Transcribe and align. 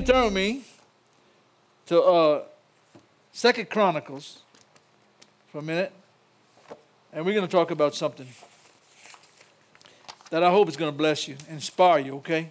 you 0.00 0.06
turn 0.06 0.32
me 0.32 0.62
to 1.84 2.02
uh, 2.02 2.42
Second 3.32 3.68
Chronicles 3.68 4.38
for 5.52 5.58
a 5.58 5.62
minute, 5.62 5.92
and 7.12 7.22
we're 7.26 7.34
going 7.34 7.46
to 7.46 7.52
talk 7.52 7.70
about 7.70 7.94
something 7.94 8.26
that 10.30 10.42
I 10.42 10.50
hope 10.50 10.68
is 10.68 10.76
going 10.78 10.90
to 10.90 10.96
bless 10.96 11.28
you, 11.28 11.36
inspire 11.50 11.98
you, 11.98 12.16
okay? 12.16 12.50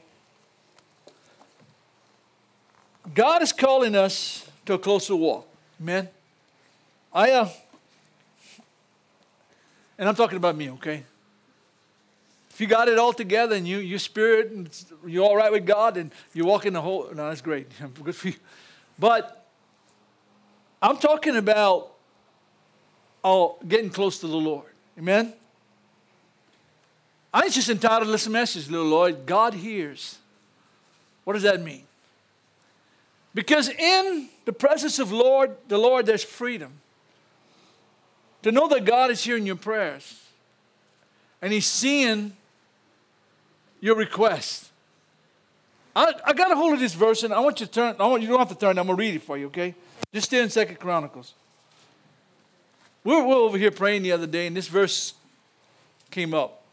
God 3.15 3.41
is 3.41 3.51
calling 3.51 3.95
us 3.95 4.47
to 4.67 4.73
a 4.73 4.79
closer 4.79 5.15
walk. 5.15 5.47
Amen. 5.81 6.07
I 7.11 7.31
uh, 7.31 7.49
and 9.97 10.07
I'm 10.07 10.15
talking 10.15 10.37
about 10.37 10.55
me, 10.55 10.69
okay? 10.71 11.03
If 12.59 12.63
you 12.63 12.67
got 12.67 12.89
it 12.89 12.99
all 12.99 13.13
together 13.13 13.55
and 13.55 13.65
you 13.65 13.77
your 13.77 13.99
spirit 13.99 14.83
you're 15.07 15.23
all 15.23 15.37
right 15.37 15.49
with 15.49 15.65
God 15.65 15.95
and 15.95 16.11
you 16.33 16.43
walk 16.43 16.65
in 16.65 16.73
the 16.73 16.81
whole 16.81 17.09
no, 17.15 17.29
that's 17.29 17.39
great. 17.39 17.67
Good 18.03 18.13
for 18.13 18.27
you. 18.27 18.33
But 18.99 19.47
I'm 20.81 20.97
talking 20.97 21.37
about 21.37 21.93
oh, 23.23 23.55
getting 23.65 23.89
close 23.89 24.19
to 24.19 24.27
the 24.27 24.35
Lord. 24.35 24.73
Amen. 24.97 25.31
I 27.33 27.43
ain't 27.43 27.53
just 27.53 27.69
entitled 27.69 28.07
to 28.07 28.11
this 28.11 28.27
message, 28.27 28.67
little 28.67 28.87
Lord, 28.87 29.25
God 29.25 29.53
hears. 29.53 30.17
What 31.23 31.35
does 31.35 31.43
that 31.43 31.61
mean? 31.61 31.83
Because 33.33 33.69
in 33.69 34.27
the 34.43 34.51
presence 34.51 34.99
of 34.99 35.13
Lord, 35.13 35.55
the 35.69 35.77
Lord, 35.77 36.05
there's 36.05 36.25
freedom. 36.25 36.73
To 38.41 38.51
know 38.51 38.67
that 38.67 38.83
God 38.83 39.11
is 39.11 39.23
hearing 39.23 39.45
your 39.45 39.55
prayers 39.55 40.27
and 41.41 41.53
He's 41.53 41.65
seeing 41.65 42.33
your 43.81 43.95
request. 43.95 44.69
I, 45.95 46.13
I 46.25 46.33
got 46.33 46.51
a 46.51 46.55
hold 46.55 46.73
of 46.73 46.79
this 46.79 46.93
verse 46.93 47.23
and 47.23 47.33
I 47.33 47.39
want 47.39 47.59
you 47.59 47.65
to 47.65 47.71
turn, 47.71 47.95
I 47.99 48.07
want 48.07 48.21
you 48.21 48.29
don't 48.29 48.39
have 48.39 48.49
to 48.49 48.55
turn, 48.55 48.77
I'm 48.77 48.87
gonna 48.87 48.95
read 48.95 49.15
it 49.15 49.23
for 49.23 49.37
you, 49.37 49.47
okay? 49.47 49.75
Just 50.13 50.27
stay 50.27 50.41
in 50.41 50.49
Second 50.49 50.79
Chronicles. 50.79 51.33
We 53.03 53.15
were, 53.15 53.23
we 53.23 53.27
were 53.27 53.41
over 53.41 53.57
here 53.57 53.71
praying 53.71 54.03
the 54.03 54.11
other 54.11 54.27
day, 54.27 54.47
and 54.47 54.55
this 54.55 54.67
verse 54.67 55.13
came 56.11 56.33
up. 56.33 56.63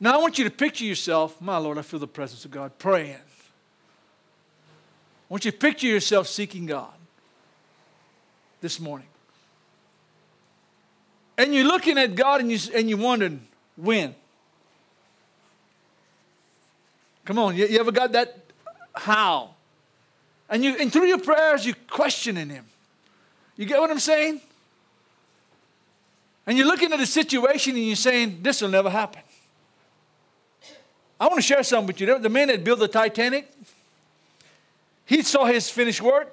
Now 0.00 0.14
I 0.14 0.16
want 0.18 0.38
you 0.38 0.44
to 0.44 0.50
picture 0.50 0.84
yourself, 0.84 1.40
my 1.40 1.56
Lord, 1.56 1.78
I 1.78 1.82
feel 1.82 2.00
the 2.00 2.06
presence 2.06 2.44
of 2.44 2.50
God, 2.50 2.78
praying. 2.78 3.14
I 3.14 3.20
want 5.28 5.44
you 5.44 5.50
to 5.50 5.56
picture 5.56 5.86
yourself 5.86 6.28
seeking 6.28 6.66
God 6.66 6.92
this 8.60 8.78
morning. 8.78 9.08
And 11.36 11.54
you're 11.54 11.64
looking 11.64 11.98
at 11.98 12.14
God 12.14 12.40
and, 12.40 12.52
you, 12.52 12.58
and 12.74 12.88
you're 12.88 12.98
wondering, 12.98 13.46
when? 13.76 14.14
Come 17.24 17.38
on, 17.38 17.56
you, 17.56 17.66
you 17.66 17.78
ever 17.78 17.92
got 17.92 18.12
that? 18.12 18.36
How? 18.94 19.50
And, 20.48 20.62
you, 20.62 20.76
and 20.78 20.92
through 20.92 21.06
your 21.06 21.18
prayers, 21.18 21.64
you're 21.64 21.76
questioning 21.88 22.48
Him. 22.48 22.66
You 23.56 23.66
get 23.66 23.80
what 23.80 23.90
I'm 23.90 23.98
saying? 23.98 24.40
And 26.46 26.58
you're 26.58 26.66
looking 26.66 26.92
at 26.92 27.00
a 27.00 27.06
situation 27.06 27.74
and 27.76 27.86
you're 27.86 27.96
saying, 27.96 28.40
this 28.42 28.60
will 28.60 28.68
never 28.68 28.90
happen. 28.90 29.22
I 31.18 31.26
want 31.26 31.36
to 31.36 31.42
share 31.42 31.62
something 31.62 31.86
with 31.86 32.00
you. 32.00 32.18
The 32.18 32.28
man 32.28 32.48
that 32.48 32.64
built 32.64 32.80
the 32.80 32.88
Titanic, 32.88 33.50
he 35.06 35.22
saw 35.22 35.46
his 35.46 35.70
finished 35.70 36.02
work. 36.02 36.30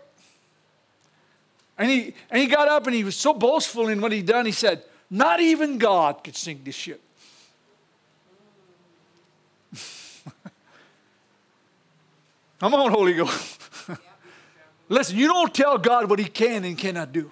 And 1.78 1.90
he, 1.90 2.13
and 2.29 2.41
he 2.41 2.47
got 2.47 2.68
up 2.68 2.85
and 2.88 2.96
he 2.96 3.03
was 3.03 3.16
so 3.16 3.34
boastful 3.34 3.88
in 3.88 4.02
what 4.02 4.12
he'd 4.12 4.25
done. 4.25 4.46
He 4.46 4.52
said, 4.52 4.84
Not 5.09 5.40
even 5.40 5.78
God 5.78 6.23
could 6.23 6.35
sink 6.35 6.66
this 6.66 6.75
ship. 6.75 7.02
Come 12.61 12.75
on, 12.75 12.91
Holy 12.91 13.13
Ghost. 13.13 13.59
Listen, 14.88 15.17
you 15.17 15.25
don't 15.25 15.51
tell 15.51 15.79
God 15.79 16.07
what 16.07 16.19
he 16.19 16.25
can 16.25 16.63
and 16.63 16.77
cannot 16.77 17.11
do. 17.11 17.31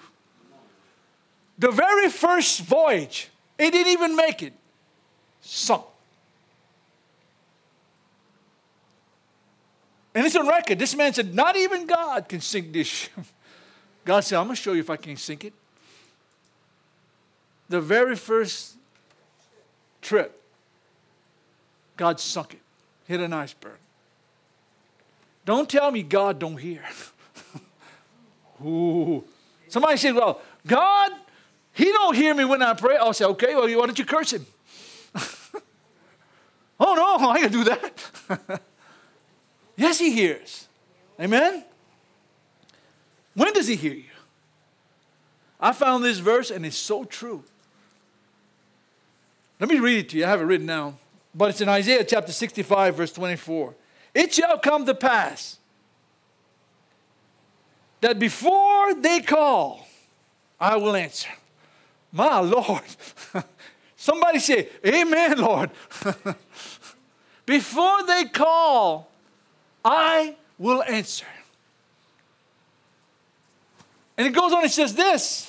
The 1.56 1.70
very 1.70 2.08
first 2.08 2.62
voyage, 2.62 3.28
it 3.56 3.70
didn't 3.70 3.92
even 3.92 4.16
make 4.16 4.42
it, 4.42 4.54
sunk. 5.40 5.84
And 10.16 10.26
it's 10.26 10.34
on 10.34 10.48
record. 10.48 10.80
This 10.80 10.96
man 10.96 11.14
said, 11.14 11.32
Not 11.32 11.56
even 11.56 11.86
God 11.86 12.28
can 12.28 12.40
sink 12.40 12.72
this 12.72 12.88
ship. 12.88 13.12
God 14.04 14.24
said, 14.24 14.36
I'm 14.36 14.46
going 14.46 14.56
to 14.56 14.60
show 14.60 14.72
you 14.72 14.80
if 14.80 14.90
I 14.90 14.96
can 14.96 15.16
sink 15.16 15.44
it. 15.44 15.52
The 17.68 17.80
very 17.80 18.16
first 18.16 18.74
trip, 20.02 20.42
God 21.96 22.18
sunk 22.18 22.54
it, 22.54 22.60
hit 23.06 23.20
an 23.20 23.32
iceberg. 23.32 23.78
Don't 25.50 25.68
tell 25.68 25.90
me 25.90 26.04
God 26.04 26.38
don't 26.38 26.58
hear. 26.58 26.80
Ooh. 28.64 29.24
Somebody 29.66 29.96
said, 29.96 30.14
Well, 30.14 30.40
God, 30.64 31.10
He 31.72 31.86
don't 31.86 32.14
hear 32.14 32.32
me 32.36 32.44
when 32.44 32.62
I 32.62 32.72
pray. 32.74 32.96
I'll 32.96 33.12
say, 33.12 33.24
Okay, 33.24 33.56
well, 33.56 33.64
why 33.64 33.86
don't 33.86 33.98
you 33.98 34.04
curse 34.04 34.32
Him? 34.32 34.46
oh, 36.78 36.94
no, 36.94 37.28
I 37.30 37.42
to 37.42 37.48
do 37.48 37.64
that. 37.64 38.62
yes, 39.74 39.98
He 39.98 40.12
hears. 40.12 40.68
Amen? 41.18 41.64
When 43.34 43.52
does 43.52 43.66
He 43.66 43.74
hear 43.74 43.94
you? 43.94 44.04
I 45.58 45.72
found 45.72 46.04
this 46.04 46.20
verse 46.20 46.52
and 46.52 46.64
it's 46.64 46.76
so 46.76 47.02
true. 47.02 47.42
Let 49.58 49.68
me 49.68 49.80
read 49.80 49.98
it 49.98 50.08
to 50.10 50.18
you. 50.18 50.26
I 50.26 50.28
have 50.28 50.40
it 50.40 50.44
written 50.44 50.68
down. 50.68 50.96
But 51.34 51.50
it's 51.50 51.60
in 51.60 51.68
Isaiah 51.68 52.04
chapter 52.04 52.30
65, 52.30 52.94
verse 52.94 53.12
24. 53.12 53.74
It 54.14 54.34
shall 54.34 54.58
come 54.58 54.86
to 54.86 54.94
pass 54.94 55.58
that 58.00 58.18
before 58.18 58.94
they 58.94 59.20
call, 59.20 59.86
I 60.58 60.76
will 60.76 60.96
answer. 60.96 61.30
My 62.12 62.40
Lord. 62.40 62.82
Somebody 63.96 64.38
say, 64.38 64.68
Amen, 64.84 65.38
Lord. 65.38 65.70
before 67.46 68.02
they 68.06 68.24
call, 68.24 69.10
I 69.84 70.36
will 70.58 70.82
answer. 70.82 71.26
And 74.16 74.26
it 74.26 74.34
goes 74.34 74.52
on, 74.52 74.64
it 74.64 74.70
says 74.70 74.94
this. 74.94 75.46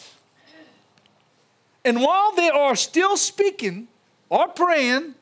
And 1.83 2.01
while 2.01 2.33
they 2.35 2.49
are 2.49 2.75
still 2.75 3.17
speaking 3.17 3.87
or 4.29 4.47
praying, 4.49 5.15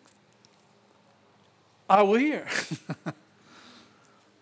I 1.90 2.04
will 2.04 2.16
hear. 2.16 2.46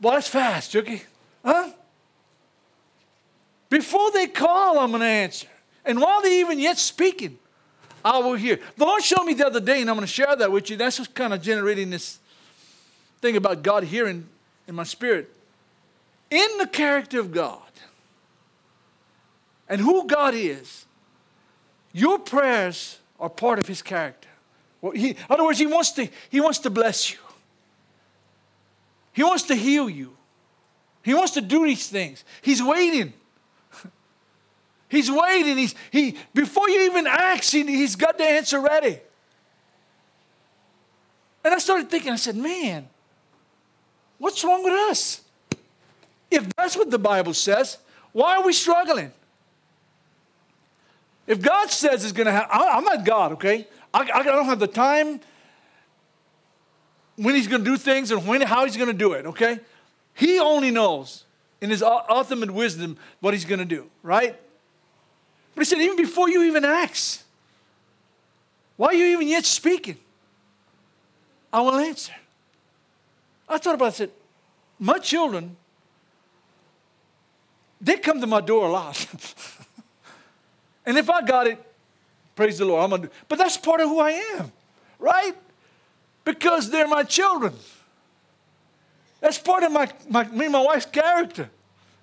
Well, 0.02 0.14
that's 0.14 0.28
fast, 0.28 0.72
Jookie. 0.72 1.04
Huh? 1.44 1.72
Before 3.70 4.12
they 4.12 4.28
call, 4.28 4.80
I'm 4.80 4.92
going 4.92 5.02
to 5.02 5.08
answer. 5.08 5.48
And 5.84 6.00
while 6.00 6.22
they're 6.22 6.40
even 6.40 6.60
yet 6.60 6.78
speaking, 6.78 7.38
I 8.04 8.20
will 8.20 8.36
hear. 8.36 8.60
The 8.78 8.86
Lord 8.86 9.04
showed 9.04 9.24
me 9.24 9.34
the 9.34 9.48
other 9.48 9.60
day, 9.60 9.82
and 9.82 9.90
I'm 9.90 9.96
going 9.96 10.08
to 10.08 10.12
share 10.12 10.36
that 10.36 10.52
with 10.52 10.70
you. 10.70 10.78
That's 10.78 11.00
what's 11.00 11.12
kind 11.12 11.34
of 11.34 11.42
generating 11.42 11.90
this 11.90 12.20
thing 13.22 13.36
about 13.36 13.64
God 13.64 13.84
hearing 13.84 14.28
in 14.68 14.76
my 14.76 14.84
spirit. 14.84 15.34
In 16.30 16.58
the 16.58 16.68
character 16.68 17.20
of 17.20 17.32
God 17.32 17.62
and 19.68 19.82
who 19.82 20.06
God 20.08 20.34
is, 20.34 20.86
your 21.94 22.20
prayers 22.20 23.00
are 23.20 23.30
part 23.30 23.60
of 23.60 23.68
His 23.68 23.82
character. 23.82 24.30
Well, 24.82 24.92
he, 24.92 25.10
in 25.10 25.16
other 25.30 25.44
words, 25.44 25.60
He 25.60 25.66
wants 25.66 25.92
to, 25.94 26.08
he 26.30 26.40
wants 26.40 26.60
to 26.60 26.70
bless 26.70 27.12
you. 27.12 27.18
He 29.18 29.24
wants 29.24 29.46
to 29.46 29.56
heal 29.56 29.90
you. 29.90 30.16
He 31.02 31.16
wants 31.16 31.32
to 31.32 31.42
do 31.42 31.66
these 31.66 31.90
things. 31.90 32.24
He's 32.44 32.62
waiting. 32.62 33.14
He's 34.90 35.10
waiting. 35.10 35.58
He's, 35.58 35.74
he, 35.90 36.16
before 36.36 36.70
you 36.70 36.82
even 36.82 37.08
ask, 37.08 37.52
he, 37.52 37.64
he's 37.64 37.96
got 37.96 38.20
the 38.20 38.26
answer 38.26 38.62
ready. 38.62 39.00
And 41.44 41.52
I 41.52 41.58
started 41.58 41.90
thinking, 41.90 42.12
I 42.12 42.16
said, 42.16 42.36
man, 42.36 42.90
what's 44.20 44.44
wrong 44.44 44.64
with 44.64 44.74
us? 44.74 45.22
If 46.30 46.56
that's 46.56 46.78
what 46.78 46.92
the 46.92 47.00
Bible 47.00 47.34
says, 47.34 47.80
why 48.12 48.36
are 48.36 48.46
we 48.46 48.54
struggling? 48.54 49.12
If 51.26 51.42
God 51.42 51.72
says 51.72 52.04
it's 52.04 52.14
going 52.14 52.28
to 52.28 52.34
happen, 52.34 52.52
I'm 52.54 52.84
not 52.84 53.04
God, 53.04 53.32
okay? 53.32 53.68
I, 53.92 54.08
I 54.14 54.22
don't 54.22 54.46
have 54.46 54.60
the 54.60 54.68
time 54.68 55.22
when 57.18 57.36
he's 57.36 57.48
going 57.48 57.64
to 57.64 57.70
do 57.70 57.78
things 57.78 58.12
and 58.12 58.26
when, 58.26 58.42
how 58.42 58.64
he's 58.64 58.78
going 58.78 58.88
to 58.88 58.94
do 58.94 59.14
it, 59.14 59.26
okay? 59.26 59.60
He 60.14 60.40
only 60.40 60.72
knows 60.72 61.26
in 61.60 61.70
his 61.70 61.84
ultimate 61.84 62.52
wisdom 62.52 62.98
what 63.20 63.34
he's 63.34 63.46
going 63.46 63.60
to 63.60 63.66
do, 63.66 63.90
right? 64.04 64.40
But 65.56 65.62
he 65.62 65.66
said, 65.66 65.80
even 65.80 65.98
before 65.98 66.30
you 66.30 66.44
even 66.44 66.64
ask, 66.64 67.24
why 68.78 68.90
are 68.90 68.94
you 68.94 69.06
even 69.06 69.28
yet 69.28 69.46
speaking? 69.46 69.98
I 71.52 71.62
will 71.62 71.76
answer. 71.76 72.14
I 73.50 73.58
thought 73.58 73.76
about 73.76 73.86
it, 73.86 73.88
I 73.88 73.92
said, 73.92 74.12
my 74.80 75.00
children, 75.00 75.56
they 77.82 77.98
come 77.98 78.22
to 78.22 78.28
my 78.28 78.42
door 78.42 78.68
a 78.68 78.72
lot. 78.72 79.08
and 80.86 80.98
if 80.98 81.10
I 81.10 81.22
got 81.24 81.48
it, 81.48 81.64
praise 82.36 82.60
the 82.60 82.66
Lord, 82.66 82.84
I'm 82.84 82.90
gonna 82.92 83.04
do 83.04 83.10
but 83.28 83.40
that's 83.40 83.58
part 83.58 83.82
of 83.82 83.90
who 83.90 84.00
I 84.00 84.12
am, 84.12 84.52
right? 85.00 85.36
Because 86.28 86.70
they're 86.70 86.90
my 86.90 87.04
children. 87.04 87.54
That's 89.22 89.38
part 89.38 89.64
of 89.64 89.72
my, 89.72 89.90
my, 90.10 90.26
me 90.26 90.46
and 90.46 90.52
my 90.52 90.62
wife's 90.62 90.86
character. 90.86 91.50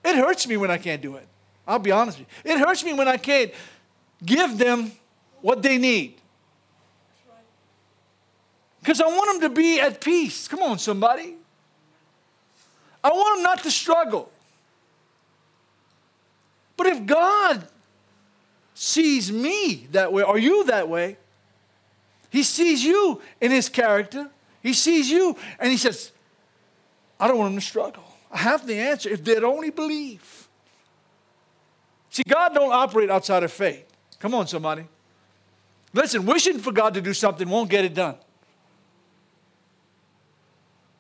It 0.02 0.16
hurts 0.16 0.48
me 0.48 0.56
when 0.56 0.70
I 0.70 0.78
can't 0.78 1.02
do 1.02 1.16
it. 1.16 1.28
I'll 1.68 1.78
be 1.78 1.90
honest 1.90 2.18
with 2.18 2.28
you. 2.44 2.52
It 2.52 2.58
hurts 2.58 2.82
me 2.82 2.94
when 2.94 3.06
I 3.06 3.18
can't 3.18 3.52
give 4.24 4.56
them 4.56 4.92
what 5.42 5.62
they 5.62 5.76
need. 5.76 6.14
Because 8.80 9.02
I 9.02 9.06
want 9.08 9.40
them 9.40 9.50
to 9.50 9.54
be 9.54 9.78
at 9.78 10.00
peace. 10.00 10.48
Come 10.48 10.62
on, 10.62 10.78
somebody. 10.78 11.34
I 13.02 13.10
want 13.10 13.36
them 13.36 13.42
not 13.42 13.62
to 13.64 13.70
struggle. 13.70 14.32
But 16.78 16.86
if 16.86 17.04
God 17.04 17.68
sees 18.72 19.30
me 19.30 19.86
that 19.92 20.14
way, 20.14 20.22
or 20.22 20.38
you 20.38 20.64
that 20.64 20.88
way, 20.88 21.18
He 22.34 22.42
sees 22.42 22.82
you 22.82 23.22
in 23.40 23.52
His 23.52 23.68
character. 23.68 24.28
He 24.60 24.72
sees 24.72 25.08
you, 25.08 25.36
and 25.60 25.70
He 25.70 25.76
says, 25.76 26.10
I 27.20 27.28
don't 27.28 27.38
want 27.38 27.52
them 27.52 27.60
to 27.60 27.64
struggle. 27.64 28.02
I 28.28 28.38
have 28.38 28.66
the 28.66 28.74
answer 28.76 29.08
if 29.08 29.22
they'd 29.22 29.44
only 29.44 29.70
believe. 29.70 30.48
See, 32.10 32.24
God 32.26 32.52
don't 32.52 32.72
operate 32.72 33.08
outside 33.08 33.44
of 33.44 33.52
faith. 33.52 33.86
Come 34.18 34.34
on, 34.34 34.48
somebody. 34.48 34.84
Listen, 35.92 36.26
wishing 36.26 36.58
for 36.58 36.72
God 36.72 36.94
to 36.94 37.00
do 37.00 37.14
something 37.14 37.48
won't 37.48 37.70
get 37.70 37.84
it 37.84 37.94
done. 37.94 38.16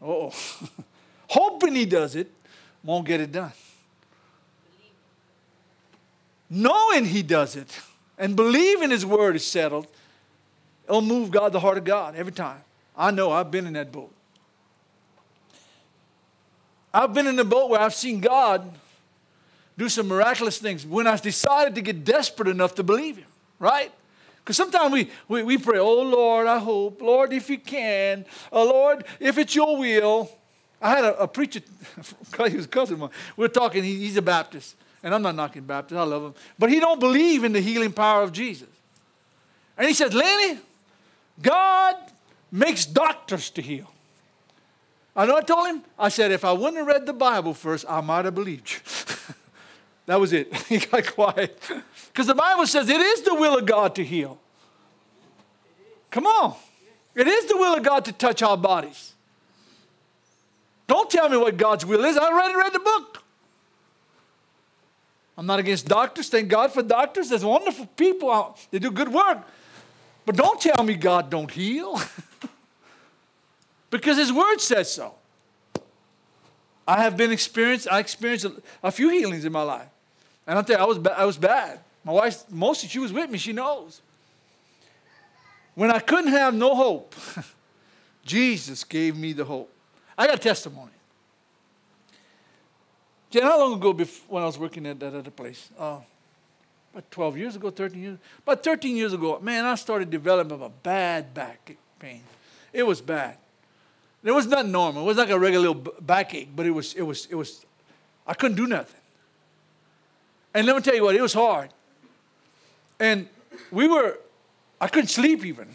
Oh, 0.00 0.32
hoping 1.30 1.74
He 1.74 1.84
does 1.84 2.14
it 2.14 2.30
won't 2.84 3.08
get 3.08 3.20
it 3.20 3.32
done. 3.32 3.52
Knowing 6.48 7.06
He 7.06 7.24
does 7.24 7.56
it 7.56 7.76
and 8.16 8.36
believing 8.36 8.90
His 8.90 9.04
word 9.04 9.34
is 9.34 9.44
settled, 9.44 9.88
it'll 10.88 11.02
move 11.02 11.30
God, 11.30 11.52
the 11.52 11.60
heart 11.60 11.78
of 11.78 11.84
God, 11.84 12.14
every 12.16 12.32
time. 12.32 12.60
I 12.96 13.10
know 13.10 13.32
I've 13.32 13.50
been 13.50 13.66
in 13.66 13.72
that 13.74 13.90
boat. 13.90 14.12
I've 16.92 17.12
been 17.12 17.26
in 17.26 17.36
the 17.36 17.44
boat 17.44 17.70
where 17.70 17.80
I've 17.80 17.94
seen 17.94 18.20
God 18.20 18.70
do 19.76 19.88
some 19.88 20.06
miraculous 20.06 20.58
things 20.58 20.86
when 20.86 21.06
I 21.06 21.16
decided 21.16 21.74
to 21.74 21.80
get 21.80 22.04
desperate 22.04 22.48
enough 22.48 22.76
to 22.76 22.84
believe 22.84 23.16
Him, 23.16 23.26
right? 23.58 23.90
Because 24.38 24.56
sometimes 24.56 24.92
we, 24.92 25.10
we, 25.26 25.42
we 25.42 25.58
pray, 25.58 25.78
oh 25.78 26.02
Lord, 26.02 26.46
I 26.46 26.58
hope, 26.58 27.00
Lord, 27.00 27.32
if 27.32 27.50
you 27.50 27.58
can, 27.58 28.24
oh 28.52 28.64
Lord, 28.64 29.04
if 29.18 29.38
it's 29.38 29.54
your 29.54 29.76
will. 29.76 30.30
I 30.82 30.90
had 30.90 31.04
a, 31.04 31.22
a 31.22 31.28
preacher, 31.28 31.60
he 32.46 32.56
was 32.56 32.66
a 32.66 32.68
cousin 32.68 32.94
of 32.94 33.00
mine. 33.00 33.10
We're 33.36 33.48
talking, 33.48 33.82
he, 33.82 33.96
he's 33.96 34.18
a 34.18 34.22
Baptist, 34.22 34.76
and 35.02 35.14
I'm 35.14 35.22
not 35.22 35.34
knocking 35.34 35.62
Baptist, 35.62 35.98
I 35.98 36.02
love 36.04 36.22
him. 36.22 36.34
But 36.58 36.70
he 36.70 36.78
don't 36.78 37.00
believe 37.00 37.42
in 37.42 37.54
the 37.54 37.60
healing 37.60 37.90
power 37.90 38.22
of 38.22 38.32
Jesus. 38.32 38.68
And 39.78 39.88
he 39.88 39.94
said, 39.94 40.12
Lanny, 40.12 40.60
God 41.42 41.96
makes 42.50 42.86
doctors 42.86 43.50
to 43.50 43.62
heal. 43.62 43.90
I 45.16 45.26
know 45.26 45.36
I 45.36 45.42
told 45.42 45.68
him? 45.68 45.82
I 45.98 46.08
said, 46.08 46.32
if 46.32 46.44
I 46.44 46.52
wouldn't 46.52 46.76
have 46.76 46.86
read 46.86 47.06
the 47.06 47.12
Bible 47.12 47.54
first, 47.54 47.84
I 47.88 48.00
might 48.00 48.24
have 48.24 48.34
believed 48.34 48.70
you. 48.70 49.34
that 50.06 50.18
was 50.18 50.32
it. 50.32 50.54
he 50.68 50.78
got 50.78 51.06
quiet. 51.12 51.60
Because 52.08 52.26
the 52.26 52.34
Bible 52.34 52.66
says 52.66 52.88
it 52.88 53.00
is 53.00 53.22
the 53.22 53.34
will 53.34 53.58
of 53.58 53.66
God 53.66 53.94
to 53.96 54.04
heal. 54.04 54.38
Come 56.10 56.26
on. 56.26 56.56
It 57.14 57.28
is 57.28 57.46
the 57.46 57.56
will 57.56 57.76
of 57.76 57.82
God 57.82 58.04
to 58.06 58.12
touch 58.12 58.42
our 58.42 58.56
bodies. 58.56 59.14
Don't 60.86 61.08
tell 61.08 61.28
me 61.28 61.36
what 61.36 61.56
God's 61.56 61.86
will 61.86 62.04
is. 62.04 62.16
I 62.16 62.24
already 62.24 62.56
read 62.56 62.72
the 62.72 62.80
book. 62.80 63.22
I'm 65.36 65.46
not 65.46 65.58
against 65.58 65.88
doctors. 65.88 66.28
Thank 66.28 66.48
God 66.48 66.72
for 66.72 66.82
doctors. 66.82 67.30
There's 67.30 67.44
wonderful 67.44 67.86
people 67.96 68.30
out. 68.30 68.64
They 68.70 68.78
do 68.78 68.90
good 68.90 69.08
work. 69.08 69.38
But 70.26 70.36
don't 70.36 70.60
tell 70.60 70.82
me 70.82 70.94
God 70.94 71.30
don't 71.30 71.50
heal. 71.50 72.00
because 73.90 74.16
his 74.16 74.32
word 74.32 74.58
says 74.58 74.92
so. 74.92 75.14
I 76.86 77.02
have 77.02 77.16
been 77.16 77.32
experienced, 77.32 77.88
I 77.90 77.98
experienced 77.98 78.44
a, 78.44 78.52
a 78.82 78.90
few 78.90 79.08
healings 79.08 79.44
in 79.44 79.52
my 79.52 79.62
life. 79.62 79.88
And 80.46 80.58
I'll 80.58 80.64
tell 80.64 80.78
you, 80.78 80.84
I 80.84 80.86
was, 80.86 80.98
ba- 80.98 81.18
I 81.18 81.24
was 81.24 81.38
bad. 81.38 81.80
My 82.04 82.12
wife, 82.12 82.44
mostly 82.50 82.88
she 82.88 82.98
was 82.98 83.12
with 83.12 83.30
me, 83.30 83.38
she 83.38 83.52
knows. 83.52 84.02
When 85.74 85.90
I 85.90 85.98
couldn't 85.98 86.30
have 86.30 86.54
no 86.54 86.74
hope, 86.74 87.14
Jesus 88.24 88.84
gave 88.84 89.16
me 89.16 89.32
the 89.32 89.44
hope. 89.44 89.72
I 90.16 90.26
got 90.26 90.36
a 90.36 90.38
testimony. 90.38 90.90
Jan, 93.30 93.42
how 93.42 93.58
long 93.58 93.74
ago 93.74 93.92
before, 93.92 94.34
when 94.34 94.42
I 94.42 94.46
was 94.46 94.58
working 94.58 94.86
at 94.86 95.00
that 95.00 95.14
other 95.14 95.30
place? 95.30 95.68
Uh, 95.78 95.98
about 96.94 97.10
12 97.10 97.36
years 97.36 97.56
ago, 97.56 97.70
13 97.70 98.00
years. 98.00 98.18
About 98.44 98.62
13 98.62 98.96
years 98.96 99.12
ago, 99.12 99.40
man, 99.40 99.64
I 99.64 99.74
started 99.74 100.10
developing 100.10 100.62
a 100.62 100.68
bad 100.68 101.34
back 101.34 101.76
pain. 101.98 102.22
It 102.72 102.84
was 102.84 103.00
bad. 103.00 103.36
It 104.22 104.30
was 104.30 104.46
not 104.46 104.66
normal. 104.68 105.02
It 105.02 105.06
was 105.06 105.16
like 105.16 105.30
a 105.30 105.38
regular 105.38 105.68
little 105.68 105.92
backache, 106.00 106.50
but 106.54 106.66
it 106.66 106.70
was, 106.70 106.94
it 106.94 107.02
was, 107.02 107.26
it 107.26 107.34
was, 107.34 107.66
I 108.26 108.34
couldn't 108.34 108.56
do 108.56 108.68
nothing. 108.68 109.00
And 110.54 110.66
let 110.68 110.76
me 110.76 110.82
tell 110.82 110.94
you 110.94 111.02
what, 111.02 111.16
it 111.16 111.20
was 111.20 111.34
hard. 111.34 111.70
And 113.00 113.28
we 113.72 113.88
were, 113.88 114.18
I 114.80 114.86
couldn't 114.86 115.08
sleep 115.08 115.44
even. 115.44 115.74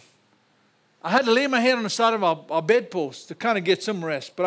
I 1.04 1.12
had 1.12 1.26
to 1.26 1.32
lay 1.32 1.48
my 1.48 1.60
head 1.60 1.76
on 1.76 1.84
the 1.84 1.90
side 1.90 2.14
of 2.14 2.24
our, 2.24 2.46
our 2.50 2.62
bedpost 2.62 3.28
to 3.28 3.36
kind 3.36 3.58
of 3.58 3.66
get 3.66 3.84
some 3.84 4.04
rest, 4.04 4.38
but 4.38 4.46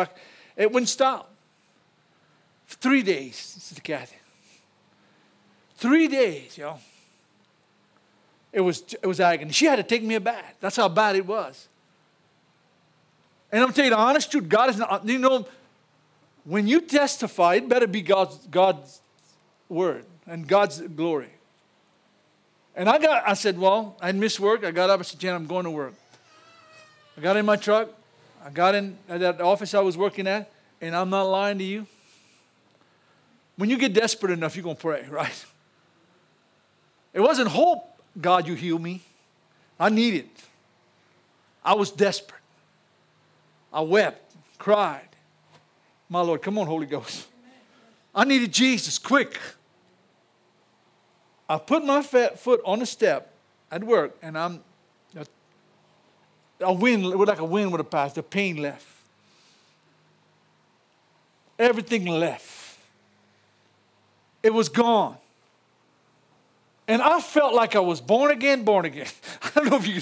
I, 0.57 0.61
it 0.63 0.71
wouldn't 0.71 0.89
stop. 0.89 1.31
For 2.65 2.77
three 2.77 3.03
days, 3.03 3.35
Sister 3.35 3.81
Kathy. 3.81 4.15
Three 5.75 6.07
days, 6.07 6.57
y'all. 6.57 6.79
It 8.51 8.61
was, 8.61 8.83
it 9.01 9.07
was 9.07 9.19
agony. 9.19 9.51
She 9.51 9.65
had 9.65 9.77
to 9.77 9.83
take 9.83 10.03
me 10.03 10.15
a 10.15 10.19
bath. 10.19 10.55
That's 10.59 10.75
how 10.75 10.87
bad 10.87 11.15
it 11.15 11.25
was. 11.25 11.67
And 13.51 13.63
I'm 13.63 13.73
telling 13.73 13.91
you 13.91 13.95
the 13.95 14.01
honest 14.01 14.31
truth, 14.31 14.47
God 14.47 14.69
is 14.69 14.77
not, 14.77 15.07
you 15.07 15.19
know, 15.19 15.47
when 16.43 16.67
you 16.67 16.81
testify, 16.81 17.55
it 17.55 17.69
better 17.69 17.87
be 17.87 18.01
God's, 18.01 18.37
God's 18.47 19.01
word 19.69 20.05
and 20.27 20.47
God's 20.47 20.81
glory. 20.81 21.29
And 22.75 22.89
I 22.89 22.97
got, 22.97 23.27
I 23.27 23.33
said, 23.33 23.59
well, 23.59 23.95
I 24.01 24.11
missed 24.11 24.39
work. 24.39 24.63
I 24.63 24.71
got 24.71 24.89
up, 24.89 24.99
I 24.99 25.03
said, 25.03 25.19
Jan, 25.19 25.35
I'm 25.35 25.47
going 25.47 25.65
to 25.65 25.71
work. 25.71 25.93
I 27.17 27.21
got 27.21 27.37
in 27.37 27.45
my 27.45 27.55
truck. 27.55 27.89
I 28.43 28.49
got 28.49 28.75
in 28.75 28.97
at 29.07 29.19
that 29.21 29.41
office 29.41 29.73
I 29.73 29.79
was 29.79 29.95
working 29.95 30.27
at, 30.27 30.51
and 30.81 30.95
I'm 30.95 31.09
not 31.09 31.23
lying 31.23 31.57
to 31.59 31.63
you. 31.63 31.87
When 33.55 33.69
you 33.69 33.77
get 33.77 33.93
desperate 33.93 34.31
enough, 34.31 34.55
you're 34.55 34.63
going 34.63 34.75
to 34.75 34.81
pray, 34.81 35.05
right? 35.09 35.45
It 37.13 37.21
wasn't 37.21 37.49
hope, 37.49 38.01
God, 38.19 38.47
you 38.47 38.55
heal 38.55 38.79
me. 38.79 39.01
I 39.79 39.89
needed. 39.89 40.29
I 41.63 41.73
was 41.73 41.91
desperate. 41.91 42.41
I 43.71 43.81
wept, 43.81 44.35
cried. 44.57 45.07
My 46.09 46.21
Lord, 46.21 46.41
come 46.41 46.57
on, 46.57 46.67
Holy 46.67 46.85
Ghost. 46.85 47.27
I 48.13 48.23
needed 48.25 48.51
Jesus 48.51 48.97
quick. 48.97 49.39
I 51.49 51.57
put 51.57 51.85
my 51.85 52.01
fat 52.01 52.39
foot 52.39 52.61
on 52.65 52.79
the 52.79 52.85
step 52.85 53.33
at 53.71 53.83
work, 53.83 54.17
and 54.21 54.37
I'm 54.37 54.63
a 56.61 56.73
wind, 56.73 57.05
like 57.05 57.39
a 57.39 57.45
wind 57.45 57.71
would 57.71 57.79
have 57.79 57.89
passed. 57.89 58.15
The 58.15 58.23
pain 58.23 58.57
left. 58.57 58.85
Everything 61.59 62.05
left. 62.05 62.77
It 64.41 64.53
was 64.53 64.69
gone. 64.69 65.17
And 66.87 67.01
I 67.01 67.21
felt 67.21 67.53
like 67.53 67.75
I 67.75 67.79
was 67.79 68.01
born 68.01 68.31
again, 68.31 68.63
born 68.63 68.85
again. 68.85 69.07
I 69.43 69.51
don't 69.55 69.69
know 69.69 69.77
if 69.77 69.87
you, 69.87 70.01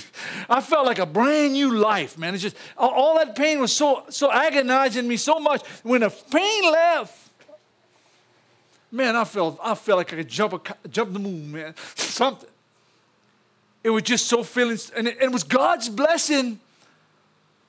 I 0.50 0.62
felt 0.62 0.86
like 0.86 0.98
a 0.98 1.06
brand 1.06 1.54
new 1.54 1.76
life, 1.76 2.18
man. 2.18 2.34
It's 2.34 2.42
just, 2.42 2.58
all 2.76 3.18
that 3.18 3.36
pain 3.36 3.60
was 3.60 3.72
so, 3.72 4.04
so 4.10 4.32
agonizing 4.32 5.08
me 5.08 5.18
so 5.18 5.40
much. 5.40 5.66
When 5.84 6.02
the 6.02 6.10
pain 6.10 6.64
left, 6.72 7.30
man, 8.92 9.16
I 9.16 9.26
felt, 9.26 9.60
I 9.64 9.76
felt 9.76 9.98
like 9.98 10.12
I 10.14 10.18
could 10.18 10.28
jump, 10.28 10.54
a, 10.54 10.88
jump 10.90 11.14
the 11.14 11.20
moon, 11.20 11.52
man. 11.52 11.76
Something. 11.96 12.50
It 13.84 13.90
was 13.90 14.04
just 14.04 14.28
so 14.28 14.44
feeling, 14.44 14.78
and 14.96 15.08
it, 15.08 15.18
it 15.22 15.32
was 15.32 15.44
God's 15.44 15.90
blessing 15.90 16.60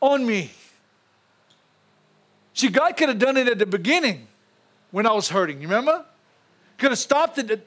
on 0.00 0.26
me. 0.26 0.50
See, 2.54 2.68
God 2.68 2.96
could 2.96 3.08
have 3.08 3.18
done 3.18 3.36
it 3.36 3.48
at 3.48 3.58
the 3.58 3.66
beginning 3.66 4.26
when 4.90 5.06
I 5.06 5.12
was 5.12 5.28
hurting. 5.28 5.60
You 5.60 5.68
remember? 5.68 6.04
Could 6.78 6.90
have 6.90 6.98
stopped 6.98 7.38
it, 7.38 7.66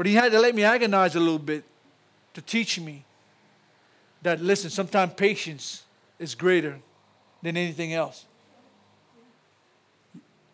but 0.00 0.06
He 0.06 0.14
had 0.14 0.32
to 0.32 0.38
let 0.38 0.54
me 0.54 0.64
agonize 0.64 1.14
a 1.14 1.20
little 1.20 1.38
bit 1.38 1.62
to 2.32 2.40
teach 2.40 2.80
me 2.80 3.04
that, 4.22 4.40
listen, 4.40 4.70
sometimes 4.70 5.12
patience 5.12 5.82
is 6.18 6.34
greater 6.34 6.78
than 7.42 7.54
anything 7.54 7.92
else. 7.92 8.24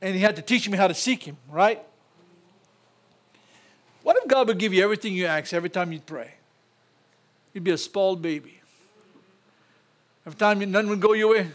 And 0.03 0.17
He 0.17 0.21
had 0.21 0.35
to 0.35 0.43
teach 0.43 0.69
me 0.69 0.77
how 0.77 0.89
to 0.89 0.95
seek 0.95 1.23
Him, 1.23 1.37
right? 1.49 1.81
What 4.03 4.17
if 4.17 4.27
God 4.27 4.49
would 4.49 4.59
give 4.59 4.75
you 4.75 4.83
everything 4.83 5.15
you 5.15 5.27
ask 5.27 5.55
every 5.55 5.71
time 5.71 5.93
you 5.93 6.01
pray? 6.01 6.35
You'd 7.55 7.63
be 7.63 7.71
a 7.71 7.79
spoiled 7.79 8.21
baby. 8.21 8.59
Every 10.27 10.37
time 10.37 10.61
you, 10.61 10.67
nothing 10.67 10.89
would 10.89 11.01
go 11.01 11.13
your 11.13 11.31
way, 11.31 11.47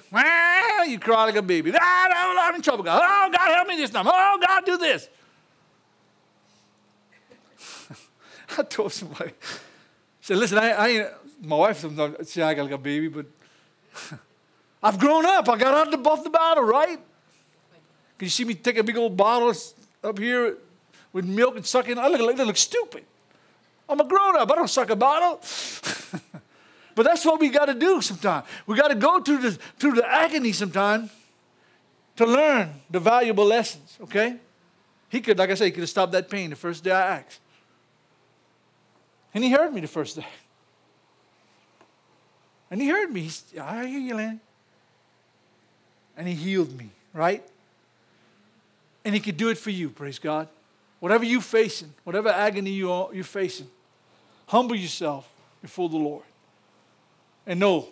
you 0.88 0.98
cry 0.98 1.26
like 1.26 1.36
a 1.36 1.42
baby. 1.42 1.74
Ah, 1.78 2.38
I'm 2.40 2.56
in 2.56 2.62
trouble, 2.62 2.86
God. 2.86 3.02
Oh, 3.04 3.30
God, 3.30 3.54
help 3.54 3.68
me 3.68 3.76
this 3.76 3.90
time. 3.90 4.08
Oh, 4.08 4.40
God, 4.48 4.66
do 4.66 4.78
this. 4.78 5.10
I 8.58 8.64
told 8.64 8.92
somebody, 8.92 9.32
said, 10.22 10.38
listen, 10.38 10.58
I, 10.58 10.72
I 10.72 11.10
my 11.42 11.56
wife 11.56 11.80
sometimes 11.80 12.30
say 12.30 12.42
I 12.42 12.54
got 12.54 12.64
like 12.64 12.74
a 12.74 12.78
baby, 12.78 13.08
but 13.08 13.26
I've 14.84 15.00
grown 15.00 15.26
up. 15.26 15.50
I 15.50 15.58
got 15.58 15.74
out 15.74 15.94
of 15.94 16.04
the, 16.04 16.10
off 16.10 16.24
the 16.24 16.30
battle, 16.30 16.64
right? 16.64 17.00
Can 18.18 18.26
you 18.26 18.30
see 18.30 18.46
me 18.46 18.54
take 18.54 18.78
a 18.78 18.84
big 18.84 18.98
old 18.98 19.18
bottle 19.18 19.54
up 20.04 20.20
here 20.20 20.58
with 21.14 21.26
milk 21.26 21.56
and 21.56 21.66
sucking? 21.66 21.98
I 21.98 22.08
look 22.08 22.22
like 22.22 22.38
they 22.38 22.46
look 22.46 22.58
stupid. 22.58 23.04
I'm 23.90 24.00
a 24.00 24.04
grown 24.04 24.38
up. 24.38 24.52
I 24.52 24.56
don't 24.56 24.70
suck 24.70 24.90
a 24.90 24.96
bottle. 24.96 25.42
but 26.96 27.04
that's 27.04 27.26
what 27.26 27.40
we 27.40 27.50
got 27.50 27.66
to 27.66 27.74
do 27.74 28.02
sometimes. 28.02 28.46
We 28.66 28.76
got 28.76 28.90
to 28.90 28.96
go 28.96 29.22
through 29.22 29.40
the, 29.40 29.52
through 29.80 29.94
the 29.94 30.08
agony 30.10 30.52
sometimes 30.52 31.12
to 32.16 32.26
learn 32.26 32.74
the 32.90 33.00
valuable 33.00 33.46
lessons, 33.46 33.98
okay? 34.04 34.38
He 35.10 35.20
could, 35.20 35.38
like 35.38 35.50
I 35.50 35.56
said, 35.56 35.66
he 35.66 35.72
could 35.72 35.82
have 35.82 35.90
stopped 35.90 36.12
that 36.14 36.30
pain 36.30 36.52
the 36.52 36.56
first 36.56 36.84
day 36.84 36.92
I 36.92 37.18
asked. 37.18 37.40
And 39.34 39.44
he 39.44 39.52
heard 39.52 39.74
me 39.74 39.82
the 39.82 39.88
first 39.88 40.16
day. 40.16 40.28
And 42.70 42.82
he 42.82 42.88
heard 42.88 43.12
me. 43.12 43.22
He, 43.22 43.60
I 43.60 43.86
hear 43.86 44.00
you, 44.00 44.16
Lanny. 44.16 44.40
And 46.18 46.28
he 46.28 46.34
healed 46.34 46.78
me, 46.78 46.90
right? 47.14 47.44
And 49.04 49.16
he 49.16 49.22
could 49.22 49.38
do 49.38 49.50
it 49.50 49.58
for 49.58 49.70
you, 49.70 49.90
praise 49.90 50.20
God. 50.20 50.48
Whatever 51.00 51.26
you're 51.26 51.42
facing, 51.42 51.94
whatever 52.04 52.30
agony 52.30 52.70
you 52.72 52.92
are, 52.92 53.10
you're 53.14 53.24
facing, 53.24 53.68
humble 54.48 54.76
yourself 54.76 55.30
before 55.62 55.90
the 55.90 55.98
Lord. 55.98 56.24
And 57.48 57.60
know, 57.60 57.88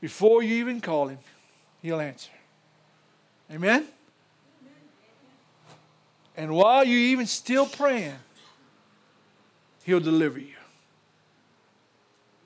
before 0.00 0.42
you 0.42 0.56
even 0.56 0.80
call 0.80 1.08
him, 1.08 1.18
he'll 1.82 2.00
answer. 2.00 2.30
Amen? 3.52 3.86
And 6.36 6.52
while 6.52 6.84
you're 6.84 6.98
even 6.98 7.26
still 7.26 7.66
praying, 7.66 8.16
he'll 9.90 9.98
deliver 9.98 10.38
you. 10.38 10.54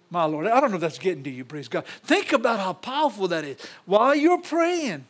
My 0.08 0.24
Lord, 0.24 0.46
I 0.46 0.60
don't 0.60 0.70
know 0.70 0.76
if 0.76 0.80
that's 0.80 0.98
getting 0.98 1.22
to 1.24 1.30
you, 1.30 1.44
praise 1.44 1.68
God. 1.68 1.84
Think 2.04 2.32
about 2.32 2.58
how 2.58 2.72
powerful 2.72 3.28
that 3.28 3.44
is. 3.44 3.58
While 3.84 4.14
you're 4.14 4.40
praying, 4.40 5.04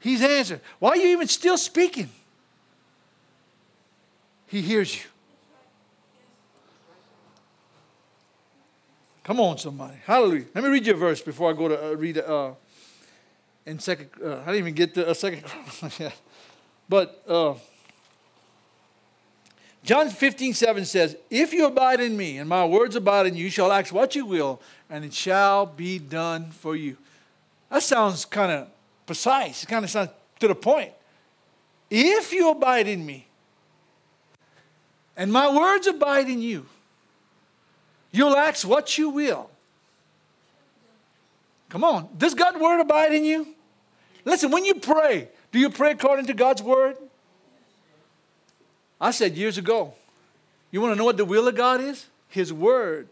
He's 0.00 0.20
answering. 0.20 0.60
While 0.80 0.96
you're 0.96 1.10
even 1.10 1.28
still 1.28 1.56
speaking, 1.56 2.10
He 4.46 4.62
hears 4.62 4.96
you. 4.96 5.08
Come 9.22 9.38
on, 9.38 9.58
somebody. 9.58 9.98
Hallelujah. 10.04 10.46
Let 10.56 10.64
me 10.64 10.70
read 10.70 10.86
you 10.86 10.94
a 10.94 10.96
verse 10.96 11.22
before 11.22 11.50
I 11.50 11.52
go 11.52 11.68
to 11.68 11.90
uh, 11.90 11.92
read 11.92 12.18
uh, 12.18 12.52
in 13.64 13.78
second. 13.78 14.10
Uh, 14.20 14.38
I 14.40 14.46
didn't 14.46 14.56
even 14.56 14.74
get 14.74 14.94
to 14.94 15.08
a 15.08 15.14
second. 15.14 15.44
but 16.88 17.22
uh, 17.28 17.54
John 19.84 20.08
15, 20.08 20.54
7 20.54 20.84
says, 20.84 21.16
If 21.28 21.52
you 21.52 21.66
abide 21.66 22.00
in 22.00 22.16
me 22.16 22.38
and 22.38 22.48
my 22.48 22.64
words 22.64 22.94
abide 22.94 23.26
in 23.26 23.34
you, 23.34 23.44
you 23.44 23.50
shall 23.50 23.72
ask 23.72 23.92
what 23.92 24.14
you 24.14 24.24
will, 24.24 24.60
and 24.88 25.04
it 25.04 25.12
shall 25.12 25.66
be 25.66 25.98
done 25.98 26.50
for 26.50 26.76
you. 26.76 26.96
That 27.70 27.82
sounds 27.82 28.24
kind 28.24 28.52
of 28.52 28.68
precise. 29.06 29.64
It 29.64 29.66
kind 29.66 29.84
of 29.84 29.90
sounds 29.90 30.10
to 30.40 30.48
the 30.48 30.54
point. 30.54 30.92
If 31.90 32.32
you 32.32 32.50
abide 32.50 32.86
in 32.86 33.04
me 33.04 33.26
and 35.16 35.32
my 35.32 35.54
words 35.54 35.86
abide 35.86 36.28
in 36.28 36.40
you, 36.40 36.66
you'll 38.12 38.36
ask 38.36 38.66
what 38.66 38.96
you 38.96 39.10
will. 39.10 39.50
Come 41.68 41.84
on. 41.84 42.08
Does 42.16 42.34
God's 42.34 42.58
word 42.58 42.80
abide 42.80 43.14
in 43.14 43.24
you? 43.24 43.46
Listen, 44.24 44.50
when 44.50 44.64
you 44.64 44.74
pray, 44.76 45.28
do 45.50 45.58
you 45.58 45.70
pray 45.70 45.90
according 45.90 46.26
to 46.26 46.34
God's 46.34 46.62
word? 46.62 46.96
I 49.02 49.10
said 49.10 49.36
years 49.36 49.58
ago, 49.58 49.94
you 50.70 50.80
want 50.80 50.92
to 50.92 50.96
know 50.96 51.04
what 51.04 51.16
the 51.16 51.24
will 51.24 51.48
of 51.48 51.56
God 51.56 51.80
is? 51.80 52.06
His 52.28 52.52
word 52.52 53.08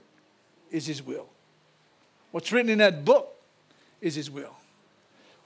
is 0.71 0.87
His 0.87 1.03
will. 1.03 1.27
What's 2.31 2.53
written 2.53 2.71
in 2.71 2.79
that 2.79 3.05
book 3.05 3.35
is 4.01 4.15
His 4.15 4.31
will. 4.31 4.55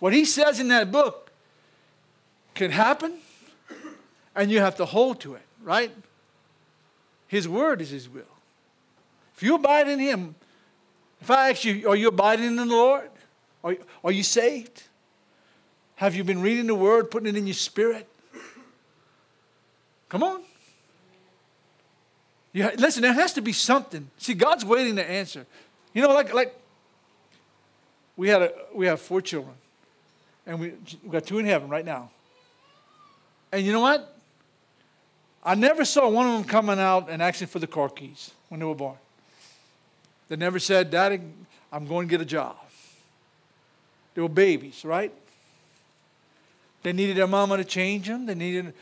What 0.00 0.12
He 0.12 0.26
says 0.26 0.60
in 0.60 0.68
that 0.68 0.92
book 0.92 1.32
can 2.54 2.70
happen, 2.70 3.14
and 4.36 4.50
you 4.50 4.60
have 4.60 4.76
to 4.76 4.84
hold 4.84 5.18
to 5.20 5.34
it, 5.34 5.46
right? 5.62 5.90
His 7.26 7.48
word 7.48 7.80
is 7.80 7.88
His 7.88 8.06
will. 8.06 8.22
If 9.34 9.42
you 9.42 9.54
abide 9.54 9.88
in 9.88 9.98
Him, 9.98 10.34
if 11.22 11.30
I 11.30 11.50
ask 11.50 11.64
you, 11.64 11.88
are 11.88 11.96
you 11.96 12.08
abiding 12.08 12.44
in 12.44 12.56
the 12.56 12.66
Lord? 12.66 13.10
Are, 13.64 13.76
are 14.04 14.12
you 14.12 14.22
saved? 14.22 14.82
Have 15.96 16.14
you 16.14 16.22
been 16.22 16.42
reading 16.42 16.66
the 16.66 16.74
word, 16.74 17.10
putting 17.10 17.28
it 17.28 17.38
in 17.38 17.46
your 17.46 17.54
spirit? 17.54 18.06
Come 20.08 20.22
on. 20.22 20.42
You, 22.52 22.70
listen, 22.76 23.02
there 23.02 23.12
has 23.12 23.32
to 23.34 23.40
be 23.40 23.52
something. 23.52 24.08
See, 24.16 24.34
God's 24.34 24.64
waiting 24.64 24.96
to 24.96 25.10
answer. 25.10 25.44
You 25.92 26.02
know, 26.02 26.14
like, 26.14 26.32
like 26.32 26.54
we, 28.16 28.28
had 28.28 28.42
a, 28.42 28.52
we 28.72 28.86
have 28.86 29.00
four 29.00 29.20
children, 29.20 29.54
and 30.46 30.60
we, 30.60 30.74
we 31.02 31.10
got 31.10 31.26
two 31.26 31.38
in 31.38 31.46
heaven 31.46 31.68
right 31.68 31.84
now. 31.84 32.10
And 33.50 33.66
you 33.66 33.72
know 33.72 33.80
what? 33.80 34.16
I 35.44 35.54
never 35.54 35.84
saw 35.84 36.08
one 36.08 36.26
of 36.26 36.32
them 36.32 36.44
coming 36.44 36.78
out 36.78 37.10
and 37.10 37.20
asking 37.20 37.48
for 37.48 37.58
the 37.58 37.66
car 37.66 37.88
keys 37.88 38.30
when 38.48 38.60
they 38.60 38.66
were 38.66 38.74
born. 38.74 38.96
They 40.28 40.36
never 40.36 40.58
said, 40.58 40.90
Daddy, 40.90 41.20
I'm 41.72 41.86
going 41.86 42.08
to 42.08 42.10
get 42.10 42.20
a 42.20 42.24
job. 42.24 42.56
They 44.14 44.22
were 44.22 44.28
babies, 44.28 44.84
right? 44.84 45.12
They 46.82 46.92
needed 46.92 47.16
their 47.16 47.26
mama 47.26 47.56
to 47.56 47.64
change 47.64 48.06
them. 48.06 48.26
They 48.26 48.34
needed 48.34 48.74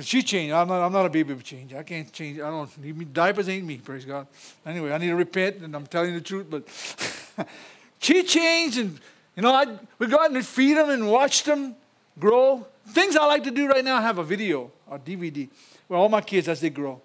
because 0.00 0.08
she 0.08 0.22
changed. 0.22 0.54
I'm 0.54 0.66
not, 0.66 0.82
I'm 0.82 0.92
not 0.94 1.04
a 1.04 1.10
baby 1.10 1.34
changer. 1.42 1.76
I 1.76 1.82
can't 1.82 2.10
change. 2.10 2.40
I 2.40 2.48
don't 2.48 2.78
need 2.78 2.96
me. 2.96 3.04
Diapers 3.04 3.50
ain't 3.50 3.66
me, 3.66 3.76
praise 3.76 4.06
God. 4.06 4.26
Anyway, 4.64 4.90
I 4.90 4.96
need 4.96 5.08
to 5.08 5.14
repent, 5.14 5.56
and 5.56 5.76
I'm 5.76 5.86
telling 5.86 6.14
the 6.14 6.22
truth. 6.22 6.46
But 6.48 7.46
she 7.98 8.22
changed, 8.22 8.78
and, 8.78 8.98
you 9.36 9.42
know, 9.42 9.52
I, 9.52 9.66
we 9.98 10.06
go 10.06 10.18
out 10.18 10.30
and 10.30 10.46
feed 10.46 10.78
them 10.78 10.88
and 10.88 11.10
watch 11.10 11.44
them 11.44 11.76
grow. 12.18 12.66
Things 12.88 13.14
I 13.14 13.26
like 13.26 13.44
to 13.44 13.50
do 13.50 13.68
right 13.68 13.84
now, 13.84 13.96
I 13.96 14.00
have 14.00 14.16
a 14.16 14.24
video 14.24 14.72
or 14.86 14.98
DVD 14.98 15.50
where 15.86 16.00
all 16.00 16.08
my 16.08 16.22
kids 16.22 16.48
as 16.48 16.62
they 16.62 16.70
grow. 16.70 17.02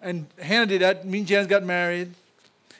And 0.00 0.26
Hannah 0.38 0.64
did 0.64 0.80
that. 0.80 1.06
Me 1.06 1.18
and 1.18 1.26
Janice 1.26 1.48
got 1.48 1.64
married. 1.64 2.14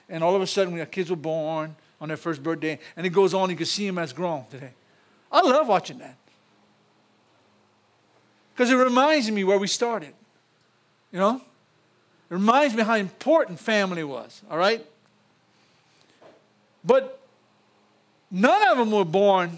And 0.09 0.23
all 0.23 0.35
of 0.35 0.41
a 0.41 0.47
sudden, 0.47 0.79
our 0.79 0.87
kids 0.87 1.11
were 1.11 1.15
born 1.15 1.75
on 1.99 2.07
their 2.07 2.17
first 2.17 2.41
birthday. 2.41 2.79
And 2.97 3.05
it 3.05 3.11
goes 3.11 3.35
on, 3.35 3.51
you 3.51 3.55
can 3.55 3.67
see 3.67 3.85
them 3.85 3.99
as 3.99 4.13
grown 4.13 4.45
today. 4.49 4.71
I 5.31 5.41
love 5.41 5.67
watching 5.67 5.99
that. 5.99 6.17
Because 8.61 8.73
it 8.73 8.77
reminds 8.77 9.31
me 9.31 9.43
where 9.43 9.57
we 9.57 9.65
started. 9.65 10.13
You 11.11 11.17
know? 11.17 11.41
It 12.29 12.33
reminds 12.35 12.75
me 12.75 12.83
how 12.83 12.93
important 12.93 13.59
family 13.59 14.03
was, 14.03 14.43
all 14.51 14.57
right? 14.59 14.85
But 16.83 17.19
none 18.29 18.67
of 18.67 18.77
them 18.77 18.91
were 18.91 19.03
born 19.03 19.57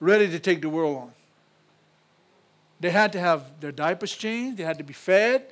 ready 0.00 0.28
to 0.30 0.40
take 0.40 0.62
the 0.62 0.68
world 0.68 0.96
on. 0.96 1.12
They 2.80 2.90
had 2.90 3.12
to 3.12 3.20
have 3.20 3.60
their 3.60 3.70
diapers 3.70 4.16
changed, 4.16 4.56
they 4.56 4.64
had 4.64 4.78
to 4.78 4.84
be 4.84 4.94
fed, 4.94 5.44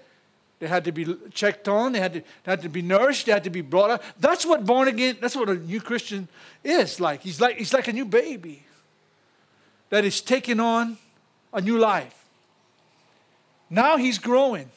they 0.58 0.66
had 0.66 0.82
to 0.86 0.90
be 0.90 1.06
checked 1.32 1.68
on, 1.68 1.92
they 1.92 2.00
had 2.00 2.14
to, 2.14 2.20
they 2.42 2.50
had 2.50 2.62
to 2.62 2.68
be 2.68 2.82
nourished, 2.82 3.26
they 3.26 3.32
had 3.32 3.44
to 3.44 3.50
be 3.50 3.60
brought 3.60 3.90
up. 3.90 4.02
That's 4.18 4.44
what 4.44 4.66
born 4.66 4.88
again, 4.88 5.18
that's 5.20 5.36
what 5.36 5.48
a 5.48 5.54
new 5.54 5.80
Christian 5.80 6.26
is 6.64 6.98
like. 6.98 7.20
He's 7.20 7.40
like, 7.40 7.58
he's 7.58 7.72
like 7.72 7.86
a 7.86 7.92
new 7.92 8.06
baby 8.06 8.64
that 9.90 10.04
is 10.04 10.20
taking 10.20 10.58
on 10.58 10.98
a 11.52 11.60
new 11.60 11.78
life. 11.78 12.19
Now 13.70 13.96
he's 13.96 14.18
growing, 14.18 14.68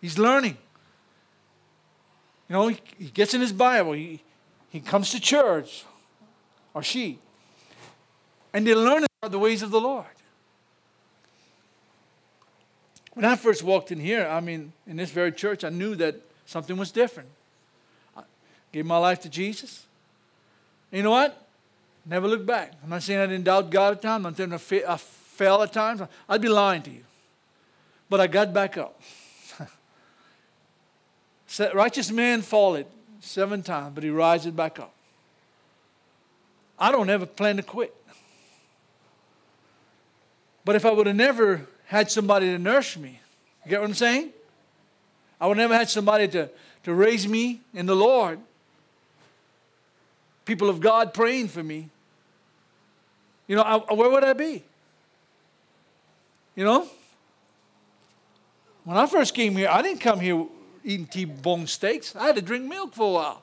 he's 0.00 0.16
learning. 0.16 0.56
You 2.48 2.54
know, 2.54 2.68
he, 2.68 2.80
he 2.98 3.10
gets 3.10 3.34
in 3.34 3.40
his 3.40 3.52
Bible, 3.52 3.92
he, 3.92 4.22
he 4.70 4.80
comes 4.80 5.10
to 5.10 5.20
church, 5.20 5.84
or 6.72 6.82
she, 6.82 7.18
and 8.54 8.66
they 8.66 8.74
learn 8.74 9.04
the 9.28 9.38
ways 9.38 9.62
of 9.62 9.70
the 9.70 9.80
Lord. 9.80 10.06
When 13.14 13.24
I 13.24 13.36
first 13.36 13.62
walked 13.62 13.92
in 13.92 14.00
here, 14.00 14.26
I 14.26 14.40
mean, 14.40 14.72
in 14.86 14.96
this 14.96 15.10
very 15.10 15.32
church, 15.32 15.64
I 15.64 15.68
knew 15.68 15.94
that 15.96 16.16
something 16.46 16.76
was 16.76 16.90
different. 16.90 17.28
I 18.16 18.22
gave 18.72 18.86
my 18.86 18.96
life 18.96 19.20
to 19.22 19.28
Jesus. 19.28 19.84
And 20.90 20.98
you 20.98 21.02
know 21.02 21.10
what? 21.10 21.46
Never 22.06 22.26
looked 22.26 22.46
back. 22.46 22.72
I'm 22.82 22.90
not 22.90 23.02
saying 23.02 23.20
I 23.20 23.26
didn't 23.26 23.44
doubt 23.44 23.70
God 23.70 23.92
at 23.92 24.02
times. 24.02 24.24
I'm 24.26 24.50
not 24.50 24.60
saying 24.60 24.84
I 24.84 24.96
fell 24.96 25.62
at 25.62 25.72
times. 25.72 26.02
I'd 26.28 26.40
be 26.40 26.48
lying 26.48 26.82
to 26.82 26.90
you. 26.90 27.04
But 28.12 28.20
I 28.20 28.26
got 28.26 28.52
back 28.52 28.76
up. 28.76 29.00
Righteous 31.72 32.10
man 32.10 32.42
falleth 32.42 32.86
seven 33.20 33.62
times, 33.62 33.94
but 33.94 34.04
he 34.04 34.10
rises 34.10 34.52
back 34.52 34.78
up. 34.78 34.92
I 36.78 36.92
don't 36.92 37.08
ever 37.08 37.24
plan 37.24 37.56
to 37.56 37.62
quit. 37.62 37.96
But 40.62 40.76
if 40.76 40.84
I 40.84 40.90
would 40.90 41.06
have 41.06 41.16
never 41.16 41.66
had 41.86 42.10
somebody 42.10 42.52
to 42.52 42.58
nurse 42.58 42.98
me, 42.98 43.18
you 43.64 43.70
get 43.70 43.80
what 43.80 43.88
I'm 43.88 43.94
saying? 43.94 44.28
I 45.40 45.46
would 45.46 45.56
never 45.56 45.72
had 45.72 45.88
somebody 45.88 46.28
to, 46.28 46.50
to 46.82 46.92
raise 46.92 47.26
me 47.26 47.62
in 47.72 47.86
the 47.86 47.96
Lord. 47.96 48.38
People 50.44 50.68
of 50.68 50.80
God 50.80 51.14
praying 51.14 51.48
for 51.48 51.62
me. 51.62 51.88
You 53.46 53.56
know, 53.56 53.62
I, 53.62 53.94
where 53.94 54.10
would 54.10 54.22
I 54.22 54.34
be? 54.34 54.62
You 56.54 56.66
know? 56.66 56.90
When 58.84 58.96
I 58.96 59.06
first 59.06 59.34
came 59.34 59.56
here, 59.56 59.68
I 59.70 59.80
didn't 59.82 60.00
come 60.00 60.20
here 60.20 60.46
eating 60.84 61.06
T-bone 61.06 61.66
steaks. 61.66 62.16
I 62.16 62.26
had 62.26 62.36
to 62.36 62.42
drink 62.42 62.68
milk 62.68 62.94
for 62.94 63.08
a 63.08 63.12
while. 63.12 63.42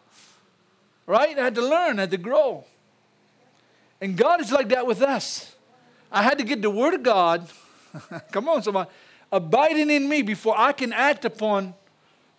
Right? 1.05 1.37
I 1.37 1.43
had 1.45 1.55
to 1.55 1.61
learn, 1.61 1.97
I 1.97 2.03
had 2.03 2.11
to 2.11 2.17
grow. 2.17 2.65
And 4.01 4.17
God 4.17 4.41
is 4.41 4.51
like 4.51 4.69
that 4.69 4.85
with 4.85 5.01
us. 5.01 5.55
I 6.11 6.23
had 6.23 6.37
to 6.39 6.43
get 6.43 6.61
the 6.61 6.69
Word 6.69 6.93
of 6.93 7.03
God, 7.03 7.49
come 8.31 8.49
on, 8.49 8.63
somebody, 8.63 8.89
abiding 9.31 9.89
in 9.89 10.09
me 10.09 10.21
before 10.21 10.55
I 10.57 10.71
can 10.71 10.91
act 10.91 11.23
upon 11.25 11.73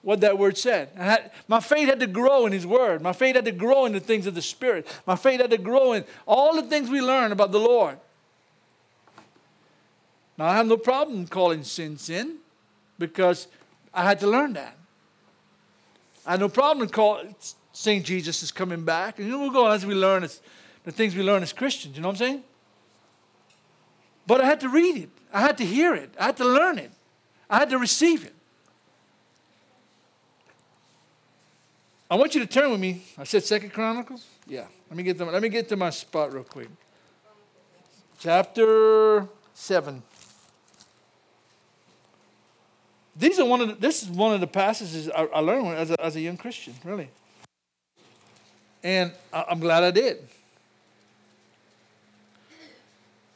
what 0.02 0.20
that 0.20 0.38
word 0.38 0.56
said. 0.56 0.88
Had, 0.96 1.30
my 1.46 1.60
faith 1.60 1.88
had 1.88 2.00
to 2.00 2.06
grow 2.06 2.46
in 2.46 2.52
His 2.52 2.66
Word. 2.66 3.02
My 3.02 3.12
faith 3.12 3.36
had 3.36 3.44
to 3.44 3.52
grow 3.52 3.84
in 3.84 3.92
the 3.92 4.00
things 4.00 4.26
of 4.26 4.34
the 4.34 4.42
Spirit. 4.42 4.86
My 5.06 5.14
faith 5.14 5.40
had 5.40 5.50
to 5.50 5.58
grow 5.58 5.92
in 5.92 6.04
all 6.26 6.54
the 6.54 6.62
things 6.62 6.88
we 6.88 7.00
learn 7.00 7.32
about 7.32 7.52
the 7.52 7.60
Lord. 7.60 7.98
Now, 10.38 10.46
I 10.46 10.56
have 10.56 10.66
no 10.66 10.78
problem 10.78 11.26
calling 11.26 11.64
sin 11.64 11.98
sin 11.98 12.39
because 13.00 13.48
I 13.92 14.04
had 14.04 14.20
to 14.20 14.28
learn 14.28 14.52
that. 14.52 14.76
I 16.24 16.32
had 16.32 16.40
no 16.40 16.48
problem 16.48 16.88
call, 16.88 17.22
saying 17.72 18.04
Jesus 18.04 18.44
is 18.44 18.52
coming 18.52 18.84
back. 18.84 19.18
And 19.18 19.26
you 19.26 19.32
know, 19.32 19.40
we'll 19.40 19.50
go 19.50 19.66
as 19.66 19.84
we 19.84 19.94
learn 19.94 20.22
as, 20.22 20.40
the 20.84 20.92
things 20.92 21.16
we 21.16 21.24
learn 21.24 21.42
as 21.42 21.52
Christians. 21.52 21.96
You 21.96 22.02
know 22.02 22.08
what 22.08 22.20
I'm 22.20 22.26
saying? 22.28 22.44
But 24.26 24.40
I 24.40 24.44
had 24.44 24.60
to 24.60 24.68
read 24.68 24.96
it. 24.96 25.10
I 25.32 25.40
had 25.40 25.58
to 25.58 25.64
hear 25.64 25.94
it. 25.94 26.14
I 26.18 26.26
had 26.26 26.36
to 26.36 26.44
learn 26.44 26.78
it. 26.78 26.92
I 27.48 27.58
had 27.58 27.70
to 27.70 27.78
receive 27.78 28.24
it. 28.24 28.34
I 32.08 32.16
want 32.16 32.34
you 32.34 32.40
to 32.40 32.46
turn 32.46 32.70
with 32.70 32.80
me. 32.80 33.02
I 33.16 33.24
said 33.24 33.44
Second 33.44 33.72
Chronicles? 33.72 34.26
Yeah. 34.46 34.66
Let 34.88 34.96
me 34.96 35.02
get 35.02 35.16
them. 35.16 35.32
Let 35.32 35.42
me 35.42 35.48
get 35.48 35.68
to 35.70 35.76
my 35.76 35.90
spot 35.90 36.32
real 36.32 36.44
quick. 36.44 36.68
Chapter 38.18 39.28
7. 39.54 40.02
These 43.20 43.38
are 43.38 43.44
one 43.44 43.60
of 43.60 43.68
the, 43.68 43.74
this 43.74 44.02
is 44.02 44.08
one 44.08 44.32
of 44.32 44.40
the 44.40 44.46
passages 44.46 45.10
I, 45.10 45.24
I 45.26 45.40
learned 45.40 45.76
as 45.76 45.90
a, 45.90 46.00
as 46.02 46.16
a 46.16 46.20
young 46.22 46.38
Christian, 46.38 46.72
really. 46.82 47.10
And 48.82 49.12
I, 49.30 49.44
I'm 49.50 49.60
glad 49.60 49.84
I 49.84 49.90
did. 49.90 50.26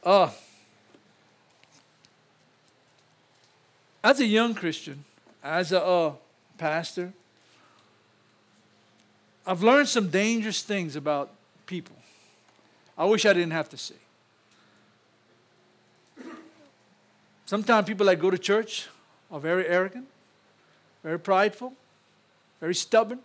Uh, 0.03 0.31
as 4.03 4.19
a 4.19 4.25
young 4.25 4.55
Christian, 4.55 5.05
as 5.43 5.71
a 5.71 5.83
uh, 5.83 6.13
pastor, 6.57 7.13
I've 9.45 9.61
learned 9.61 9.87
some 9.87 10.09
dangerous 10.09 10.63
things 10.63 10.95
about 10.95 11.29
people. 11.67 11.95
I 12.97 13.05
wish 13.05 13.23
I 13.27 13.33
didn't 13.33 13.51
have 13.51 13.69
to 13.69 13.77
say. 13.77 13.95
Sometimes 17.45 17.85
people 17.85 18.07
that 18.07 18.19
go 18.19 18.31
to 18.31 18.39
church 18.39 18.87
are 19.31 19.39
very 19.39 19.67
arrogant, 19.67 20.07
very 21.03 21.19
prideful, 21.19 21.73
very 22.59 22.75
stubborn. 22.75 23.19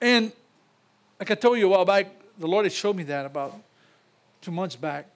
And 0.00 0.32
like 1.18 1.30
I 1.30 1.34
told 1.34 1.58
you 1.58 1.66
a 1.66 1.70
while 1.70 1.84
back, 1.84 2.06
the 2.38 2.46
Lord 2.46 2.64
had 2.64 2.72
showed 2.72 2.96
me 2.96 3.04
that 3.04 3.24
about 3.24 3.54
two 4.40 4.50
months 4.50 4.76
back. 4.76 5.06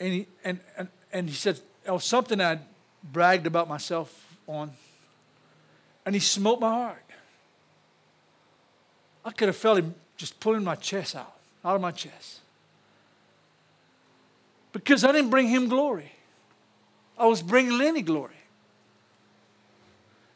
And 0.00 0.12
he, 0.12 0.26
and, 0.42 0.60
and, 0.76 0.88
and 1.12 1.28
he 1.28 1.34
said, 1.34 1.60
it 1.86 1.90
was 1.90 2.04
something 2.04 2.40
I 2.40 2.58
bragged 3.12 3.46
about 3.46 3.68
myself 3.68 4.38
on. 4.46 4.72
And 6.04 6.14
he 6.14 6.20
smote 6.20 6.60
my 6.60 6.70
heart. 6.70 7.04
I 9.24 9.30
could 9.30 9.48
have 9.48 9.56
felt 9.56 9.78
him 9.78 9.94
just 10.16 10.38
pulling 10.40 10.64
my 10.64 10.74
chest 10.74 11.14
out, 11.14 11.34
out 11.64 11.76
of 11.76 11.80
my 11.80 11.92
chest. 11.92 12.40
Because 14.72 15.04
I 15.04 15.12
didn't 15.12 15.30
bring 15.30 15.48
him 15.48 15.68
glory. 15.68 16.10
I 17.18 17.26
was 17.26 17.42
bringing 17.42 17.78
Lanny 17.78 18.02
glory. 18.02 18.34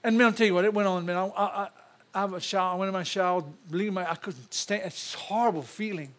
And 0.05 0.17
man, 0.17 0.29
I'll 0.29 0.33
tell 0.33 0.47
you 0.47 0.55
what, 0.55 0.65
it 0.65 0.73
went 0.73 0.89
on, 0.89 1.05
man. 1.05 1.17
I, 1.17 1.27
I, 1.27 1.69
I 2.15 2.21
have 2.21 2.33
a 2.33 2.41
shower. 2.41 2.73
I 2.73 2.77
went 2.77 2.89
in 2.89 2.93
my 2.93 3.03
shower, 3.03 3.43
bleeding 3.69 3.95
my, 3.95 4.11
I 4.11 4.15
couldn't 4.15 4.53
stand. 4.55 4.83
It's 4.85 5.15
a 5.15 5.19
horrible 5.19 5.63
feeling. 5.63 6.15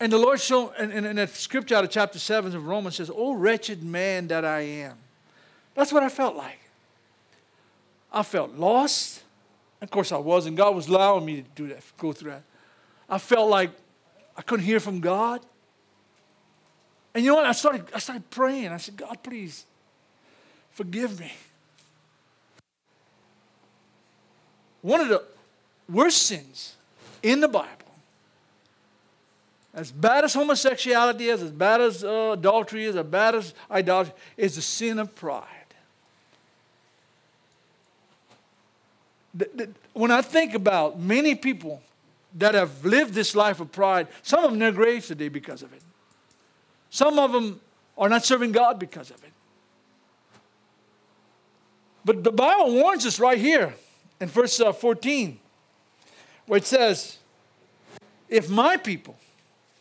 And 0.00 0.12
the 0.12 0.18
Lord 0.18 0.40
showed, 0.40 0.72
and, 0.78 0.92
and, 0.92 1.06
and 1.06 1.18
that 1.18 1.30
scripture 1.30 1.76
out 1.76 1.84
of 1.84 1.90
chapter 1.90 2.18
7 2.18 2.54
of 2.54 2.66
Romans 2.66 2.96
says, 2.96 3.10
Oh, 3.14 3.34
wretched 3.34 3.82
man 3.82 4.28
that 4.28 4.44
I 4.44 4.60
am. 4.60 4.96
That's 5.74 5.92
what 5.92 6.02
I 6.02 6.08
felt 6.08 6.36
like. 6.36 6.58
I 8.12 8.22
felt 8.22 8.52
lost. 8.52 9.22
Of 9.80 9.90
course, 9.90 10.12
I 10.12 10.18
was, 10.18 10.46
and 10.46 10.56
God 10.56 10.74
was 10.74 10.88
allowing 10.88 11.24
me 11.26 11.42
to 11.42 11.48
do 11.54 11.68
that, 11.68 11.82
go 11.98 12.12
through 12.12 12.30
that. 12.30 12.42
I 13.08 13.18
felt 13.18 13.50
like 13.50 13.70
I 14.36 14.42
couldn't 14.42 14.64
hear 14.64 14.80
from 14.80 15.00
God. 15.00 15.40
And 17.14 17.24
you 17.24 17.30
know 17.30 17.36
what? 17.36 17.46
I 17.46 17.52
started, 17.52 17.86
I 17.94 17.98
started 17.98 18.28
praying. 18.30 18.68
I 18.68 18.76
said, 18.76 18.96
God, 18.96 19.18
please 19.22 19.64
forgive 20.72 21.20
me. 21.20 21.32
One 24.82 25.00
of 25.00 25.08
the 25.08 25.22
worst 25.88 26.22
sins 26.22 26.74
in 27.22 27.40
the 27.40 27.48
Bible, 27.48 27.68
as 29.72 29.90
bad 29.90 30.24
as 30.24 30.34
homosexuality 30.34 31.28
is, 31.28 31.42
as 31.42 31.50
bad 31.50 31.80
as 31.80 32.04
uh, 32.04 32.32
adultery 32.34 32.84
is, 32.84 32.96
as 32.96 33.06
bad 33.06 33.34
as 33.34 33.54
idolatry, 33.70 34.14
is 34.36 34.56
the 34.56 34.62
sin 34.62 34.98
of 34.98 35.14
pride. 35.14 35.48
when 39.94 40.10
I 40.10 40.22
think 40.22 40.54
about 40.54 41.00
many 41.00 41.34
people 41.34 41.82
that 42.36 42.54
have 42.54 42.84
lived 42.84 43.14
this 43.14 43.34
life 43.34 43.60
of 43.60 43.72
pride, 43.72 44.08
some 44.22 44.40
of 44.40 44.44
them 44.44 44.54
in 44.54 44.58
their 44.60 44.72
graves 44.72 45.08
today 45.08 45.28
because 45.28 45.62
of 45.62 45.72
it. 45.72 45.82
Some 46.94 47.18
of 47.18 47.32
them 47.32 47.60
are 47.98 48.08
not 48.08 48.24
serving 48.24 48.52
God 48.52 48.78
because 48.78 49.10
of 49.10 49.16
it. 49.24 49.32
But 52.04 52.22
the 52.22 52.30
Bible 52.30 52.72
warns 52.72 53.04
us 53.04 53.18
right 53.18 53.36
here 53.36 53.74
in 54.20 54.28
verse 54.28 54.60
uh, 54.60 54.72
14, 54.72 55.40
where 56.46 56.58
it 56.58 56.64
says, 56.64 57.18
If 58.28 58.48
my 58.48 58.76
people, 58.76 59.16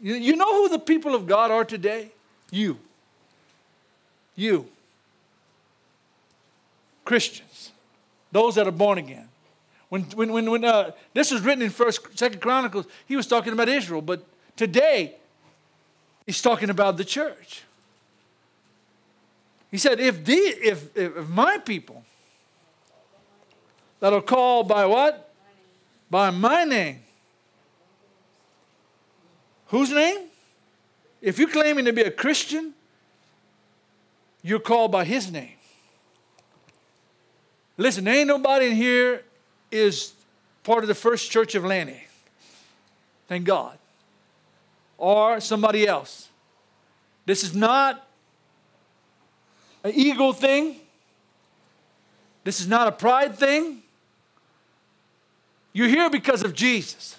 you, 0.02 0.36
know 0.36 0.63
who 0.63 0.69
the 0.69 0.80
people 0.80 1.13
of 1.13 1.28
God 1.28 1.52
are 1.52 1.63
today? 1.63 2.10
You. 2.49 2.80
You. 4.36 4.67
Christians. 7.06 7.73
Those 8.32 8.56
that 8.56 8.67
are 8.67 8.71
born 8.71 8.97
again. 8.97 9.30
When, 9.89 10.02
when, 10.15 10.34
when, 10.34 10.49
when 10.49 10.65
uh, 10.65 10.93
this 11.13 11.30
was 11.30 11.41
written 11.41 11.62
in 11.62 11.69
First, 11.69 12.17
Second 12.17 12.41
Chronicles, 12.41 12.88
he 13.06 13.15
was 13.15 13.28
talking 13.28 13.54
about 13.54 13.69
Israel. 13.69 14.02
But 14.02 14.26
today, 14.56 15.17
he's 16.25 16.41
talking 16.41 16.69
about 16.69 16.97
the 16.97 17.05
church. 17.05 17.63
He 19.71 19.77
said, 19.77 19.99
if, 19.99 20.23
the, 20.23 20.33
if, 20.33 20.95
if 20.95 21.27
my 21.29 21.57
people 21.57 22.03
that 23.99 24.13
are 24.13 24.21
called 24.21 24.67
by 24.67 24.86
what? 24.86 25.33
By 26.09 26.29
my 26.29 26.63
name. 26.63 26.99
Whose 29.67 29.91
name? 29.91 30.27
If 31.21 31.39
you're 31.39 31.49
claiming 31.49 31.86
to 31.86 31.93
be 31.93 32.01
a 32.01 32.12
Christian, 32.12 32.73
you're 34.43 34.59
called 34.59 34.91
by 34.91 35.05
his 35.05 35.31
name. 35.31 35.55
Listen, 37.77 38.07
ain't 38.07 38.27
nobody 38.27 38.67
in 38.67 38.75
here 38.75 39.23
is 39.71 40.13
part 40.63 40.83
of 40.83 40.88
the 40.88 40.95
first 40.95 41.31
church 41.31 41.55
of 41.55 41.65
Lanny. 41.65 42.03
Thank 43.27 43.45
God. 43.45 43.77
Or 44.97 45.39
somebody 45.39 45.88
else. 45.88 46.29
This 47.25 47.43
is 47.43 47.56
not 47.56 48.08
an 49.84 49.91
ego 49.93 50.32
thing. 50.32 50.77
This 52.43 52.60
is 52.60 52.67
not 52.67 52.88
a 52.88 52.91
pride 52.91 53.36
thing. 53.36 53.82
You're 55.71 55.88
here 55.88 56.10
because 56.10 56.43
of 56.43 56.53
Jesus. 56.53 57.17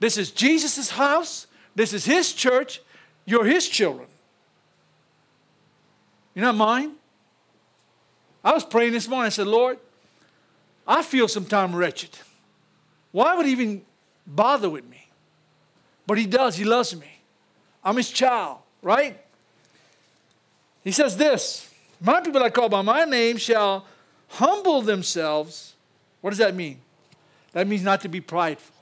This 0.00 0.16
is 0.16 0.30
Jesus' 0.30 0.90
house. 0.90 1.46
This 1.74 1.92
is 1.92 2.04
his 2.04 2.32
church. 2.32 2.80
You're 3.24 3.44
his 3.44 3.68
children. 3.68 4.08
You're 6.34 6.46
not 6.46 6.56
mine. 6.56 6.92
I 8.42 8.52
was 8.52 8.64
praying 8.64 8.92
this 8.92 9.08
morning. 9.08 9.26
I 9.26 9.30
said, 9.30 9.46
Lord, 9.46 9.78
I 10.86 11.02
feel 11.02 11.28
sometimes 11.28 11.74
wretched. 11.74 12.10
Why 13.12 13.34
would 13.34 13.46
he 13.46 13.52
even 13.52 13.82
bother 14.26 14.70
with 14.70 14.88
me? 14.88 15.07
But 16.08 16.16
he 16.16 16.26
does. 16.26 16.56
He 16.56 16.64
loves 16.64 16.96
me. 16.96 17.20
I'm 17.84 17.96
his 17.96 18.10
child, 18.10 18.58
right? 18.80 19.20
He 20.82 20.90
says 20.90 21.18
this 21.18 21.70
My 22.00 22.22
people 22.22 22.40
that 22.40 22.54
call 22.54 22.70
by 22.70 22.80
my 22.80 23.04
name 23.04 23.36
shall 23.36 23.84
humble 24.28 24.80
themselves. 24.80 25.74
What 26.22 26.30
does 26.30 26.38
that 26.38 26.54
mean? 26.54 26.78
That 27.52 27.68
means 27.68 27.82
not 27.82 28.00
to 28.00 28.08
be 28.08 28.22
prideful. 28.22 28.74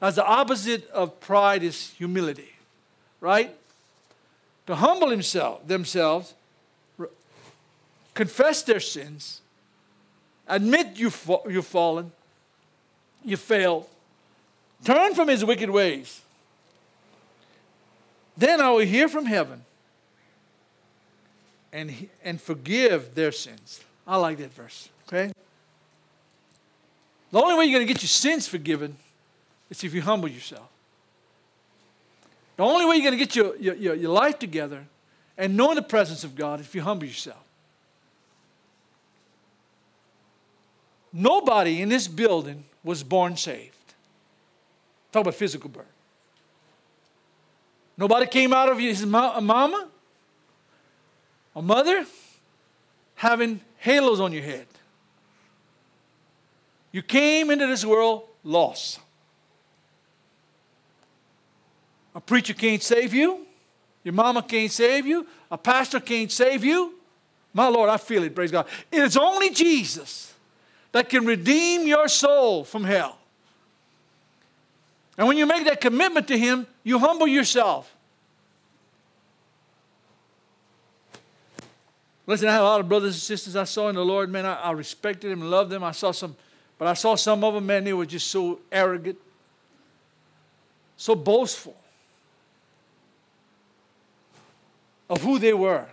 Now, 0.00 0.10
the 0.10 0.24
opposite 0.24 0.88
of 0.90 1.20
pride 1.20 1.62
is 1.62 1.90
humility, 1.90 2.54
right? 3.20 3.54
To 4.68 4.74
humble 4.74 5.10
himself, 5.10 5.66
themselves, 5.66 6.32
confess 8.14 8.62
their 8.62 8.80
sins, 8.80 9.42
Admit 10.48 10.96
you've, 10.96 11.30
you've 11.46 11.66
fallen, 11.66 12.10
you 13.22 13.36
failed. 13.36 13.86
Turn 14.82 15.14
from 15.14 15.28
his 15.28 15.44
wicked 15.44 15.68
ways. 15.68 16.22
Then 18.38 18.60
I 18.60 18.70
will 18.70 18.86
hear 18.86 19.08
from 19.08 19.26
heaven 19.26 19.64
and, 21.72 22.08
and 22.22 22.40
forgive 22.40 23.16
their 23.16 23.32
sins. 23.32 23.82
I 24.06 24.16
like 24.16 24.38
that 24.38 24.54
verse, 24.54 24.88
okay? 25.08 25.32
The 27.32 27.38
only 27.42 27.58
way 27.58 27.64
you're 27.64 27.78
going 27.80 27.86
to 27.86 27.92
get 27.92 28.00
your 28.00 28.08
sins 28.08 28.46
forgiven 28.46 28.96
is 29.68 29.82
if 29.82 29.92
you 29.92 30.02
humble 30.02 30.28
yourself. 30.28 30.68
The 32.56 32.62
only 32.62 32.86
way 32.86 32.96
you're 32.96 33.10
going 33.10 33.18
to 33.18 33.24
get 33.24 33.34
your, 33.34 33.56
your, 33.56 33.94
your 33.94 34.10
life 34.10 34.38
together 34.38 34.84
and 35.36 35.56
know 35.56 35.74
the 35.74 35.82
presence 35.82 36.22
of 36.22 36.36
God 36.36 36.60
is 36.60 36.66
if 36.66 36.76
you 36.76 36.82
humble 36.82 37.06
yourself. 37.06 37.42
Nobody 41.12 41.82
in 41.82 41.88
this 41.88 42.06
building 42.06 42.62
was 42.84 43.02
born 43.02 43.36
saved. 43.36 43.74
Talk 45.10 45.22
about 45.22 45.34
physical 45.34 45.70
birth. 45.70 45.86
Nobody 47.98 48.26
came 48.26 48.52
out 48.52 48.68
of 48.68 48.78
his 48.78 49.04
mama, 49.04 49.88
a 51.56 51.60
mother, 51.60 52.06
having 53.16 53.60
halos 53.78 54.20
on 54.20 54.32
your 54.32 54.44
head. 54.44 54.66
You 56.92 57.02
came 57.02 57.50
into 57.50 57.66
this 57.66 57.84
world 57.84 58.22
lost. 58.44 59.00
A 62.14 62.20
preacher 62.20 62.54
can't 62.54 62.82
save 62.82 63.12
you. 63.12 63.44
Your 64.04 64.14
mama 64.14 64.42
can't 64.42 64.70
save 64.70 65.04
you. 65.04 65.26
A 65.50 65.58
pastor 65.58 65.98
can't 65.98 66.30
save 66.30 66.64
you. 66.64 66.94
My 67.52 67.66
Lord, 67.66 67.90
I 67.90 67.96
feel 67.96 68.22
it, 68.22 68.34
praise 68.34 68.52
God. 68.52 68.66
It 68.92 69.00
is 69.00 69.16
only 69.16 69.50
Jesus 69.50 70.34
that 70.92 71.08
can 71.08 71.26
redeem 71.26 71.86
your 71.86 72.06
soul 72.06 72.62
from 72.62 72.84
hell. 72.84 73.18
And 75.16 75.26
when 75.26 75.36
you 75.36 75.46
make 75.46 75.64
that 75.64 75.80
commitment 75.80 76.28
to 76.28 76.38
Him, 76.38 76.66
you 76.88 76.98
humble 76.98 77.26
yourself. 77.26 77.94
Listen, 82.26 82.48
I 82.48 82.52
had 82.52 82.62
a 82.62 82.64
lot 82.64 82.80
of 82.80 82.88
brothers 82.88 83.14
and 83.14 83.20
sisters 83.20 83.56
I 83.56 83.64
saw 83.64 83.90
in 83.90 83.94
the 83.94 84.04
Lord, 84.04 84.30
man. 84.30 84.46
I, 84.46 84.54
I 84.54 84.70
respected 84.70 85.30
them 85.30 85.42
loved 85.42 85.70
them. 85.70 85.84
I 85.84 85.92
saw 85.92 86.12
some, 86.12 86.34
but 86.78 86.88
I 86.88 86.94
saw 86.94 87.14
some 87.14 87.44
of 87.44 87.52
them, 87.52 87.66
man, 87.66 87.84
they 87.84 87.92
were 87.92 88.06
just 88.06 88.28
so 88.28 88.60
arrogant, 88.72 89.18
so 90.96 91.14
boastful 91.14 91.76
of 95.10 95.20
who 95.20 95.38
they 95.38 95.52
were. 95.52 95.84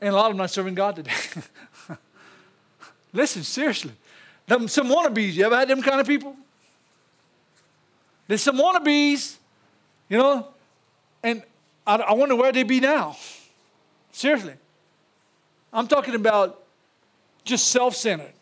And 0.00 0.10
a 0.10 0.16
lot 0.16 0.26
of 0.26 0.30
them 0.30 0.38
not 0.38 0.50
serving 0.50 0.76
God 0.76 0.94
today. 0.94 1.12
Listen, 3.12 3.42
seriously. 3.42 3.92
Them, 4.46 4.68
some 4.68 4.86
wannabes, 4.86 5.32
you 5.32 5.44
ever 5.44 5.56
had 5.56 5.66
them 5.66 5.82
kind 5.82 6.00
of 6.00 6.06
people? 6.06 6.36
There's 8.26 8.42
some 8.42 8.56
wannabes, 8.56 9.36
you 10.08 10.18
know, 10.18 10.48
and 11.22 11.42
I, 11.86 11.96
I 11.96 12.12
wonder 12.14 12.36
where 12.36 12.52
they 12.52 12.62
be 12.62 12.80
now. 12.80 13.16
Seriously. 14.12 14.54
I'm 15.72 15.88
talking 15.88 16.14
about 16.14 16.62
just 17.44 17.68
self 17.68 17.96
centered, 17.96 18.32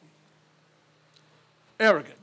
arrogant. 1.81 2.16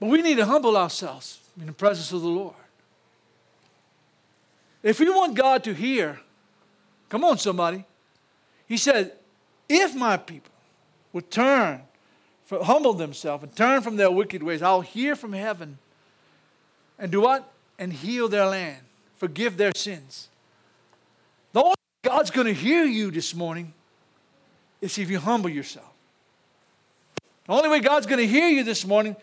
But 0.00 0.08
we 0.08 0.22
need 0.22 0.36
to 0.36 0.46
humble 0.46 0.76
ourselves 0.76 1.40
in 1.58 1.66
the 1.66 1.72
presence 1.72 2.12
of 2.12 2.22
the 2.22 2.28
Lord. 2.28 2.54
If 4.82 5.00
we 5.00 5.08
want 5.10 5.34
God 5.34 5.64
to 5.64 5.74
hear, 5.74 6.20
come 7.08 7.24
on, 7.24 7.38
somebody. 7.38 7.84
He 8.66 8.76
said, 8.76 9.12
if 9.68 9.94
my 9.94 10.16
people 10.16 10.52
would 11.12 11.30
turn 11.30 11.82
humble 12.50 12.92
themselves 12.92 13.42
and 13.42 13.54
turn 13.54 13.82
from 13.82 13.96
their 13.96 14.10
wicked 14.10 14.42
ways, 14.42 14.62
I'll 14.62 14.80
hear 14.80 15.16
from 15.16 15.32
heaven 15.32 15.78
and 16.98 17.10
do 17.10 17.20
what? 17.20 17.52
And 17.78 17.92
heal 17.92 18.28
their 18.28 18.46
land, 18.46 18.82
forgive 19.16 19.56
their 19.56 19.72
sins. 19.74 20.28
The 21.52 21.60
only 21.60 21.70
way 21.70 22.10
God's 22.10 22.30
going 22.30 22.46
to 22.46 22.54
hear 22.54 22.84
you 22.84 23.10
this 23.10 23.34
morning 23.34 23.74
is 24.80 24.96
if 24.98 25.10
you 25.10 25.18
humble 25.18 25.50
yourself. 25.50 25.92
The 27.46 27.52
only 27.52 27.68
way 27.68 27.80
God's 27.80 28.06
going 28.06 28.18
to 28.18 28.26
hear 28.26 28.48
you 28.48 28.64
this 28.64 28.86
morning 28.86 29.16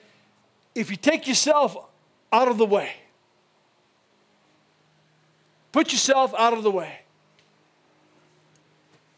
if 0.76 0.90
you 0.90 0.98
take 0.98 1.28
yourself 1.28 1.76
out 2.32 2.48
of 2.48 2.58
the 2.58 2.66
way. 2.66 2.92
Put 5.72 5.92
yourself 5.92 6.34
out 6.38 6.54
of 6.54 6.64
the 6.64 6.72
way. 6.72 7.03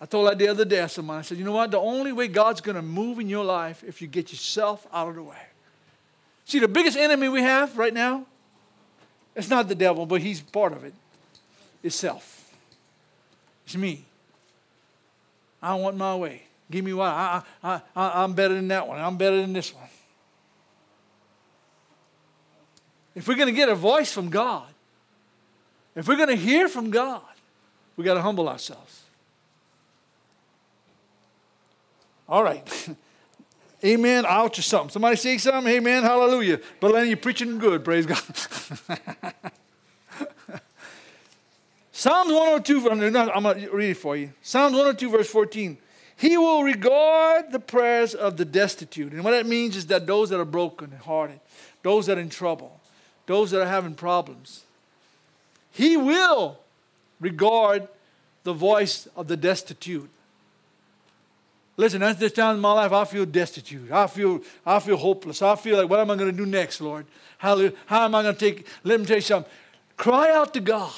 I 0.05 0.07
told 0.07 0.27
that 0.27 0.37
the 0.37 0.47
other 0.49 0.65
day, 0.65 0.85
said, 0.87 1.09
I 1.09 1.23
said, 1.23 1.39
you 1.39 1.43
know 1.43 1.53
what? 1.53 1.71
The 1.71 1.79
only 1.79 2.11
way 2.11 2.27
God's 2.27 2.61
going 2.61 2.75
to 2.75 2.83
move 2.83 3.17
in 3.17 3.27
your 3.27 3.43
life 3.43 3.83
if 3.83 4.03
you 4.03 4.07
get 4.07 4.31
yourself 4.31 4.85
out 4.93 5.09
of 5.09 5.15
the 5.15 5.23
way. 5.23 5.47
See, 6.45 6.59
the 6.59 6.67
biggest 6.67 6.95
enemy 6.95 7.27
we 7.27 7.41
have 7.41 7.75
right 7.75 7.91
now, 7.91 8.27
it's 9.33 9.49
not 9.49 9.67
the 9.67 9.73
devil, 9.73 10.05
but 10.05 10.21
he's 10.21 10.41
part 10.41 10.73
of 10.73 10.83
it. 10.83 10.93
It's 11.81 11.95
self. 11.95 12.53
It's 13.65 13.75
me. 13.75 14.05
I 15.59 15.73
want 15.73 15.97
my 15.97 16.15
way. 16.15 16.43
Give 16.69 16.85
me 16.85 16.93
what? 16.93 17.09
I, 17.09 17.41
I, 17.63 17.81
I, 17.95 18.23
I'm 18.23 18.33
better 18.33 18.53
than 18.53 18.67
that 18.67 18.87
one. 18.87 18.99
I'm 18.99 19.17
better 19.17 19.41
than 19.41 19.53
this 19.53 19.73
one. 19.73 19.89
If 23.15 23.27
we're 23.27 23.37
going 23.37 23.49
to 23.49 23.55
get 23.55 23.69
a 23.69 23.75
voice 23.75 24.13
from 24.13 24.29
God, 24.29 24.67
if 25.95 26.07
we're 26.07 26.15
going 26.17 26.29
to 26.29 26.35
hear 26.35 26.67
from 26.67 26.91
God, 26.91 27.23
we 27.97 28.03
got 28.03 28.13
to 28.13 28.21
humble 28.21 28.47
ourselves. 28.47 29.04
All 32.27 32.43
right. 32.43 32.89
Amen. 33.83 34.25
Ouch 34.27 34.57
or 34.59 34.61
something. 34.63 34.89
Somebody 34.89 35.15
say 35.15 35.37
something. 35.37 35.71
Amen. 35.71 36.03
Hallelujah. 36.03 36.59
But 36.79 36.91
Lanny, 36.91 37.09
you're 37.09 37.17
preaching 37.17 37.59
good. 37.59 37.83
Praise 37.83 38.05
God. 38.05 38.21
Psalms 41.91 42.31
102, 42.31 42.89
I'm 42.89 43.43
going 43.43 43.61
to 43.61 43.69
read 43.71 43.91
it 43.91 43.97
for 43.97 44.17
you. 44.17 44.31
Psalms 44.41 44.73
102, 44.73 45.09
verse 45.09 45.29
14. 45.29 45.77
He 46.17 46.37
will 46.37 46.63
regard 46.63 47.51
the 47.51 47.59
prayers 47.59 48.15
of 48.15 48.37
the 48.37 48.45
destitute. 48.45 49.11
And 49.11 49.23
what 49.23 49.31
that 49.31 49.45
means 49.45 49.75
is 49.75 49.87
that 49.87 50.07
those 50.07 50.29
that 50.29 50.39
are 50.39 50.45
broken 50.45 50.91
and 50.91 51.01
hearted, 51.01 51.39
those 51.83 52.05
that 52.05 52.17
are 52.17 52.21
in 52.21 52.29
trouble, 52.29 52.79
those 53.25 53.51
that 53.51 53.61
are 53.61 53.67
having 53.67 53.95
problems, 53.95 54.63
He 55.71 55.97
will 55.97 56.59
regard 57.19 57.87
the 58.43 58.53
voice 58.53 59.07
of 59.15 59.27
the 59.27 59.37
destitute. 59.37 60.09
Listen, 61.77 62.01
at 62.03 62.19
this 62.19 62.31
time 62.31 62.55
in 62.55 62.61
my 62.61 62.71
life, 62.71 62.93
I 62.93 63.03
feel 63.03 63.25
destitute. 63.25 63.91
I 63.91 64.07
feel, 64.07 64.41
I 64.65 64.79
feel 64.79 64.95
hopeless. 64.95 65.41
I 65.41 65.55
feel 65.55 65.77
like, 65.77 65.89
what 65.89 65.99
am 65.99 66.09
I 66.09 66.15
going 66.15 66.31
to 66.31 66.37
do 66.37 66.45
next, 66.45 66.79
Lord? 66.79 67.05
How, 67.37 67.69
how 67.85 68.05
am 68.05 68.15
I 68.15 68.23
going 68.23 68.35
to 68.35 68.39
take? 68.39 68.65
Let 68.83 68.99
me 68.99 69.05
tell 69.05 69.17
you 69.17 69.21
something. 69.21 69.51
Cry 69.97 70.31
out 70.31 70.53
to 70.53 70.61
God. 70.61 70.93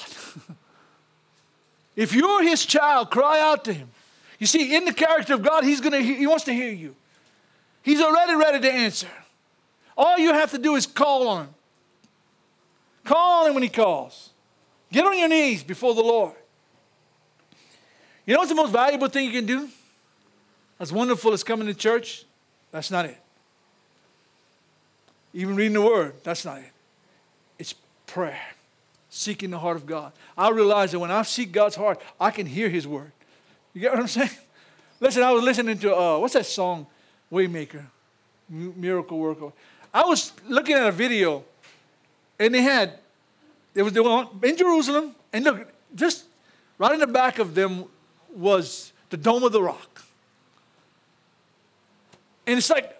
if 1.96 2.14
you're 2.14 2.42
His 2.44 2.64
child, 2.64 3.10
cry 3.10 3.40
out 3.40 3.64
to 3.64 3.72
Him. 3.72 3.90
You 4.38 4.46
see, 4.46 4.76
in 4.76 4.84
the 4.84 4.92
character 4.92 5.34
of 5.34 5.42
God, 5.42 5.64
He's 5.64 5.80
going 5.80 5.92
to. 5.92 6.00
He 6.00 6.26
wants 6.26 6.44
to 6.44 6.52
hear 6.52 6.72
you. 6.72 6.94
He's 7.82 8.00
already 8.00 8.36
ready 8.36 8.60
to 8.60 8.72
answer. 8.72 9.08
All 9.96 10.16
you 10.18 10.32
have 10.32 10.52
to 10.52 10.58
do 10.58 10.76
is 10.76 10.86
call 10.86 11.26
on 11.26 11.46
Him. 11.46 11.54
Call 13.04 13.42
on 13.42 13.48
Him 13.48 13.54
when 13.54 13.64
He 13.64 13.68
calls. 13.68 14.30
Get 14.92 15.04
on 15.04 15.18
your 15.18 15.28
knees 15.28 15.64
before 15.64 15.94
the 15.94 16.02
Lord. 16.02 16.34
You 18.26 18.34
know 18.34 18.40
what's 18.40 18.50
the 18.50 18.56
most 18.56 18.70
valuable 18.70 19.08
thing 19.08 19.24
you 19.26 19.32
can 19.32 19.46
do? 19.46 19.68
As 20.80 20.92
wonderful 20.92 21.32
as 21.32 21.42
coming 21.42 21.66
to 21.66 21.74
church, 21.74 22.24
that's 22.70 22.90
not 22.90 23.04
it. 23.06 23.18
Even 25.34 25.56
reading 25.56 25.74
the 25.74 25.82
word, 25.82 26.14
that's 26.22 26.44
not 26.44 26.58
it. 26.58 26.72
It's 27.58 27.74
prayer, 28.06 28.40
seeking 29.10 29.50
the 29.50 29.58
heart 29.58 29.76
of 29.76 29.86
God. 29.86 30.12
I 30.36 30.50
realize 30.50 30.92
that 30.92 30.98
when 30.98 31.10
I 31.10 31.22
seek 31.22 31.52
God's 31.52 31.76
heart, 31.76 32.00
I 32.20 32.30
can 32.30 32.46
hear 32.46 32.68
his 32.68 32.86
word. 32.86 33.12
You 33.74 33.80
get 33.82 33.92
what 33.92 34.00
I'm 34.00 34.08
saying? 34.08 34.30
Listen, 35.00 35.22
I 35.22 35.32
was 35.32 35.44
listening 35.44 35.78
to, 35.78 35.96
uh, 35.96 36.18
what's 36.18 36.34
that 36.34 36.46
song? 36.46 36.86
Waymaker, 37.30 37.84
Miracle 38.48 39.18
Worker. 39.18 39.52
I 39.92 40.04
was 40.04 40.32
looking 40.48 40.74
at 40.74 40.86
a 40.86 40.92
video, 40.92 41.44
and 42.38 42.54
they 42.54 42.62
had, 42.62 42.98
they 43.74 43.82
was 43.82 43.96
in 43.96 44.56
Jerusalem, 44.56 45.14
and 45.32 45.44
look, 45.44 45.68
just 45.94 46.24
right 46.78 46.92
in 46.92 47.00
the 47.00 47.06
back 47.06 47.38
of 47.38 47.54
them 47.54 47.84
was 48.34 48.92
the 49.10 49.16
Dome 49.16 49.44
of 49.44 49.52
the 49.52 49.62
Rock. 49.62 50.04
And 52.48 52.56
it's 52.56 52.70
like 52.70 52.98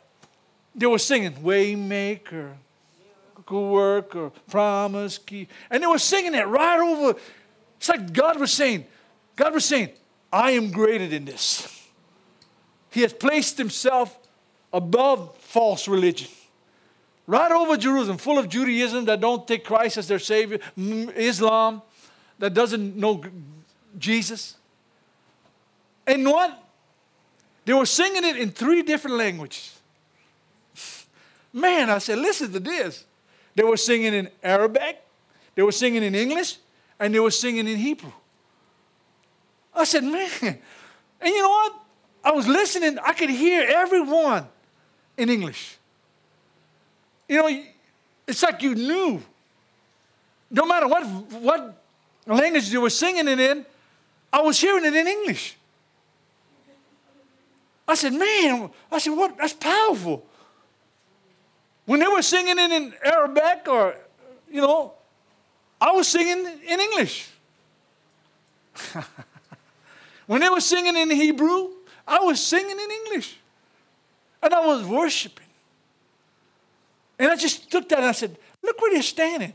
they 0.74 0.84
were 0.84 0.98
singing, 0.98 1.32
Waymaker, 1.32 2.52
good 3.46 3.70
worker, 3.70 4.30
promise 4.50 5.16
key. 5.16 5.48
And 5.70 5.82
they 5.82 5.86
were 5.86 5.98
singing 5.98 6.34
it 6.34 6.46
right 6.46 6.78
over. 6.78 7.18
It's 7.78 7.88
like 7.88 8.12
God 8.12 8.38
was 8.38 8.52
saying, 8.52 8.84
God 9.36 9.54
was 9.54 9.64
saying, 9.64 9.88
I 10.30 10.50
am 10.50 10.70
greater 10.70 11.06
than 11.06 11.24
this. 11.24 11.88
He 12.90 13.00
has 13.00 13.14
placed 13.14 13.56
himself 13.56 14.18
above 14.70 15.34
false 15.38 15.88
religion. 15.88 16.28
Right 17.26 17.50
over 17.50 17.78
Jerusalem, 17.78 18.18
full 18.18 18.38
of 18.38 18.50
Judaism 18.50 19.06
that 19.06 19.18
don't 19.20 19.48
take 19.48 19.64
Christ 19.64 19.96
as 19.96 20.08
their 20.08 20.18
Savior, 20.18 20.58
mm, 20.76 21.10
Islam 21.16 21.80
that 22.38 22.52
doesn't 22.52 22.96
know 22.96 23.24
Jesus. 23.98 24.56
And 26.06 26.26
what? 26.26 26.67
They 27.68 27.74
were 27.74 27.84
singing 27.84 28.24
it 28.24 28.38
in 28.38 28.50
three 28.50 28.80
different 28.80 29.18
languages. 29.18 29.78
Man, 31.52 31.90
I 31.90 31.98
said, 31.98 32.18
listen 32.18 32.50
to 32.52 32.60
this. 32.60 33.04
They 33.54 33.62
were 33.62 33.76
singing 33.76 34.14
in 34.14 34.30
Arabic, 34.42 35.04
they 35.54 35.62
were 35.62 35.72
singing 35.72 36.02
in 36.02 36.14
English, 36.14 36.56
and 36.98 37.14
they 37.14 37.20
were 37.20 37.30
singing 37.30 37.68
in 37.68 37.76
Hebrew. 37.76 38.12
I 39.74 39.84
said, 39.84 40.02
man. 40.02 40.30
And 40.40 40.60
you 41.34 41.42
know 41.42 41.48
what? 41.50 41.74
I 42.24 42.30
was 42.30 42.48
listening, 42.48 42.98
I 43.04 43.12
could 43.12 43.28
hear 43.28 43.68
everyone 43.68 44.48
in 45.18 45.28
English. 45.28 45.76
You 47.28 47.36
know, 47.36 47.64
It's 48.26 48.42
like 48.42 48.62
you 48.62 48.76
knew. 48.76 49.22
No 50.50 50.64
matter 50.64 50.88
what, 50.88 51.04
what 51.32 51.84
language 52.26 52.70
you 52.70 52.80
were 52.80 52.88
singing 52.88 53.28
it 53.28 53.38
in, 53.38 53.66
I 54.32 54.40
was 54.40 54.58
hearing 54.58 54.86
it 54.86 54.94
in 54.94 55.06
English. 55.06 55.57
I 57.88 57.94
said, 57.94 58.12
man, 58.12 58.70
I 58.92 58.98
said, 58.98 59.14
what? 59.14 59.38
That's 59.38 59.54
powerful. 59.54 60.24
When 61.86 62.00
they 62.00 62.06
were 62.06 62.20
singing 62.20 62.58
it 62.58 62.70
in 62.70 62.92
Arabic 63.02 63.66
or, 63.66 63.96
you 64.50 64.60
know, 64.60 64.92
I 65.80 65.92
was 65.92 66.06
singing 66.06 66.46
in 66.68 66.80
English. 66.80 67.30
when 70.26 70.42
they 70.42 70.50
were 70.50 70.60
singing 70.60 70.96
in 70.96 71.10
Hebrew, 71.10 71.70
I 72.06 72.20
was 72.20 72.44
singing 72.44 72.78
in 72.78 72.90
English. 72.90 73.38
And 74.42 74.52
I 74.52 74.66
was 74.66 74.84
worshiping. 74.84 75.46
And 77.18 77.30
I 77.30 77.36
just 77.36 77.70
took 77.70 77.88
that 77.88 77.98
and 77.98 78.06
I 78.06 78.12
said, 78.12 78.36
look 78.62 78.78
where 78.82 78.92
they're 78.92 79.02
standing. 79.02 79.54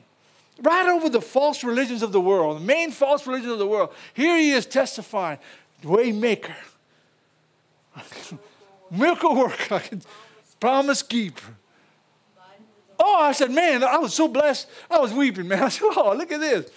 Right 0.60 0.88
over 0.88 1.10
the 1.10 1.22
false 1.22 1.64
religions 1.64 2.02
of 2.02 2.12
the 2.12 2.22
world, 2.22 2.58
the 2.58 2.66
main 2.66 2.92
false 2.92 3.28
religions 3.28 3.54
of 3.54 3.60
the 3.60 3.68
world. 3.68 3.94
Here 4.14 4.38
he 4.38 4.52
is 4.52 4.66
testifying, 4.66 5.38
waymaker, 5.84 6.56
miracle 8.92 9.36
worker, 9.36 9.82
promise 10.60 11.02
keeper. 11.02 11.56
Oh, 13.00 13.22
I 13.22 13.32
said, 13.32 13.52
man, 13.52 13.84
I 13.84 13.98
was 13.98 14.14
so 14.14 14.28
blessed. 14.28 14.68
I 14.90 15.00
was 15.00 15.12
weeping, 15.12 15.48
man. 15.48 15.64
I 15.64 15.70
said, 15.70 15.90
oh, 15.96 16.14
look 16.18 16.32
at 16.32 16.40
this. 16.40 16.72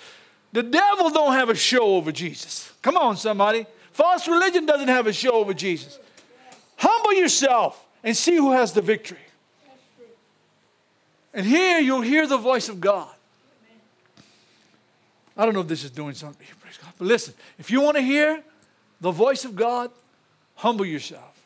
The 0.53 0.63
devil 0.63 1.11
don't 1.11 1.35
have 1.35 1.49
a 1.49 1.55
show 1.55 1.97
over 1.97 2.11
Jesus. 2.11 2.73
Come 2.83 2.97
on, 2.97 3.17
somebody. 3.17 3.67
False 3.93 4.27
religion 4.27 4.67
doesn't 4.67 4.89
have 4.89 5.07
a 5.07 5.13
show 5.13 5.33
over 5.33 5.55
Jesus. 5.55 5.99
Humble 6.77 7.15
yourself 7.15 7.85
and 8.03 8.17
see 8.17 8.37
who 8.37 8.53
has 8.53 8.73
the 8.73 8.83
victory. 8.83 9.19
And 11.35 11.45
here 11.45 11.81
you'll 11.81 12.01
hear 12.01 12.27
the 12.27 12.39
voice 12.39 12.69
of 12.69 12.81
God. 12.81 13.09
I 15.37 15.45
don't 15.45 15.53
know 15.53 15.61
if 15.61 15.69
this 15.69 15.85
is 15.85 15.91
doing 15.91 16.15
something, 16.15 16.47
Praise 16.61 16.79
God. 16.79 16.93
but 16.97 17.07
listen, 17.07 17.35
if 17.59 17.71
you 17.71 17.83
want 17.83 17.99
to 17.99 18.03
hear 18.03 18.43
the 19.01 19.11
voice 19.11 19.45
of 19.45 19.55
God, 19.55 19.91
humble 20.57 20.85
yourself. 20.85 21.41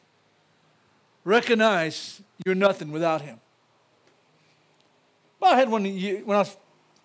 Recognize 1.24 2.22
you're 2.44 2.54
nothing 2.54 2.90
without 2.90 3.20
Him. 3.20 3.38
Well, 5.38 5.54
I 5.54 5.56
had 5.56 5.70
one 5.70 5.84
when 5.84 6.36
I 6.36 6.40
was, 6.40 6.56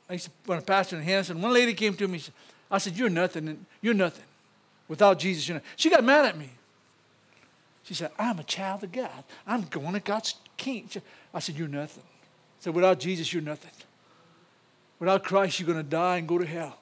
I 0.10 0.14
used 0.14 0.26
to, 0.26 0.32
when 0.46 0.58
I 0.58 0.60
was 0.60 0.66
pastoring 0.66 1.00
in 1.00 1.04
Henderson, 1.04 1.42
one 1.42 1.54
lady 1.54 1.74
came 1.74 1.94
to 1.96 2.08
me, 2.08 2.22
I 2.70 2.78
said, 2.78 2.98
You're 2.98 3.10
nothing, 3.10 3.66
you're 3.82 3.94
nothing. 3.94 4.26
Without 4.88 5.20
Jesus, 5.20 5.48
you're 5.48 5.56
nothing. 5.56 5.70
She 5.76 5.90
got 5.90 6.04
mad 6.04 6.26
at 6.26 6.38
me. 6.38 6.50
She 7.84 7.94
said, 7.94 8.12
I'm 8.18 8.40
a 8.40 8.44
child 8.44 8.84
of 8.84 8.92
God. 8.92 9.24
I'm 9.46 9.62
going 9.64 9.94
to 9.94 10.00
God's 10.00 10.36
king. 10.58 10.90
I 11.34 11.40
said, 11.40 11.56
You're 11.56 11.68
nothing. 11.68 12.04
I 12.04 12.60
said, 12.60 12.74
Without 12.74 13.00
Jesus, 13.00 13.32
you're 13.34 13.42
nothing. 13.42 13.72
Without 15.00 15.24
Christ, 15.24 15.60
you're 15.60 15.68
going 15.68 15.84
to 15.84 15.90
die 15.90 16.18
and 16.18 16.28
go 16.28 16.38
to 16.38 16.46
hell. 16.46 16.78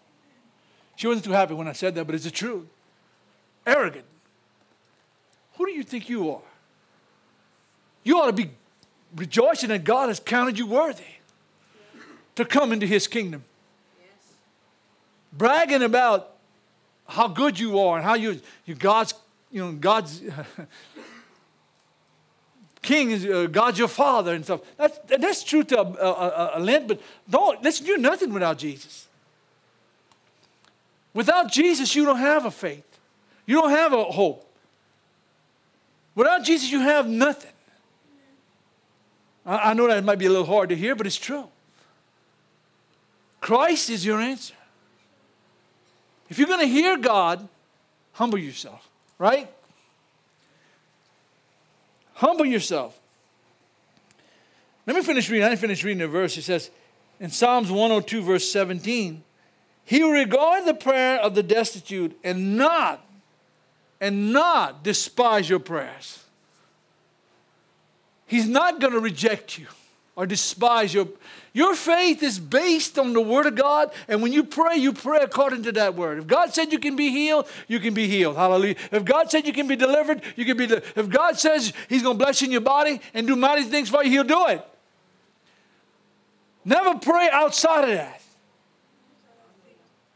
She 0.95 1.07
wasn't 1.07 1.25
too 1.25 1.31
happy 1.31 1.53
when 1.53 1.67
I 1.67 1.73
said 1.73 1.95
that, 1.95 2.05
but 2.05 2.15
it's 2.15 2.25
the 2.25 2.31
truth. 2.31 2.67
Arrogant. 3.65 4.05
Who 5.57 5.65
do 5.65 5.71
you 5.71 5.83
think 5.83 6.09
you 6.09 6.31
are? 6.31 6.41
You 8.03 8.19
ought 8.19 8.27
to 8.27 8.33
be 8.33 8.51
rejoicing 9.15 9.69
that 9.69 9.83
God 9.83 10.09
has 10.09 10.19
counted 10.19 10.57
you 10.57 10.65
worthy 10.65 11.03
to 12.35 12.45
come 12.45 12.71
into 12.71 12.85
his 12.85 13.07
kingdom. 13.07 13.43
Bragging 15.31 15.83
about 15.83 16.31
how 17.07 17.27
good 17.27 17.59
you 17.59 17.79
are 17.79 17.97
and 17.97 18.05
how 18.05 18.15
you, 18.15 18.41
you 18.65 18.75
God's, 18.75 19.13
you 19.51 19.63
know, 19.63 19.71
God's 19.71 20.21
king 22.81 23.11
is 23.11 23.25
uh, 23.25 23.47
God's 23.47 23.79
your 23.79 23.87
father 23.87 24.33
and 24.33 24.43
stuff. 24.43 24.61
That's, 24.77 24.99
that's 25.07 25.43
true 25.43 25.63
to 25.63 25.79
a, 25.79 25.83
a, 25.83 26.51
a 26.55 26.59
Lent, 26.59 26.87
but 26.87 27.01
don't, 27.29 27.63
let's 27.63 27.79
do 27.79 27.97
nothing 27.97 28.33
without 28.33 28.57
Jesus. 28.57 29.07
Without 31.13 31.51
Jesus, 31.51 31.95
you 31.95 32.05
don't 32.05 32.17
have 32.17 32.45
a 32.45 32.51
faith. 32.51 32.99
You 33.45 33.61
don't 33.61 33.69
have 33.69 33.93
a 33.93 34.03
hope. 34.03 34.42
Without 36.15 36.43
Jesus, 36.43 36.71
you 36.71 36.82
have 36.82 37.08
nothing. 37.08 37.52
I, 39.45 39.71
I 39.71 39.73
know 39.73 39.88
that 39.88 40.04
might 40.04 40.19
be 40.19 40.26
a 40.26 40.30
little 40.30 40.45
hard 40.45 40.69
to 40.69 40.76
hear, 40.76 40.95
but 40.95 41.08
it's 41.08 41.17
true. 41.17 41.47
Christ 43.41 43.89
is 43.89 44.06
your 44.06 44.19
answer. 44.19 44.54
If 46.30 46.38
you're 46.39 46.47
going 46.47 46.62
to 46.62 46.67
hear 46.67 46.97
God, 46.97 47.47
humble 48.13 48.38
yourself, 48.38 48.88
right? 49.17 49.49
Humble 52.15 52.45
yourself. 52.45 52.97
Let 54.86 54.95
me 54.95 55.02
finish 55.02 55.30
reading. 55.30 55.45
I 55.45 55.49
didn't 55.49 55.62
finish 55.62 55.84
reading 55.84 55.99
the 55.99 56.08
verse. 56.08 56.38
It 56.38 56.43
says 56.43 56.69
in 57.19 57.30
Psalms 57.30 57.69
102, 57.69 58.21
verse 58.21 58.49
17, 58.49 59.23
He 59.86 60.04
will 60.04 60.12
regard 60.12 60.65
the 60.65 60.73
prayer 60.73 61.19
of 61.19 61.36
the 61.36 61.43
destitute 61.43 62.17
and 62.23 62.58
not, 62.58 63.06
and 64.03 64.33
not 64.33 64.83
despise 64.83 65.49
your 65.49 65.59
prayers. 65.59 66.19
He's 68.25 68.45
not 68.45 68.81
going 68.81 68.91
to 68.91 68.99
reject 68.99 69.57
you 69.57 69.67
or 70.17 70.25
despise 70.25 70.93
your 70.93 71.07
your 71.53 71.73
faith 71.73 72.21
is 72.21 72.37
based 72.37 72.99
on 72.99 73.13
the 73.13 73.21
word 73.21 73.45
of 73.45 73.55
God 73.55 73.93
and 74.09 74.21
when 74.21 74.33
you 74.33 74.43
pray 74.43 74.75
you 74.75 74.91
pray 74.91 75.19
according 75.21 75.63
to 75.63 75.71
that 75.73 75.95
word. 75.95 76.17
If 76.17 76.27
god 76.27 76.53
said 76.53 76.73
you 76.73 76.79
can 76.79 76.97
be 76.97 77.11
healed 77.11 77.47
you 77.69 77.79
can 77.79 77.93
be 77.93 78.09
healed. 78.09 78.35
Hallelujah. 78.35 78.75
If 78.91 79.05
god 79.05 79.31
said 79.31 79.47
you 79.47 79.53
can 79.53 79.69
be 79.69 79.77
delivered 79.77 80.21
you 80.35 80.43
can 80.43 80.57
be 80.57 80.67
de- 80.67 80.83
if 80.99 81.09
god 81.09 81.39
says 81.39 81.71
he's 81.87 82.03
going 82.03 82.17
to 82.17 82.23
bless 82.25 82.41
you 82.41 82.47
in 82.47 82.51
your 82.51 82.59
body 82.59 82.99
and 83.13 83.25
do 83.25 83.37
mighty 83.37 83.63
things 83.63 83.89
for 83.89 84.03
you 84.03 84.11
he'll 84.11 84.25
do 84.25 84.47
it. 84.47 84.67
Never 86.65 86.99
pray 86.99 87.29
outside 87.31 87.85
of 87.85 87.95
that. 87.95 88.21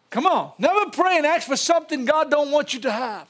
Come 0.10 0.26
on. 0.26 0.52
Never 0.58 0.90
pray 0.90 1.16
and 1.16 1.26
ask 1.26 1.48
for 1.48 1.56
something 1.56 2.04
god 2.04 2.30
don't 2.30 2.52
want 2.52 2.74
you 2.74 2.82
to 2.82 2.92
have 2.92 3.30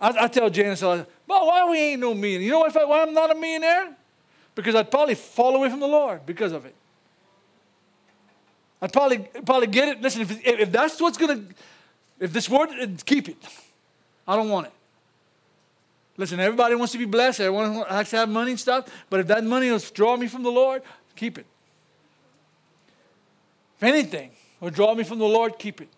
I, 0.00 0.24
I 0.24 0.28
tell 0.28 0.50
Janice, 0.50 0.82
well, 0.82 1.06
why 1.26 1.68
we 1.70 1.78
ain't 1.78 2.00
no 2.00 2.14
millionaire? 2.14 2.44
You 2.44 2.50
know 2.52 2.58
what, 2.60 2.74
why 2.88 3.02
I'm 3.02 3.14
not 3.14 3.30
a 3.30 3.34
millionaire? 3.34 3.94
Because 4.54 4.74
I'd 4.74 4.90
probably 4.90 5.14
fall 5.14 5.56
away 5.56 5.70
from 5.70 5.80
the 5.80 5.88
Lord 5.88 6.24
because 6.26 6.52
of 6.52 6.66
it. 6.66 6.74
I'd 8.80 8.92
probably, 8.92 9.18
probably 9.44 9.68
get 9.68 9.88
it. 9.88 10.02
Listen, 10.02 10.22
if, 10.22 10.44
if 10.44 10.72
that's 10.72 11.00
what's 11.00 11.16
to, 11.16 11.44
if 12.20 12.32
this 12.32 12.48
word, 12.48 12.70
keep 13.04 13.28
it. 13.28 13.36
I 14.28 14.36
don't 14.36 14.48
want 14.48 14.66
it. 14.66 14.72
Listen, 16.18 16.40
everybody 16.40 16.74
wants 16.74 16.92
to 16.92 16.98
be 16.98 17.04
blessed. 17.04 17.40
Everyone 17.40 17.78
likes 17.78 18.10
to 18.10 18.16
have 18.16 18.28
money 18.28 18.52
and 18.52 18.60
stuff. 18.60 18.88
But 19.10 19.20
if 19.20 19.26
that 19.28 19.44
money 19.44 19.70
will 19.70 19.78
draw 19.78 20.16
me 20.16 20.26
from 20.26 20.42
the 20.42 20.50
Lord, 20.50 20.82
keep 21.14 21.38
it. 21.38 21.46
If 23.76 23.82
anything 23.82 24.30
will 24.60 24.70
draw 24.70 24.94
me 24.94 25.04
from 25.04 25.18
the 25.18 25.26
Lord, 25.26 25.58
keep 25.58 25.82
it. 25.82 25.88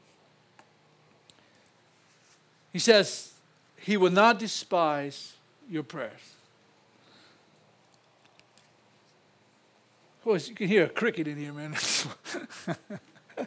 He 2.73 2.81
says, 2.81 3.33
he 3.89 3.97
will 3.97 4.11
not 4.11 4.39
despise 4.39 5.33
your 5.67 5.83
prayers. 5.83 6.35
Course, 10.23 10.47
you 10.47 10.55
can 10.55 10.69
hear 10.69 10.85
a 10.85 10.91
cricket 10.91 11.27
in 11.27 11.39
here, 11.39 11.55
man. 11.55 11.75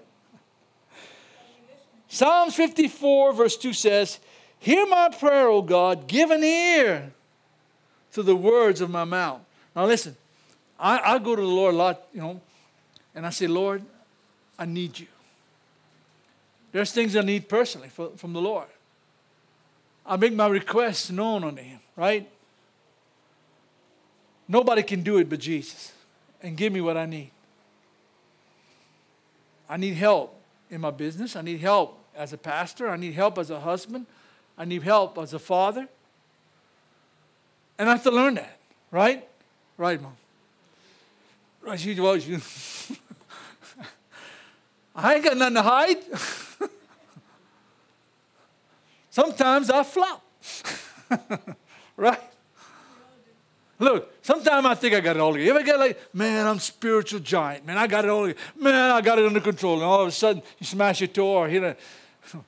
Psalms 2.08 2.56
54, 2.56 3.34
verse 3.34 3.56
2 3.56 3.71
says, 3.71 4.17
Hear 4.58 4.88
my 4.88 5.10
prayer, 5.10 5.47
O 5.47 5.62
God, 5.62 6.08
give 6.08 6.32
an 6.32 6.43
ear 6.43 7.13
to 8.13 8.23
the 8.23 8.36
words 8.36 8.82
of 8.82 8.89
my 8.89 9.04
mouth. 9.04 9.41
Now, 9.75 9.86
listen, 9.86 10.17
I, 10.80 10.97
I 10.97 11.19
go 11.19 11.36
to 11.36 11.41
the 11.43 11.47
Lord 11.47 11.75
a 11.75 11.77
lot, 11.77 12.01
you 12.12 12.21
know, 12.21 12.41
and 13.13 13.27
I 13.27 13.30
say, 13.30 13.45
Lord, 13.45 13.84
I 14.58 14.65
need 14.65 14.97
you. 14.97 15.06
There's 16.71 16.91
things 16.91 17.15
I 17.15 17.21
need 17.21 17.47
personally 17.47 17.89
for, 17.89 18.10
from 18.17 18.34
the 18.34 18.41
Lord. 18.41 18.65
I 20.05 20.17
make 20.17 20.33
my 20.33 20.47
requests 20.47 21.09
known 21.11 21.43
unto 21.43 21.61
him, 21.61 21.79
right? 21.95 22.29
Nobody 24.47 24.83
can 24.83 25.01
do 25.01 25.17
it 25.17 25.29
but 25.29 25.39
Jesus 25.39 25.93
and 26.41 26.57
give 26.57 26.73
me 26.73 26.81
what 26.81 26.97
I 26.97 27.05
need. 27.05 27.31
I 29.69 29.77
need 29.77 29.93
help 29.93 30.35
in 30.69 30.81
my 30.81 30.91
business. 30.91 31.35
I 31.35 31.41
need 31.41 31.61
help 31.61 31.97
as 32.15 32.33
a 32.33 32.37
pastor. 32.37 32.89
I 32.89 32.97
need 32.97 33.13
help 33.13 33.37
as 33.37 33.49
a 33.49 33.59
husband. 33.59 34.05
I 34.57 34.65
need 34.65 34.83
help 34.83 35.17
as 35.17 35.33
a 35.33 35.39
father. 35.39 35.87
And 37.77 37.87
I 37.87 37.93
have 37.93 38.03
to 38.03 38.11
learn 38.11 38.35
that, 38.35 38.57
right? 38.91 39.27
Right, 39.77 40.01
Mom. 40.01 40.17
Right, 41.61 41.79
she 41.79 41.99
was 41.99 42.27
you. 42.27 42.41
I 44.95 45.15
ain't 45.15 45.23
got 45.23 45.37
nothing 45.37 45.55
to 45.55 45.61
hide. 45.61 45.97
Sometimes 49.12 49.69
I 49.69 49.84
flop. 49.84 50.26
right? 51.97 52.19
Look, 53.78 54.12
sometimes 54.24 54.65
I 54.65 54.74
think 54.74 54.95
I 54.95 55.02
got 55.02 55.17
it 55.17 55.19
all 55.19 55.34
together. 55.34 55.45
You 55.45 55.56
ever 55.56 55.63
get 55.63 55.78
like, 55.78 56.00
man, 56.13 56.47
I'm 56.47 56.60
spiritual 56.60 57.19
giant. 57.19 57.65
Man, 57.65 57.78
I 57.78 57.88
got 57.88 58.06
it 58.06 58.10
all 58.10 58.28
together. 58.28 58.39
Man, 58.58 58.74
I 58.74 59.02
got 59.02 59.19
it 59.19 59.26
under 59.26 59.41
control. 59.41 59.76
And 59.76 59.84
all 59.84 60.02
of 60.02 60.08
a 60.08 60.12
sudden, 60.12 60.41
you 60.60 60.65
smash 60.65 61.02
your 61.02 61.10
door, 61.10 61.45
or 61.45 61.50
hit 61.50 61.62
a, 61.62 61.76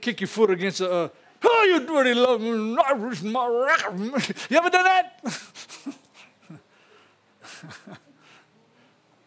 kick 0.00 0.20
your 0.20 0.28
foot 0.28 0.50
against 0.50 0.80
a, 0.80 1.10
oh, 1.42 1.64
you 1.64 1.84
dirty 1.84 2.14
love. 2.14 2.40
You 2.40 2.78
ever 2.78 4.70
done 4.70 4.84
that? 4.84 5.20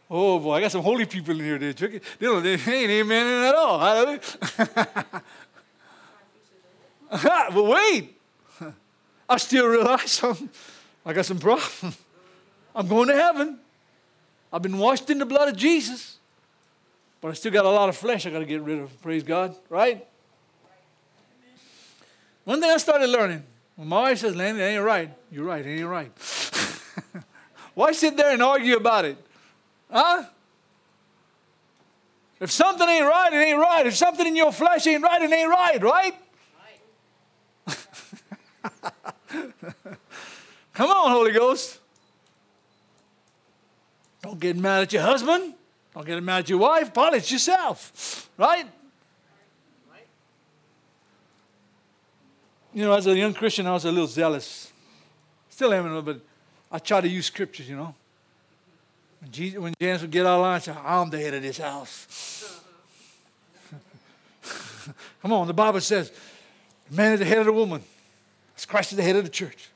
oh 0.10 0.40
boy, 0.40 0.54
I 0.54 0.62
got 0.62 0.72
some 0.72 0.84
holy 0.84 1.06
people 1.06 1.38
in 1.38 1.46
here. 1.46 1.58
They, 1.58 1.74
they 1.74 2.00
don't, 2.22 2.42
they 2.42 2.54
ain't 2.54 2.92
amen 2.92 3.44
at 3.44 3.56
all. 3.56 4.18
But 7.22 7.66
wait, 7.66 8.20
I 9.30 9.38
still 9.38 9.68
realize 9.68 10.12
something. 10.12 10.50
I 11.06 11.14
got 11.14 11.26
some 11.26 11.40
problems. 11.40 11.98
I'm 12.76 12.88
going 12.88 13.08
to 13.10 13.16
heaven. 13.16 13.60
I've 14.52 14.62
been 14.62 14.78
washed 14.78 15.10
in 15.10 15.20
the 15.20 15.26
blood 15.26 15.50
of 15.50 15.56
Jesus, 15.56 16.18
but 17.22 17.30
I 17.30 17.34
still 17.34 17.52
got 17.52 17.66
a 17.66 17.70
lot 17.70 17.90
of 17.90 17.98
flesh 17.98 18.26
I 18.26 18.30
got 18.30 18.40
to 18.40 18.46
get 18.46 18.62
rid 18.62 18.80
of. 18.80 19.02
Praise 19.02 19.24
God, 19.24 19.56
right? 19.70 20.06
One 22.44 22.60
thing 22.60 22.70
I 22.70 22.78
started 22.78 23.10
learning 23.10 23.44
when 23.76 23.88
my 23.88 24.02
wife 24.02 24.20
says, 24.20 24.36
Lanny, 24.36 24.60
it 24.60 24.64
ain't 24.64 24.84
right. 24.84 25.10
You're 25.32 25.46
right, 25.46 25.66
it 25.66 25.80
ain't 25.80 25.88
right. 25.88 26.12
Why 27.74 27.92
sit 27.94 28.18
there 28.18 28.32
and 28.32 28.44
argue 28.44 28.76
about 28.76 29.06
it? 29.06 29.18
Huh? 29.92 30.26
If 32.40 32.52
something 32.52 32.88
ain't 32.88 33.06
right, 33.06 33.32
it 33.32 33.38
ain't 33.38 33.60
right. 33.60 33.88
If 33.88 33.96
something 33.96 34.28
in 34.28 34.36
your 34.36 34.52
flesh 34.52 34.86
ain't 34.86 35.02
right, 35.02 35.22
it 35.22 35.32
ain't 35.32 35.50
right, 35.50 35.82
right? 35.82 36.14
Come 40.74 40.90
on, 40.90 41.12
Holy 41.12 41.32
Ghost. 41.32 41.80
Don't 44.22 44.40
get 44.40 44.56
mad 44.56 44.84
at 44.84 44.94
your 44.94 45.02
husband. 45.04 45.54
Don't 45.94 46.06
get 46.06 46.24
mad 46.24 46.40
at 46.40 46.50
your 46.50 46.60
wife. 46.60 46.94
Polish 46.94 47.32
yourself, 47.32 48.30
right? 48.38 48.66
You 52.74 52.86
know, 52.86 52.94
as 52.94 53.06
a 53.06 53.16
young 53.16 53.34
Christian, 53.34 53.68
I 53.68 53.74
was 53.74 53.86
a 53.86 53.92
little 53.92 54.08
zealous. 54.08 54.72
Still 55.50 55.74
am 55.74 55.86
a 55.86 55.88
little 55.90 56.02
bit. 56.02 56.22
I 56.72 56.80
try 56.80 57.02
to 57.02 57.08
use 57.08 57.28
scriptures, 57.28 57.70
you 57.70 57.76
know. 57.76 57.94
When, 59.20 59.32
Jesus, 59.32 59.60
when 59.60 59.74
James 59.80 60.02
would 60.02 60.10
get 60.10 60.26
out 60.26 60.38
of 60.38 60.42
line, 60.42 60.60
say, 60.60 60.74
I'm 60.84 61.12
the 61.12 61.20
head 61.20 61.36
of 61.36 61.44
this 61.44 61.60
house. 61.60 62.62
Come 65.22 65.34
on, 65.34 65.46
the 65.46 65.54
Bible 65.54 65.82
says, 65.82 66.12
man 66.90 67.14
is 67.14 67.20
the 67.20 67.26
head 67.26 67.38
of 67.40 67.46
the 67.46 67.54
woman. 67.54 67.84
Christ 68.68 68.92
is 68.94 68.98
the 68.98 69.04
head 69.04 69.16
of 69.16 69.24
the 69.24 69.30
church. 69.30 69.70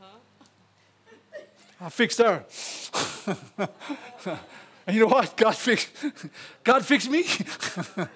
Uh-huh. 0.00 1.42
I 1.80 1.88
fixed 1.88 2.18
her. 2.18 2.44
and 4.86 4.96
you 4.96 5.02
know 5.02 5.08
what? 5.08 5.36
God 5.36 5.54
fixed, 5.54 5.90
God 6.64 6.84
fixed 6.84 7.10
me. 7.10 7.24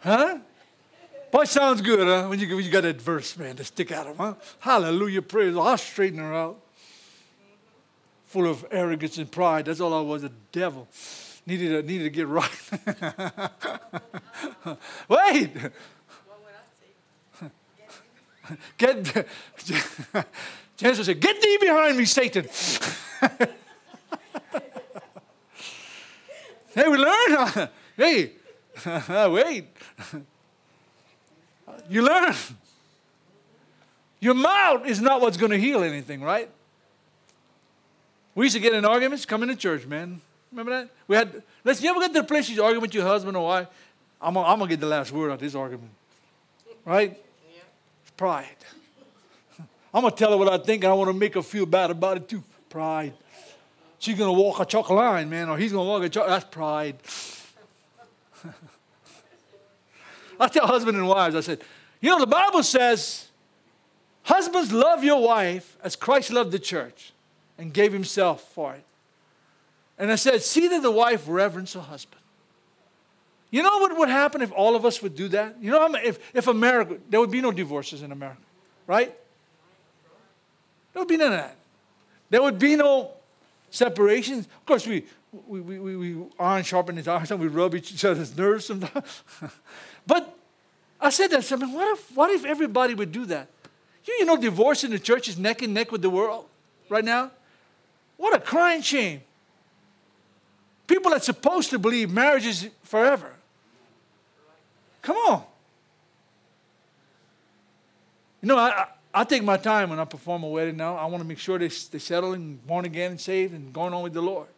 huh? 0.00 0.38
Boy, 1.30 1.44
sounds 1.44 1.80
good, 1.80 2.06
huh? 2.06 2.28
When 2.28 2.38
you, 2.38 2.54
when 2.54 2.64
you 2.64 2.70
got 2.70 2.82
that 2.82 3.00
verse, 3.00 3.36
man, 3.36 3.56
to 3.56 3.64
stick 3.64 3.90
out 3.90 4.06
of, 4.06 4.16
huh? 4.16 4.34
Hallelujah, 4.60 5.20
praise. 5.20 5.56
I'll 5.56 5.76
straighten 5.76 6.20
her 6.20 6.32
out. 6.32 6.60
Full 8.26 8.48
of 8.48 8.64
arrogance 8.70 9.18
and 9.18 9.30
pride. 9.30 9.64
That's 9.64 9.80
all 9.80 9.92
I 9.92 10.00
was, 10.00 10.22
a 10.22 10.30
devil. 10.52 10.88
Needed 11.46 11.68
to, 11.70 11.82
needed 11.82 12.04
to 12.04 12.10
get 12.10 12.28
right. 12.28 12.70
Wait. 15.08 15.50
Get, 18.78 19.26
Jesus 20.76 21.06
said, 21.06 21.20
Get 21.20 21.40
thee 21.40 21.58
behind 21.60 21.96
me, 21.96 22.04
Satan. 22.04 22.44
hey, 26.74 26.88
we 26.88 26.98
learn. 26.98 27.68
hey, 27.96 28.32
oh, 28.86 29.30
wait. 29.32 29.68
You 31.88 32.02
learn. 32.02 32.34
Your 34.20 34.34
mouth 34.34 34.86
is 34.86 35.00
not 35.00 35.20
what's 35.20 35.36
going 35.36 35.52
to 35.52 35.58
heal 35.58 35.82
anything, 35.82 36.22
right? 36.22 36.48
We 38.34 38.46
used 38.46 38.56
to 38.56 38.60
get 38.60 38.74
in 38.74 38.84
arguments 38.84 39.26
coming 39.26 39.48
to 39.48 39.56
church, 39.56 39.86
man. 39.86 40.20
Remember 40.50 40.70
that? 40.72 40.90
We 41.06 41.16
had, 41.16 41.42
let's, 41.62 41.82
you 41.82 41.90
ever 41.90 42.00
get 42.00 42.14
to 42.14 42.20
the 42.20 42.26
place 42.26 42.48
you 42.48 42.62
argue 42.62 42.80
with 42.80 42.94
your 42.94 43.04
husband 43.04 43.36
or 43.36 43.44
wife? 43.44 43.68
I'm 44.20 44.34
going 44.34 44.58
to 44.60 44.66
get 44.66 44.80
the 44.80 44.86
last 44.86 45.12
word 45.12 45.30
on 45.30 45.38
this 45.38 45.54
argument, 45.54 45.90
right? 46.84 47.18
Pride. 48.16 48.56
I'm 49.92 50.02
going 50.02 50.12
to 50.12 50.18
tell 50.18 50.30
her 50.30 50.36
what 50.36 50.48
I 50.48 50.58
think 50.58 50.84
and 50.84 50.90
I 50.90 50.94
want 50.94 51.08
to 51.08 51.14
make 51.16 51.34
her 51.34 51.42
feel 51.42 51.66
bad 51.66 51.90
about 51.90 52.16
it 52.16 52.28
too. 52.28 52.42
Pride. 52.68 53.12
She's 53.98 54.18
going 54.18 54.34
to 54.34 54.40
walk 54.40 54.60
a 54.60 54.64
chalk 54.64 54.90
line, 54.90 55.30
man, 55.30 55.48
or 55.48 55.56
he's 55.56 55.72
going 55.72 55.86
to 55.86 55.88
walk 55.88 56.02
a 56.02 56.08
chalk. 56.08 56.26
That's 56.26 56.44
pride. 56.44 56.96
I 60.40 60.48
tell 60.48 60.66
husband 60.66 60.98
and 60.98 61.06
wives, 61.06 61.36
I 61.36 61.40
said, 61.40 61.62
you 62.00 62.10
know, 62.10 62.18
the 62.18 62.26
Bible 62.26 62.62
says, 62.62 63.28
husbands, 64.24 64.72
love 64.72 65.04
your 65.04 65.22
wife 65.22 65.78
as 65.82 65.96
Christ 65.96 66.32
loved 66.32 66.52
the 66.52 66.58
church 66.58 67.12
and 67.56 67.72
gave 67.72 67.92
himself 67.92 68.42
for 68.52 68.74
it. 68.74 68.84
And 69.96 70.10
I 70.10 70.16
said, 70.16 70.42
see 70.42 70.66
that 70.68 70.82
the 70.82 70.90
wife 70.90 71.24
reverence 71.28 71.74
her 71.74 71.80
husband. 71.80 72.20
You 73.54 73.62
know 73.62 73.78
what 73.78 73.96
would 73.96 74.08
happen 74.08 74.42
if 74.42 74.50
all 74.50 74.74
of 74.74 74.84
us 74.84 75.00
would 75.00 75.14
do 75.14 75.28
that? 75.28 75.54
You 75.60 75.70
know, 75.70 75.94
if, 75.94 76.18
if 76.34 76.48
America, 76.48 76.96
there 77.08 77.20
would 77.20 77.30
be 77.30 77.40
no 77.40 77.52
divorces 77.52 78.02
in 78.02 78.10
America, 78.10 78.42
right? 78.88 79.16
There 80.92 81.00
would 81.00 81.06
be 81.06 81.16
none 81.16 81.30
of 81.30 81.38
that. 81.38 81.56
There 82.30 82.42
would 82.42 82.58
be 82.58 82.74
no 82.74 83.12
separations. 83.70 84.46
Of 84.46 84.66
course, 84.66 84.88
we, 84.88 85.04
we, 85.46 85.60
we, 85.60 85.78
we, 85.78 85.96
we 85.96 86.26
iron 86.36 86.64
sharpen 86.64 86.96
his 86.96 87.06
iron, 87.06 87.24
we 87.38 87.46
rub 87.46 87.76
each 87.76 88.04
other's 88.04 88.36
nerves 88.36 88.64
sometimes. 88.64 89.22
but 90.04 90.36
I 91.00 91.10
said 91.10 91.28
that, 91.28 91.52
I 91.52 91.54
mean, 91.54 91.72
what 91.72 91.96
if, 91.96 92.16
what 92.16 92.30
if 92.30 92.44
everybody 92.44 92.94
would 92.94 93.12
do 93.12 93.24
that? 93.26 93.46
You, 94.04 94.16
you 94.18 94.24
know, 94.24 94.36
divorce 94.36 94.82
in 94.82 94.90
the 94.90 94.98
church 94.98 95.28
is 95.28 95.38
neck 95.38 95.62
and 95.62 95.72
neck 95.72 95.92
with 95.92 96.02
the 96.02 96.10
world 96.10 96.46
right 96.88 97.04
now. 97.04 97.30
What 98.16 98.34
a 98.34 98.40
crying 98.40 98.82
shame. 98.82 99.20
People 100.88 101.14
are 101.14 101.20
supposed 101.20 101.70
to 101.70 101.78
believe 101.78 102.10
marriage 102.10 102.46
is 102.46 102.68
forever. 102.82 103.33
Come 105.04 105.16
on. 105.16 105.42
You 108.40 108.48
know, 108.48 108.58
I, 108.58 108.86
I 109.12 109.24
take 109.24 109.44
my 109.44 109.58
time 109.58 109.90
when 109.90 109.98
I 109.98 110.06
perform 110.06 110.42
a 110.44 110.48
wedding 110.48 110.78
now. 110.78 110.96
I 110.96 111.04
want 111.04 111.22
to 111.22 111.28
make 111.28 111.38
sure 111.38 111.58
they, 111.58 111.68
they 111.68 111.98
settle 111.98 112.32
and 112.32 112.66
born 112.66 112.86
again 112.86 113.12
and 113.12 113.20
saved 113.20 113.52
and 113.52 113.72
going 113.72 113.92
on 113.92 114.02
with 114.02 114.14
the 114.14 114.22
Lord. 114.22 114.48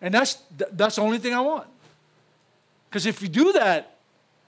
And 0.00 0.14
that's, 0.14 0.38
that's 0.72 0.96
the 0.96 1.02
only 1.02 1.18
thing 1.18 1.34
I 1.34 1.40
want. 1.40 1.66
Because 2.88 3.06
if 3.06 3.20
you 3.20 3.28
do 3.28 3.52
that, 3.52 3.96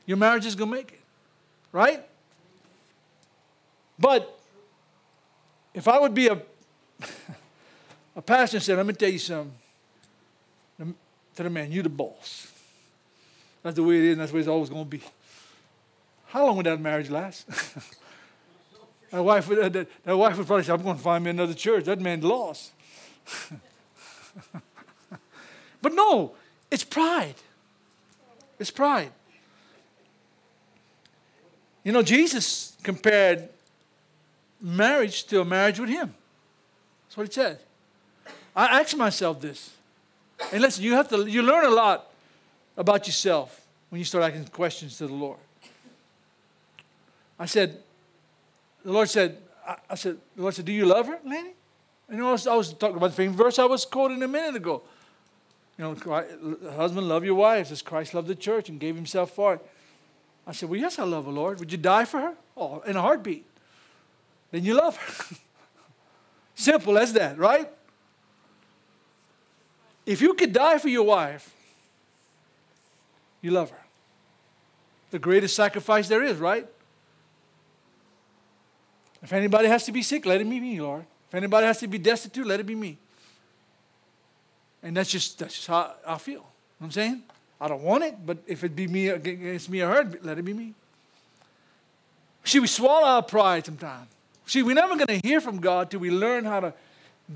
your 0.06 0.16
marriage 0.16 0.46
is 0.46 0.54
going 0.54 0.70
to 0.70 0.76
make 0.76 0.92
it. 0.92 1.00
Right? 1.72 2.04
But 3.98 4.38
if 5.74 5.88
I 5.88 5.98
would 5.98 6.14
be 6.14 6.28
a, 6.28 6.40
a 8.16 8.22
pastor 8.22 8.58
and 8.58 8.64
said, 8.64 8.76
let 8.76 8.86
me 8.86 8.92
tell 8.92 9.10
you 9.10 9.18
something. 9.18 9.52
To 10.78 11.42
the 11.42 11.50
man, 11.50 11.72
you 11.72 11.82
the 11.82 11.88
boss. 11.88 12.52
That's 13.68 13.76
the 13.76 13.82
way 13.82 13.98
it 13.98 14.04
is, 14.04 14.12
and 14.12 14.22
that's 14.22 14.30
the 14.30 14.36
way 14.36 14.40
it's 14.40 14.48
always 14.48 14.70
going 14.70 14.84
to 14.84 14.88
be. 14.88 15.02
How 16.28 16.46
long 16.46 16.56
would 16.56 16.64
that 16.64 16.80
marriage 16.80 17.10
last? 17.10 17.46
that, 19.10 19.22
wife 19.22 19.46
would, 19.46 19.58
uh, 19.58 19.68
that, 19.68 19.88
that 20.04 20.16
wife 20.16 20.38
would 20.38 20.46
probably 20.46 20.64
say, 20.64 20.72
I'm 20.72 20.80
going 20.80 20.96
to 20.96 21.02
find 21.02 21.22
me 21.22 21.28
another 21.28 21.52
church. 21.52 21.84
That 21.84 22.00
man's 22.00 22.24
lost. 22.24 22.72
but 25.82 25.92
no, 25.92 26.32
it's 26.70 26.82
pride. 26.82 27.34
It's 28.58 28.70
pride. 28.70 29.12
You 31.84 31.92
know, 31.92 32.00
Jesus 32.00 32.74
compared 32.82 33.50
marriage 34.62 35.24
to 35.24 35.42
a 35.42 35.44
marriage 35.44 35.78
with 35.78 35.90
him. 35.90 36.14
That's 37.04 37.18
what 37.18 37.26
he 37.26 37.32
said. 37.34 37.58
I 38.56 38.80
asked 38.80 38.96
myself 38.96 39.42
this. 39.42 39.74
And 40.54 40.62
listen, 40.62 40.84
you 40.84 40.94
have 40.94 41.10
to 41.10 41.26
you 41.26 41.42
learn 41.42 41.66
a 41.66 41.70
lot 41.70 42.07
about 42.78 43.06
yourself 43.08 43.66
when 43.90 43.98
you 43.98 44.04
start 44.04 44.24
asking 44.24 44.44
questions 44.46 44.96
to 44.98 45.08
the 45.08 45.12
Lord. 45.12 45.38
I 47.38 47.46
said, 47.46 47.76
the 48.84 48.92
Lord 48.92 49.10
said, 49.10 49.36
I, 49.66 49.76
I 49.90 49.94
said, 49.96 50.16
the 50.36 50.42
Lord 50.42 50.54
said, 50.54 50.64
Do 50.64 50.72
you 50.72 50.86
love 50.86 51.08
her, 51.08 51.18
Lanny? 51.26 51.50
You 52.08 52.16
know, 52.16 52.28
I 52.28 52.32
was, 52.32 52.46
I 52.46 52.54
was 52.54 52.72
talking 52.72 52.96
about 52.96 53.10
the 53.10 53.16
same 53.16 53.32
verse 53.32 53.58
I 53.58 53.66
was 53.66 53.84
quoting 53.84 54.22
a 54.22 54.28
minute 54.28 54.56
ago. 54.56 54.82
You 55.76 55.84
know, 55.84 56.70
husband, 56.74 57.08
love 57.08 57.24
your 57.24 57.34
wives 57.34 57.70
as 57.70 57.82
Christ 57.82 58.14
loved 58.14 58.28
the 58.28 58.34
church 58.34 58.68
and 58.68 58.80
gave 58.80 58.94
himself 58.96 59.32
for 59.32 59.54
it. 59.54 59.66
I 60.46 60.52
said, 60.52 60.70
Well, 60.70 60.80
yes, 60.80 60.98
I 60.98 61.04
love 61.04 61.26
her, 61.26 61.32
Lord. 61.32 61.58
Would 61.58 61.70
you 61.70 61.78
die 61.78 62.04
for 62.04 62.20
her? 62.20 62.34
Oh, 62.56 62.80
in 62.80 62.96
a 62.96 63.02
heartbeat. 63.02 63.44
Then 64.52 64.64
you 64.64 64.74
love 64.74 64.96
her. 64.96 65.36
Simple 66.54 66.96
as 66.96 67.12
that, 67.12 67.38
right? 67.38 67.68
If 70.06 70.22
you 70.22 70.34
could 70.34 70.52
die 70.52 70.78
for 70.78 70.88
your 70.88 71.04
wife, 71.04 71.54
you 73.40 73.50
love 73.50 73.70
her. 73.70 73.84
The 75.10 75.18
greatest 75.18 75.54
sacrifice 75.54 76.08
there 76.08 76.22
is, 76.22 76.38
right? 76.38 76.66
If 79.22 79.32
anybody 79.32 79.68
has 79.68 79.84
to 79.84 79.92
be 79.92 80.02
sick, 80.02 80.26
let 80.26 80.40
it 80.40 80.48
be 80.48 80.60
me, 80.60 80.80
Lord. 80.80 81.04
If 81.28 81.34
anybody 81.34 81.66
has 81.66 81.80
to 81.80 81.88
be 81.88 81.98
destitute, 81.98 82.46
let 82.46 82.60
it 82.60 82.66
be 82.66 82.74
me. 82.74 82.98
And 84.82 84.96
that's 84.96 85.10
just 85.10 85.38
that's 85.38 85.54
just 85.54 85.66
how 85.66 85.94
I 86.06 86.18
feel. 86.18 86.34
You 86.34 86.38
know 86.38 86.44
what 86.78 86.86
I'm 86.86 86.92
saying? 86.92 87.22
I 87.60 87.68
don't 87.68 87.82
want 87.82 88.04
it, 88.04 88.14
but 88.24 88.38
if 88.46 88.62
it 88.62 88.76
be 88.76 88.86
me 88.86 89.08
against 89.08 89.68
me 89.68 89.80
or 89.80 89.88
her, 89.88 90.12
let 90.22 90.38
it 90.38 90.44
be 90.44 90.52
me. 90.52 90.74
See, 92.44 92.60
we 92.60 92.68
swallow 92.68 93.06
our 93.06 93.22
pride 93.22 93.66
sometimes. 93.66 94.08
See, 94.46 94.62
we're 94.62 94.74
never 94.74 94.94
going 94.94 95.20
to 95.20 95.26
hear 95.26 95.40
from 95.40 95.58
God 95.60 95.90
till 95.90 96.00
we 96.00 96.10
learn 96.10 96.44
how 96.44 96.60
to 96.60 96.72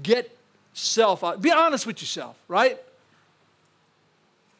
get 0.02 0.34
self 0.72 1.24
out. 1.24 1.42
Be 1.42 1.50
honest 1.50 1.86
with 1.86 2.00
yourself, 2.00 2.36
right? 2.48 2.78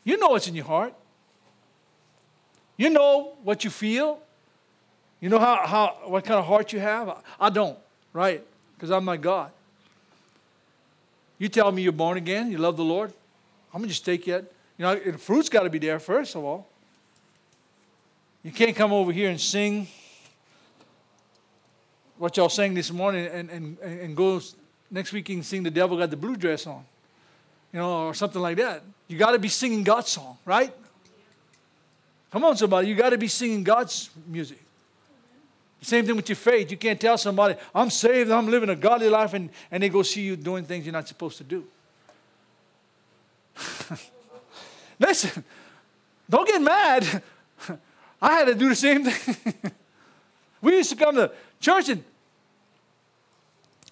You 0.04 0.18
know 0.18 0.28
what's 0.28 0.48
in 0.48 0.54
your 0.54 0.66
heart. 0.66 0.92
You 2.82 2.90
know 2.90 3.34
what 3.44 3.62
you 3.62 3.70
feel. 3.70 4.18
You 5.20 5.28
know 5.28 5.38
how, 5.38 5.64
how 5.64 5.98
what 6.06 6.24
kind 6.24 6.40
of 6.40 6.46
heart 6.46 6.72
you 6.72 6.80
have. 6.80 7.22
I 7.38 7.48
don't, 7.48 7.78
right? 8.12 8.44
Because 8.74 8.90
I'm 8.90 9.04
my 9.04 9.16
God. 9.16 9.52
You 11.38 11.48
tell 11.48 11.70
me 11.70 11.82
you're 11.82 11.92
born 11.92 12.16
again, 12.16 12.50
you 12.50 12.58
love 12.58 12.76
the 12.76 12.82
Lord. 12.82 13.12
I'm 13.72 13.82
gonna 13.82 13.86
just 13.86 14.04
take 14.04 14.26
you. 14.26 14.34
You 14.78 14.84
know, 14.84 14.96
the 14.96 15.16
fruit's 15.16 15.48
got 15.48 15.62
to 15.62 15.70
be 15.70 15.78
there 15.78 16.00
first 16.00 16.34
of 16.34 16.42
all. 16.42 16.66
You 18.42 18.50
can't 18.50 18.74
come 18.74 18.92
over 18.92 19.12
here 19.12 19.30
and 19.30 19.40
sing 19.40 19.86
what 22.18 22.36
y'all 22.36 22.48
sang 22.48 22.74
this 22.74 22.90
morning 22.90 23.26
and, 23.26 23.48
and, 23.48 23.78
and 23.78 24.16
go 24.16 24.40
next 24.90 25.12
week 25.12 25.28
and 25.28 25.46
sing 25.46 25.62
The 25.62 25.70
Devil 25.70 25.98
Got 25.98 26.10
the 26.10 26.16
Blue 26.16 26.34
Dress 26.34 26.66
On, 26.66 26.84
you 27.72 27.78
know, 27.78 28.08
or 28.08 28.14
something 28.14 28.42
like 28.42 28.56
that. 28.56 28.82
You 29.06 29.18
got 29.18 29.30
to 29.30 29.38
be 29.38 29.46
singing 29.46 29.84
God's 29.84 30.08
song, 30.08 30.36
right? 30.44 30.74
Come 32.32 32.44
on, 32.44 32.56
somebody. 32.56 32.88
You 32.88 32.94
got 32.94 33.10
to 33.10 33.18
be 33.18 33.28
singing 33.28 33.62
God's 33.62 34.08
music. 34.26 34.58
Same 35.82 36.06
thing 36.06 36.16
with 36.16 36.28
your 36.28 36.36
faith. 36.36 36.70
You 36.70 36.78
can't 36.78 36.98
tell 36.98 37.18
somebody, 37.18 37.56
I'm 37.74 37.90
saved, 37.90 38.30
I'm 38.30 38.48
living 38.48 38.70
a 38.70 38.76
godly 38.76 39.08
life, 39.08 39.34
and, 39.34 39.50
and 39.70 39.82
they 39.82 39.88
go 39.90 40.02
see 40.02 40.22
you 40.22 40.36
doing 40.36 40.64
things 40.64 40.86
you're 40.86 40.92
not 40.92 41.08
supposed 41.08 41.36
to 41.38 41.44
do. 41.44 41.64
Listen, 44.98 45.44
don't 46.30 46.48
get 46.48 46.62
mad. 46.62 47.22
I 48.22 48.32
had 48.32 48.44
to 48.46 48.54
do 48.54 48.68
the 48.70 48.76
same 48.76 49.04
thing. 49.04 49.54
we 50.62 50.76
used 50.76 50.90
to 50.90 50.96
come 50.96 51.16
to 51.16 51.32
church 51.60 51.88
and 51.90 52.02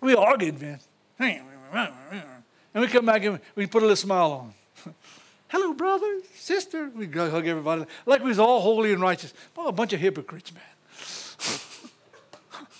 we 0.00 0.14
argued, 0.14 0.60
man. 0.60 0.78
And 1.18 2.82
we 2.82 2.86
come 2.86 3.04
back 3.04 3.24
and 3.24 3.40
we 3.54 3.66
put 3.66 3.82
a 3.82 3.86
little 3.86 3.96
smile 3.96 4.32
on. 4.32 4.54
Hello, 5.50 5.72
brother, 5.72 6.20
sister. 6.36 6.90
We 6.94 7.08
hug 7.08 7.44
everybody 7.44 7.84
like 8.06 8.22
we 8.22 8.28
was 8.28 8.38
all 8.38 8.60
holy 8.60 8.92
and 8.92 9.02
righteous. 9.02 9.34
Oh, 9.56 9.66
a 9.66 9.72
bunch 9.72 9.92
of 9.92 9.98
hypocrites, 9.98 10.52
man. 10.52 10.62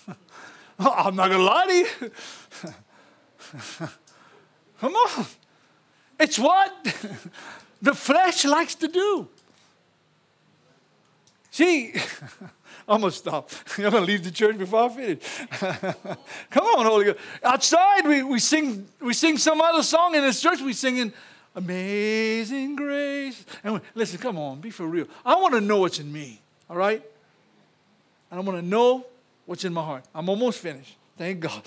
I'm 0.79 1.13
not 1.17 1.27
to 1.27 1.37
lie 1.37 1.65
to 1.65 1.73
you. 1.73 1.85
Come 4.79 4.93
on. 4.93 5.25
It's 6.17 6.39
what 6.39 6.71
the 7.81 7.93
flesh 7.93 8.45
likes 8.45 8.75
to 8.75 8.87
do. 8.87 9.27
See, 11.49 11.93
I'm 12.87 13.01
going 13.01 13.11
to 13.11 13.17
stop. 13.17 13.49
I'm 13.77 13.89
going 13.89 13.95
to 13.95 13.99
leave 13.99 14.23
the 14.23 14.31
church 14.31 14.57
before 14.57 14.83
I 14.83 14.89
finish. 14.89 15.19
Come 16.49 16.65
on, 16.67 16.85
Holy 16.85 17.03
Ghost. 17.03 17.19
Outside, 17.43 18.07
we, 18.07 18.23
we, 18.23 18.39
sing, 18.39 18.87
we 19.01 19.13
sing 19.13 19.37
some 19.37 19.59
other 19.59 19.83
song. 19.83 20.15
In 20.15 20.21
this 20.21 20.39
church, 20.39 20.61
we 20.61 20.71
singing 20.71 21.11
Amazing 21.55 22.75
Grace. 22.75 23.45
And 23.63 23.81
listen, 23.93 24.19
come 24.19 24.37
on, 24.37 24.61
be 24.61 24.69
for 24.69 24.87
real. 24.87 25.07
I 25.25 25.35
want 25.35 25.53
to 25.53 25.61
know 25.61 25.79
what's 25.79 25.99
in 25.99 26.11
me, 26.11 26.41
all 26.69 26.77
right? 26.77 27.03
And 28.29 28.39
I 28.39 28.43
want 28.43 28.57
to 28.57 28.65
know 28.65 29.05
what's 29.45 29.65
in 29.65 29.73
my 29.73 29.83
heart. 29.83 30.05
I'm 30.15 30.29
almost 30.29 30.59
finished. 30.59 30.95
Thank 31.17 31.41
God. 31.41 31.63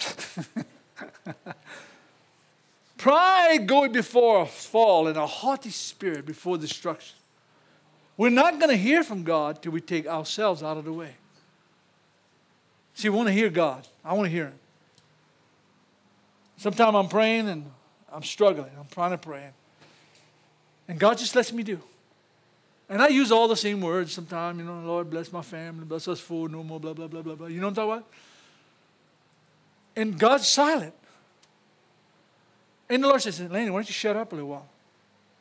Pride 2.97 3.67
going 3.67 3.93
before 3.93 4.43
a 4.43 4.47
fall 4.47 5.09
and 5.09 5.19
a 5.19 5.27
haughty 5.27 5.71
spirit 5.71 6.25
before 6.25 6.57
destruction. 6.57 7.17
We're 8.17 8.31
not 8.31 8.59
going 8.59 8.71
to 8.71 8.77
hear 8.77 9.05
from 9.05 9.25
God 9.25 9.61
till 9.61 9.73
we 9.73 9.81
take 9.81 10.07
ourselves 10.07 10.63
out 10.63 10.79
of 10.79 10.85
the 10.85 10.93
way. 10.93 11.15
See, 12.95 13.09
we 13.09 13.17
want 13.17 13.29
to 13.29 13.35
hear 13.35 13.51
God. 13.51 13.87
I 14.05 14.15
want 14.15 14.27
to 14.27 14.31
hear 14.31 14.47
Him. 14.47 14.59
Sometimes 16.57 16.95
I'm 16.95 17.09
praying 17.09 17.49
and 17.49 17.71
I'm 18.11 18.23
struggling. 18.23 18.71
I'm 18.79 18.87
trying 18.91 19.11
to 19.11 19.19
pray. 19.19 19.51
And 20.89 20.99
God 20.99 21.19
just 21.19 21.35
lets 21.35 21.53
me 21.53 21.63
do. 21.63 21.81
And 22.89 23.01
I 23.01 23.09
use 23.09 23.33
all 23.33 23.49
the 23.49 23.57
same 23.57 23.81
words 23.81 24.13
sometimes, 24.13 24.59
you 24.59 24.65
know, 24.65 24.81
the 24.81 24.87
Lord, 24.87 25.09
bless 25.09 25.33
my 25.33 25.43
family, 25.43 25.85
bless 25.85 26.07
us 26.07 26.21
food, 26.21 26.53
no 26.53 26.63
more, 26.63 26.79
blah, 26.79 26.93
blah, 26.93 27.07
blah, 27.07 27.23
blah, 27.23 27.35
blah. 27.35 27.47
You 27.47 27.61
know 27.61 27.69
what 27.69 27.79
I'm 27.79 27.89
talking 27.89 27.93
about? 27.93 28.07
And 29.97 30.19
God's 30.19 30.47
silent. 30.47 30.95
And 32.89 33.03
the 33.03 33.09
Lord 33.09 33.23
says, 33.23 33.41
Lanny, 33.41 33.71
why 33.71 33.79
don't 33.79 33.89
you 33.89 33.95
shut 33.95 34.17
up 34.17 34.33
a 34.33 34.35
little 34.35 34.51
while? 34.51 34.69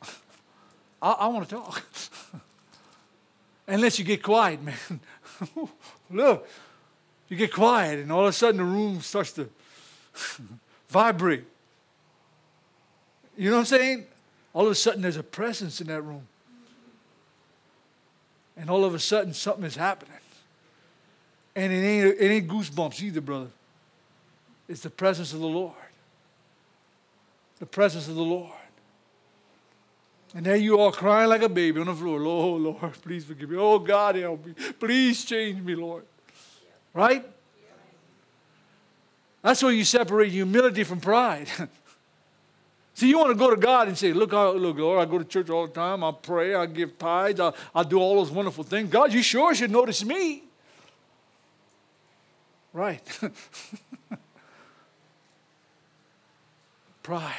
I, 1.02 1.10
I 1.12 1.26
want 1.28 1.48
to 1.48 1.54
talk. 1.54 1.84
Unless 3.66 3.98
you 3.98 4.04
get 4.04 4.22
quiet, 4.22 4.62
man. 4.62 5.00
Look, 6.10 6.48
you 7.28 7.36
get 7.36 7.52
quiet, 7.52 8.00
and 8.00 8.10
all 8.10 8.22
of 8.22 8.28
a 8.28 8.32
sudden 8.32 8.58
the 8.58 8.64
room 8.64 9.00
starts 9.00 9.32
to 9.32 9.48
vibrate. 10.88 11.44
You 13.36 13.50
know 13.50 13.56
what 13.56 13.60
I'm 13.60 13.66
saying? 13.66 14.06
All 14.54 14.64
of 14.64 14.70
a 14.70 14.74
sudden 14.74 15.02
there's 15.02 15.16
a 15.16 15.22
presence 15.22 15.80
in 15.80 15.88
that 15.88 16.00
room. 16.00 16.26
And 18.56 18.70
all 18.70 18.84
of 18.84 18.94
a 18.94 19.00
sudden 19.00 19.34
something 19.34 19.64
is 19.64 19.76
happening. 19.76 20.14
And 21.56 21.72
it 21.72 21.76
ain't, 21.76 22.20
it 22.20 22.26
ain't 22.26 22.48
goosebumps 22.48 23.02
either, 23.02 23.20
brother. 23.20 23.50
It's 24.68 24.80
the 24.80 24.90
presence 24.90 25.32
of 25.32 25.40
the 25.40 25.46
Lord. 25.46 25.74
The 27.58 27.66
presence 27.66 28.08
of 28.08 28.14
the 28.14 28.22
Lord. 28.22 28.50
And 30.34 30.44
there 30.46 30.56
you 30.56 30.80
are 30.80 30.90
crying 30.90 31.28
like 31.28 31.42
a 31.42 31.48
baby 31.48 31.80
on 31.80 31.86
the 31.86 31.94
floor. 31.94 32.18
Lord, 32.18 32.62
Lord, 32.62 32.92
please 33.02 33.24
forgive 33.24 33.50
me. 33.50 33.56
Oh, 33.56 33.78
God, 33.78 34.16
help 34.16 34.44
me. 34.44 34.54
Please 34.80 35.24
change 35.24 35.60
me, 35.62 35.76
Lord. 35.76 36.04
Right? 36.92 37.24
That's 39.42 39.62
where 39.62 39.72
you 39.72 39.84
separate 39.84 40.32
humility 40.32 40.84
from 40.84 41.00
pride. 41.00 41.48
See, 42.94 43.08
you 43.08 43.18
want 43.18 43.30
to 43.30 43.34
go 43.34 43.50
to 43.50 43.56
God 43.56 43.88
and 43.88 43.98
say, 43.98 44.12
look, 44.12 44.32
I, 44.32 44.50
look, 44.50 44.78
Lord, 44.78 45.00
I 45.00 45.10
go 45.10 45.18
to 45.18 45.24
church 45.24 45.50
all 45.50 45.66
the 45.66 45.72
time. 45.72 46.04
I 46.04 46.12
pray. 46.12 46.54
I 46.54 46.66
give 46.66 46.96
tithes. 46.96 47.40
I, 47.40 47.52
I 47.74 47.82
do 47.82 47.98
all 47.98 48.16
those 48.16 48.30
wonderful 48.30 48.62
things. 48.64 48.88
God, 48.88 49.12
you 49.12 49.22
sure 49.22 49.54
should 49.54 49.70
notice 49.72 50.04
me. 50.04 50.44
Right. 52.72 53.02
pride. 57.02 57.32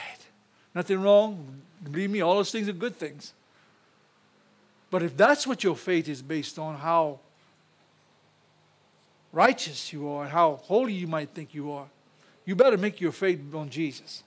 Nothing 0.73 1.01
wrong 1.01 1.61
Believe 1.91 2.09
me, 2.09 2.21
all 2.21 2.35
those 2.35 2.51
things 2.51 2.67
are 2.67 2.73
good 2.73 2.95
things. 2.95 3.33
But 4.89 5.03
if 5.03 5.15
that's 5.15 5.45
what 5.45 5.63
your 5.63 5.75
faith 5.75 6.07
is 6.07 6.21
based 6.21 6.57
on, 6.57 6.75
how 6.75 7.19
righteous 9.31 9.91
you 9.91 10.07
are, 10.09 10.23
and 10.23 10.31
how 10.31 10.59
holy 10.63 10.93
you 10.93 11.07
might 11.07 11.29
think 11.29 11.53
you 11.53 11.71
are, 11.71 11.87
you 12.45 12.55
better 12.55 12.77
make 12.77 13.01
your 13.01 13.11
faith 13.11 13.53
on 13.53 13.69
Jesus. 13.69 14.23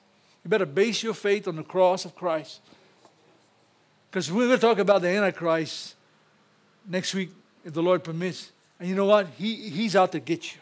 You 0.48 0.50
better 0.50 0.64
base 0.64 1.02
your 1.02 1.12
faith 1.12 1.46
on 1.46 1.56
the 1.56 1.62
cross 1.62 2.06
of 2.06 2.14
Christ. 2.14 2.60
Because 4.10 4.32
we're 4.32 4.46
going 4.46 4.58
to 4.58 4.66
talk 4.66 4.78
about 4.78 5.02
the 5.02 5.08
Antichrist 5.08 5.94
next 6.88 7.12
week, 7.12 7.32
if 7.66 7.74
the 7.74 7.82
Lord 7.82 8.02
permits. 8.02 8.50
And 8.80 8.88
you 8.88 8.94
know 8.94 9.04
what? 9.04 9.26
He, 9.36 9.68
he's 9.68 9.94
out 9.94 10.12
to 10.12 10.20
get 10.20 10.54
you. 10.54 10.60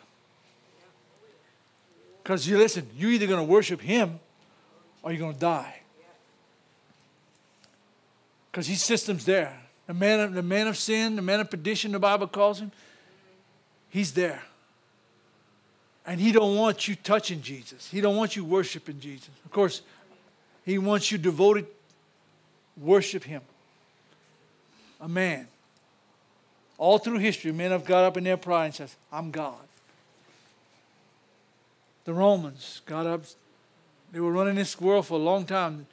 Because 2.20 2.48
you 2.48 2.58
listen, 2.58 2.88
you're 2.96 3.12
either 3.12 3.28
going 3.28 3.38
to 3.38 3.52
worship 3.52 3.80
him 3.80 4.18
or 5.02 5.12
you're 5.12 5.20
going 5.20 5.34
to 5.34 5.40
die 5.40 5.82
because 8.56 8.66
his 8.66 8.82
system's 8.82 9.26
there. 9.26 9.54
The 9.86 9.92
man, 9.92 10.18
of, 10.18 10.32
the 10.32 10.42
man 10.42 10.66
of 10.66 10.78
sin, 10.78 11.14
the 11.14 11.20
man 11.20 11.40
of 11.40 11.50
perdition, 11.50 11.92
the 11.92 11.98
Bible 11.98 12.26
calls 12.26 12.58
him, 12.58 12.72
he's 13.90 14.14
there. 14.14 14.42
And 16.06 16.20
he 16.20 16.30
don't 16.30 16.56
want 16.56 16.86
you 16.86 16.94
touching 16.94 17.42
Jesus. 17.42 17.90
He 17.90 18.00
don't 18.00 18.16
want 18.16 18.36
you 18.36 18.44
worshiping 18.44 19.00
Jesus. 19.00 19.30
Of 19.44 19.50
course, 19.50 19.82
he 20.64 20.78
wants 20.78 21.10
you 21.10 21.18
devoted 21.18 21.66
worship 22.80 23.24
him. 23.24 23.42
A 25.00 25.08
man. 25.08 25.48
All 26.78 26.98
through 26.98 27.18
history, 27.18 27.52
men 27.52 27.70
have 27.70 27.84
got 27.84 28.04
up 28.04 28.16
in 28.16 28.24
their 28.24 28.36
pride 28.36 28.66
and 28.66 28.74
says, 28.74 28.96
I'm 29.10 29.30
God. 29.30 29.58
The 32.04 32.14
Romans 32.14 32.82
got 32.86 33.06
up, 33.06 33.22
they 34.12 34.20
were 34.20 34.30
running 34.30 34.54
this 34.54 34.80
world 34.80 35.06
for 35.06 35.14
a 35.14 35.22
long 35.22 35.44
time. 35.44 35.86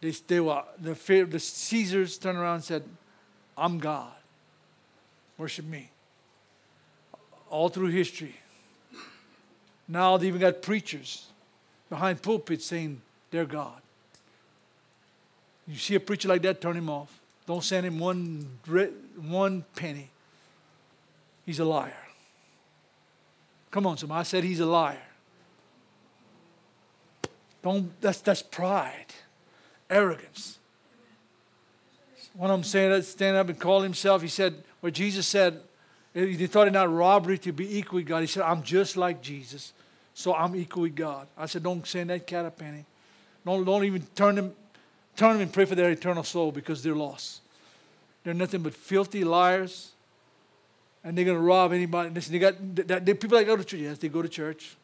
They, 0.00 0.10
they 0.10 0.40
were, 0.40 0.62
the, 0.80 0.94
the 1.28 1.38
Caesars 1.38 2.16
turned 2.16 2.38
around 2.38 2.54
and 2.56 2.64
said, 2.64 2.84
I'm 3.58 3.78
God. 3.78 4.12
Worship 5.36 5.66
me. 5.66 5.90
All 7.50 7.68
through 7.68 7.88
history. 7.88 8.36
Now 9.90 10.16
they 10.16 10.28
even 10.28 10.40
got 10.40 10.62
preachers 10.62 11.26
behind 11.90 12.22
pulpits 12.22 12.64
saying 12.64 13.02
they're 13.32 13.44
God. 13.44 13.82
You 15.66 15.76
see 15.76 15.96
a 15.96 16.00
preacher 16.00 16.28
like 16.28 16.42
that, 16.42 16.60
turn 16.60 16.76
him 16.76 16.88
off. 16.88 17.18
Don't 17.46 17.64
send 17.64 17.84
him 17.84 17.98
one, 17.98 18.48
one 19.20 19.64
penny. 19.74 20.08
He's 21.44 21.58
a 21.58 21.64
liar. 21.64 21.92
Come 23.72 23.86
on, 23.86 23.96
somebody. 23.96 24.20
I 24.20 24.22
said 24.22 24.44
he's 24.44 24.60
a 24.60 24.66
liar. 24.66 25.02
Don't, 27.62 28.00
that's, 28.00 28.20
that's 28.20 28.42
pride 28.42 29.06
arrogance. 29.88 30.58
One 32.34 32.50
of 32.50 32.58
them 32.58 32.64
stand, 32.64 33.04
stand 33.04 33.36
up 33.36 33.48
and 33.48 33.58
call 33.58 33.80
himself, 33.80 34.22
he 34.22 34.28
said, 34.28 34.62
where 34.80 34.92
Jesus 34.92 35.26
said, 35.26 35.60
he 36.14 36.46
thought 36.46 36.68
it 36.68 36.72
not 36.72 36.92
robbery 36.92 37.38
to 37.38 37.52
be 37.52 37.78
equal 37.78 37.96
with 37.98 38.06
God. 38.06 38.20
He 38.20 38.26
said, 38.26 38.44
I'm 38.44 38.62
just 38.62 38.96
like 38.96 39.20
Jesus, 39.20 39.72
so 40.14 40.34
I'm 40.34 40.54
equal 40.56 40.82
with 40.82 40.94
God. 40.94 41.26
I 41.36 41.46
said, 41.46 41.62
don't 41.62 41.86
send 41.86 42.10
that 42.10 42.26
cat 42.26 42.44
a 42.44 42.50
penny. 42.50 42.84
Don't, 43.44 43.64
don't 43.64 43.84
even 43.84 44.02
turn 44.14 44.34
them, 44.34 44.52
turn 45.16 45.34
them 45.34 45.42
and 45.42 45.52
pray 45.52 45.64
for 45.64 45.74
their 45.74 45.90
eternal 45.90 46.24
soul 46.24 46.52
because 46.52 46.82
they're 46.82 46.94
lost. 46.94 47.40
They're 48.24 48.34
nothing 48.34 48.62
but 48.62 48.74
filthy 48.74 49.24
liars, 49.24 49.92
and 51.02 51.16
they're 51.16 51.24
going 51.24 51.38
to 51.38 51.42
rob 51.42 51.72
anybody. 51.72 52.10
Listen, 52.10 52.32
they 52.32 52.38
got 52.38 52.54
that, 52.86 53.06
they, 53.06 53.14
people 53.14 53.38
that 53.38 53.46
go 53.46 53.56
to 53.56 53.64
church. 53.64 53.80
Yes, 53.80 53.98
they 53.98 54.08
go 54.08 54.20
to 54.20 54.28
church. 54.28 54.76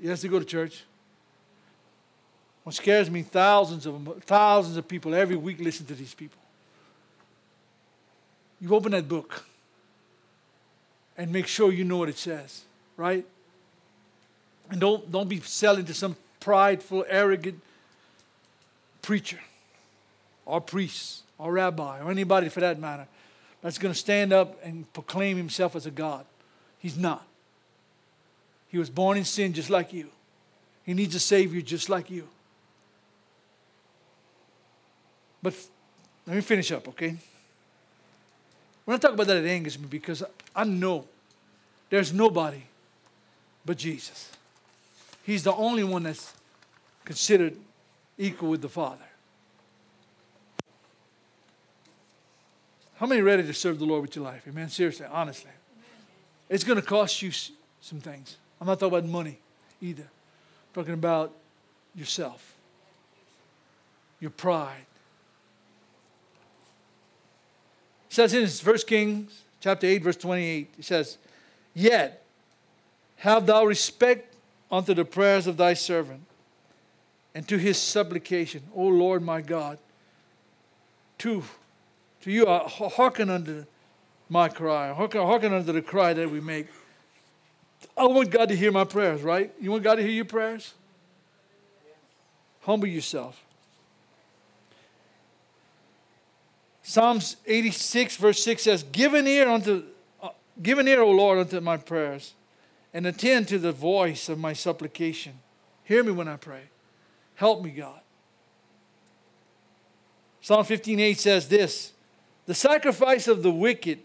Yes, 0.00 0.22
they 0.22 0.28
go 0.28 0.38
to 0.38 0.44
church. 0.44 0.84
What 2.64 2.74
scares 2.74 3.10
me, 3.10 3.22
thousands 3.22 3.86
of 3.86 4.04
them, 4.04 4.20
thousands 4.22 4.76
of 4.76 4.86
people 4.86 5.14
every 5.14 5.36
week 5.36 5.58
listen 5.60 5.86
to 5.86 5.94
these 5.94 6.14
people. 6.14 6.40
You 8.60 8.74
open 8.74 8.92
that 8.92 9.08
book 9.08 9.44
and 11.16 11.32
make 11.32 11.46
sure 11.46 11.72
you 11.72 11.84
know 11.84 11.96
what 11.96 12.08
it 12.08 12.18
says, 12.18 12.62
right? 12.98 13.24
And 14.70 14.78
don't, 14.78 15.10
don't 15.10 15.28
be 15.28 15.40
selling 15.40 15.86
to 15.86 15.94
some 15.94 16.16
prideful, 16.40 17.06
arrogant 17.08 17.62
preacher 19.00 19.38
or 20.44 20.60
priest 20.60 21.22
or 21.38 21.52
rabbi 21.52 22.00
or 22.00 22.10
anybody 22.10 22.50
for 22.50 22.60
that 22.60 22.78
matter 22.78 23.06
that's 23.62 23.78
going 23.78 23.94
to 23.94 23.98
stand 23.98 24.32
up 24.32 24.62
and 24.62 24.92
proclaim 24.92 25.36
himself 25.38 25.74
as 25.74 25.86
a 25.86 25.90
God. 25.90 26.26
He's 26.78 26.98
not. 26.98 27.26
He 28.68 28.76
was 28.76 28.90
born 28.90 29.16
in 29.16 29.24
sin 29.24 29.54
just 29.54 29.70
like 29.70 29.92
you. 29.92 30.08
He 30.84 30.92
needs 30.92 31.14
a 31.14 31.20
Savior 31.20 31.62
just 31.62 31.88
like 31.88 32.10
you. 32.10 32.28
But 35.42 35.54
let 36.26 36.36
me 36.36 36.42
finish 36.42 36.70
up, 36.72 36.88
okay? 36.88 37.16
When 38.84 38.96
I 38.96 38.98
talk 38.98 39.12
about 39.12 39.26
that, 39.28 39.36
it 39.38 39.48
angers 39.48 39.78
me 39.78 39.86
because 39.88 40.22
I 40.54 40.64
know 40.64 41.06
there's 41.90 42.12
nobody 42.12 42.62
but 43.68 43.76
Jesus. 43.76 44.32
He's 45.24 45.42
the 45.42 45.52
only 45.52 45.84
one 45.84 46.04
that's 46.04 46.32
considered 47.04 47.54
equal 48.16 48.48
with 48.48 48.62
the 48.62 48.68
Father. 48.70 49.04
How 52.96 53.04
many 53.04 53.20
ready 53.20 53.42
to 53.42 53.52
serve 53.52 53.78
the 53.78 53.84
Lord 53.84 54.00
with 54.00 54.16
your 54.16 54.24
life? 54.24 54.44
Amen. 54.48 54.70
Seriously, 54.70 55.04
honestly. 55.12 55.50
It's 56.48 56.64
going 56.64 56.80
to 56.80 56.86
cost 56.86 57.20
you 57.20 57.30
some 57.82 58.00
things. 58.00 58.38
I'm 58.58 58.66
not 58.66 58.80
talking 58.80 59.00
about 59.00 59.10
money 59.10 59.38
either. 59.82 60.04
I'm 60.04 60.74
talking 60.74 60.94
about 60.94 61.34
yourself, 61.94 62.54
your 64.18 64.30
pride. 64.30 64.86
It 68.08 68.14
says 68.14 68.32
in 68.32 68.48
1 68.48 68.78
Kings 68.86 69.42
chapter 69.60 69.86
8, 69.86 70.02
verse 70.04 70.16
28, 70.16 70.74
it 70.78 70.84
says, 70.86 71.18
Yet 71.74 72.24
have 73.18 73.46
thou 73.46 73.64
respect 73.64 74.34
unto 74.70 74.94
the 74.94 75.04
prayers 75.04 75.46
of 75.46 75.56
thy 75.56 75.74
servant 75.74 76.22
and 77.34 77.46
to 77.48 77.58
his 77.58 77.78
supplication, 77.78 78.62
O 78.74 78.82
Lord 78.82 79.22
my 79.22 79.40
God. 79.40 79.78
To, 81.18 81.42
to 82.22 82.30
you, 82.30 82.46
I 82.46 82.68
hearken 82.68 83.30
unto 83.30 83.64
my 84.28 84.48
cry, 84.48 84.92
hearken, 84.92 85.22
hearken 85.22 85.52
unto 85.52 85.72
the 85.72 85.82
cry 85.82 86.12
that 86.14 86.30
we 86.30 86.40
make. 86.40 86.68
I 87.96 88.06
want 88.06 88.30
God 88.30 88.48
to 88.50 88.56
hear 88.56 88.70
my 88.70 88.84
prayers, 88.84 89.22
right? 89.22 89.52
You 89.60 89.72
want 89.72 89.82
God 89.82 89.96
to 89.96 90.02
hear 90.02 90.10
your 90.10 90.24
prayers? 90.24 90.74
Humble 92.62 92.88
yourself. 92.88 93.42
Psalms 96.82 97.36
86, 97.46 98.16
verse 98.16 98.42
6 98.42 98.62
says, 98.62 98.82
Give 98.84 99.14
an 99.14 99.26
ear 99.26 99.48
unto, 99.48 99.84
uh, 100.22 100.30
give 100.62 100.78
an 100.78 100.88
ear, 100.88 101.02
O 101.02 101.10
Lord, 101.10 101.38
unto 101.38 101.60
my 101.60 101.76
prayers, 101.76 102.32
and 102.92 103.06
attend 103.06 103.48
to 103.48 103.58
the 103.58 103.72
voice 103.72 104.28
of 104.28 104.38
my 104.38 104.52
supplication. 104.52 105.34
Hear 105.84 106.02
me 106.02 106.12
when 106.12 106.28
I 106.28 106.36
pray. 106.36 106.62
Help 107.34 107.62
me, 107.62 107.70
God. 107.70 108.00
Psalm 110.40 110.64
15:8 110.64 111.18
says 111.18 111.48
this: 111.48 111.92
"The 112.46 112.54
sacrifice 112.54 113.28
of 113.28 113.42
the 113.42 113.50
wicked 113.50 114.00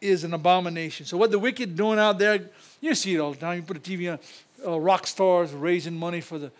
is 0.00 0.24
an 0.24 0.32
abomination." 0.32 1.06
So 1.06 1.16
what 1.16 1.30
the 1.30 1.38
wicked 1.38 1.76
doing 1.76 1.98
out 1.98 2.18
there, 2.18 2.50
you 2.80 2.94
see 2.94 3.14
it 3.14 3.18
all 3.18 3.32
the 3.32 3.38
time. 3.38 3.56
You 3.56 3.62
put 3.62 3.76
a 3.76 3.80
TV 3.80 4.08
on, 4.08 4.18
uh, 4.64 4.78
rock 4.78 5.06
stars 5.06 5.52
raising 5.52 5.96
money 5.96 6.20
for 6.20 6.38
the 6.38 6.52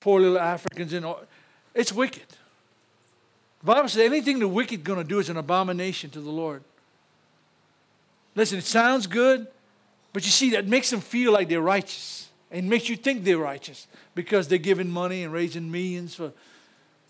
poor 0.00 0.20
little 0.20 0.38
Africans, 0.38 0.92
and 0.92 1.04
all. 1.04 1.22
it's 1.74 1.92
wicked. 1.92 2.26
The 3.60 3.66
Bible 3.66 3.88
says 3.88 4.02
anything 4.02 4.38
the 4.38 4.48
wicked 4.48 4.84
going 4.84 4.98
to 4.98 5.04
do 5.04 5.18
is 5.18 5.28
an 5.28 5.36
abomination 5.36 6.10
to 6.10 6.20
the 6.20 6.30
Lord. 6.30 6.62
Listen, 8.34 8.58
it 8.58 8.64
sounds 8.64 9.06
good, 9.06 9.48
but 10.16 10.24
you 10.24 10.30
see, 10.30 10.48
that 10.52 10.66
makes 10.66 10.88
them 10.88 11.02
feel 11.02 11.30
like 11.30 11.46
they're 11.50 11.60
righteous 11.60 12.30
and 12.50 12.70
makes 12.70 12.88
you 12.88 12.96
think 12.96 13.22
they're 13.22 13.36
righteous 13.36 13.86
because 14.14 14.48
they're 14.48 14.56
giving 14.56 14.88
money 14.88 15.24
and 15.24 15.30
raising 15.30 15.70
millions 15.70 16.14
for 16.14 16.32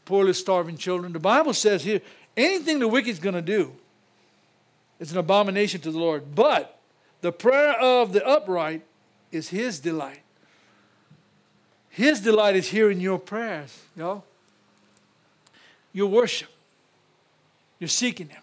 poorly 0.04 0.32
starving 0.32 0.76
children. 0.76 1.12
The 1.12 1.20
Bible 1.20 1.54
says 1.54 1.84
here 1.84 2.00
anything 2.36 2.80
the 2.80 2.88
wicked's 2.88 3.20
going 3.20 3.36
to 3.36 3.42
do 3.42 3.70
is 4.98 5.12
an 5.12 5.18
abomination 5.18 5.80
to 5.82 5.92
the 5.92 5.98
Lord. 6.00 6.34
But 6.34 6.80
the 7.20 7.30
prayer 7.30 7.80
of 7.80 8.12
the 8.12 8.26
upright 8.26 8.82
is 9.30 9.50
his 9.50 9.78
delight. 9.78 10.22
His 11.90 12.20
delight 12.20 12.56
is 12.56 12.70
hearing 12.70 13.00
your 13.00 13.20
prayers, 13.20 13.84
y'all. 13.94 14.24
Your 15.92 16.08
worship. 16.08 16.50
You're 17.78 17.86
seeking 17.86 18.30
him. 18.30 18.42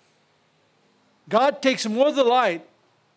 God 1.27 1.61
takes 1.61 1.85
more 1.85 2.13
delight 2.13 2.65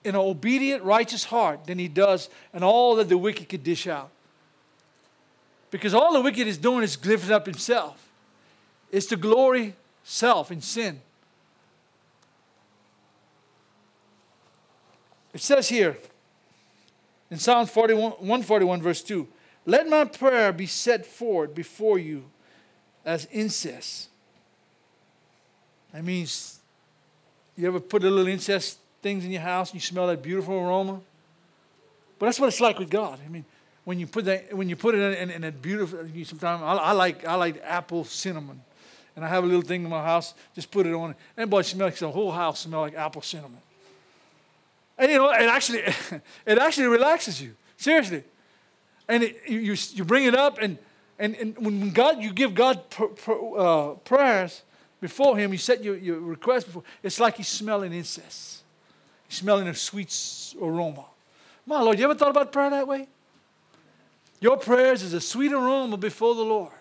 an 0.07 0.17
obedient, 0.17 0.83
righteous 0.83 1.25
heart 1.25 1.67
than 1.67 1.79
he 1.79 1.89
does 1.89 2.29
in 2.55 2.63
all 2.63 2.97
that 2.97 3.09
the 3.09 3.19
wicked 3.19 3.49
could 3.49 3.63
dish 3.63 3.87
out. 3.87 4.11
Because 5.71 5.95
all 5.95 6.13
the 6.13 6.21
wicked 6.21 6.47
is 6.47 6.59
doing 6.59 6.83
is 6.83 7.05
lifting 7.05 7.33
up 7.33 7.47
himself. 7.47 8.09
It's 8.91 9.07
to 9.07 9.17
glory 9.17 9.75
self 10.05 10.51
in 10.51 10.61
sin. 10.61 11.01
It 15.35 15.41
says 15.41 15.69
here 15.69 15.99
in 17.31 17.39
Psalms 17.39 17.69
41, 17.71 18.13
141, 18.13 18.81
verse 18.81 19.03
2 19.03 19.29
Let 19.67 19.89
my 19.89 20.05
prayer 20.05 20.53
be 20.53 20.67
set 20.67 21.05
forward 21.05 21.55
before 21.55 21.99
you 21.99 22.25
as 23.05 23.27
incense. 23.27 24.09
That 25.93 26.05
means 26.05 26.61
you 27.57 27.67
ever 27.67 27.81
put 27.81 28.03
a 28.03 28.11
little 28.11 28.29
incense 28.29 28.79
things 29.03 29.25
in 29.25 29.31
your 29.31 29.43
house 29.43 29.71
and 29.71 29.81
you 29.81 29.81
smell 29.81 30.07
that 30.09 30.23
beautiful 30.23 30.55
aroma. 30.55 31.01
But 32.19 32.27
that's 32.27 32.41
what 32.41 32.49
it's 32.49 32.61
like 32.61 32.79
with 32.79 32.91
God. 32.91 33.19
I 33.25 33.29
mean, 33.29 33.45
when 33.85 34.01
you 34.01 34.07
put 34.07 34.25
that, 34.25 34.53
when 34.53 34.69
you 34.69 34.77
put 34.77 34.95
it 34.95 35.01
in, 35.01 35.31
in, 35.31 35.31
in 35.31 35.45
a 35.45 35.53
beautiful, 35.53 36.07
you 36.07 36.25
sometimes 36.25 36.63
I, 36.63 36.75
I, 36.75 36.93
like 36.93 37.25
I 37.25 37.35
like 37.35 37.63
apple 37.63 38.05
cinnamon, 38.05 38.61
and 39.15 39.25
I 39.25 39.29
have 39.29 39.45
a 39.45 39.47
little 39.47 39.63
thing 39.63 39.85
in 39.85 39.91
my 39.91 40.03
house. 40.03 40.35
Just 40.55 40.71
put 40.71 40.87
it 40.87 40.93
on, 40.93 41.15
and 41.37 41.49
boy, 41.49 41.61
it 41.61 41.65
smells 41.65 41.99
the 41.99 42.11
whole 42.11 42.33
house 42.33 42.61
smell 42.61 42.81
like 42.81 42.97
apple 42.97 43.23
cinnamon. 43.23 43.61
And 44.99 45.13
you 45.13 45.19
know, 45.19 45.31
it 45.31 45.49
actually, 45.49 45.81
it 46.47 46.59
actually 46.59 46.87
relaxes 46.89 47.41
you 47.41 47.55
seriously, 47.77 48.25
and 49.09 49.23
it, 49.23 49.43
you 49.47 49.77
you 49.93 50.05
bring 50.05 50.25
it 50.25 50.35
up, 50.35 50.59
and 50.61 50.79
and, 51.19 51.37
and 51.37 51.57
when 51.59 51.91
God 51.91 52.23
you 52.23 52.33
give 52.33 52.55
God 52.55 52.91
pr- 52.91 53.05
pr- 53.05 53.59
uh, 53.59 53.95
prayers 54.05 54.63
before 55.01 55.37
Him, 55.37 55.53
you 55.53 55.59
set 55.59 55.85
your, 55.85 55.97
your 55.97 56.19
request 56.19 56.67
before. 56.67 56.83
It's 57.03 57.21
like 57.21 57.37
He's 57.37 57.49
smelling 57.49 57.93
incense 57.93 58.65
smelling 59.29 59.69
a 59.69 59.75
sweet 59.75 60.55
aroma. 60.61 61.05
My 61.67 61.81
Lord, 61.81 61.99
you 61.99 62.05
ever 62.05 62.15
thought 62.15 62.31
about 62.31 62.53
prayer 62.53 62.71
that 62.71 62.87
way? 62.87 63.09
Your 64.41 64.57
prayers 64.57 65.03
is 65.03 65.13
a 65.13 65.21
sweet 65.21 65.53
aroma 65.53 65.97
before 65.97 66.35
the 66.35 66.43
Lord. 66.43 66.73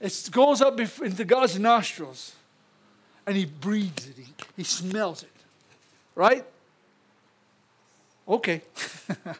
It 0.00 0.28
goes 0.30 0.60
up 0.60 0.78
into 0.78 1.24
God's 1.24 1.58
nostrils 1.58 2.34
and 3.26 3.36
He 3.36 3.44
breathes 3.44 4.08
it, 4.08 4.16
He, 4.16 4.32
he 4.56 4.64
smells 4.64 5.22
it. 5.22 5.30
Right? 6.14 6.44
Okay. 8.26 8.62
and 9.08 9.36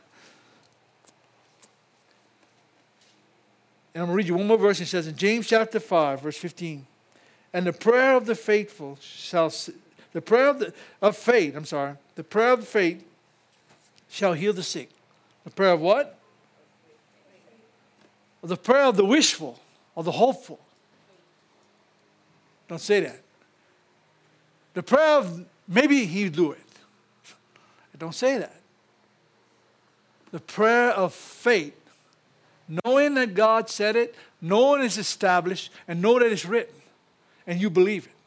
I'm 3.94 4.06
going 4.06 4.08
to 4.08 4.14
read 4.14 4.28
you 4.28 4.34
one 4.36 4.46
more 4.46 4.58
verse. 4.58 4.80
It 4.80 4.86
says 4.86 5.06
in 5.06 5.16
James 5.16 5.48
chapter 5.48 5.80
5, 5.80 6.22
verse 6.22 6.36
15 6.36 6.86
And 7.52 7.66
the 7.66 7.72
prayer 7.72 8.16
of 8.16 8.26
the 8.26 8.34
faithful 8.34 8.98
shall 9.00 9.50
the 10.12 10.22
prayer 10.22 10.48
of, 10.48 10.58
the, 10.58 10.72
of 11.02 11.16
faith, 11.16 11.54
I'm 11.56 11.64
sorry, 11.64 11.94
the 12.14 12.24
prayer 12.24 12.52
of 12.52 12.66
faith 12.66 13.04
shall 14.08 14.32
heal 14.32 14.52
the 14.52 14.62
sick. 14.62 14.90
The 15.44 15.50
prayer 15.50 15.72
of 15.72 15.80
what? 15.80 16.18
The 18.42 18.56
prayer 18.56 18.84
of 18.84 18.96
the 18.96 19.04
wishful 19.04 19.58
or 19.94 20.04
the 20.04 20.12
hopeful. 20.12 20.60
Don't 22.68 22.80
say 22.80 23.00
that. 23.00 23.20
The 24.74 24.82
prayer 24.82 25.18
of 25.18 25.44
maybe 25.66 26.04
he'll 26.04 26.30
do 26.30 26.52
it. 26.52 26.66
Don't 27.98 28.14
say 28.14 28.38
that. 28.38 28.54
The 30.30 30.40
prayer 30.40 30.90
of 30.90 31.14
faith, 31.14 31.74
knowing 32.84 33.14
that 33.14 33.34
God 33.34 33.70
said 33.70 33.96
it, 33.96 34.14
knowing 34.40 34.82
it's 34.82 34.98
established, 34.98 35.72
and 35.88 36.02
know 36.02 36.18
that 36.18 36.30
it's 36.30 36.44
written, 36.44 36.74
and 37.46 37.60
you 37.60 37.70
believe 37.70 38.06
it. 38.06 38.17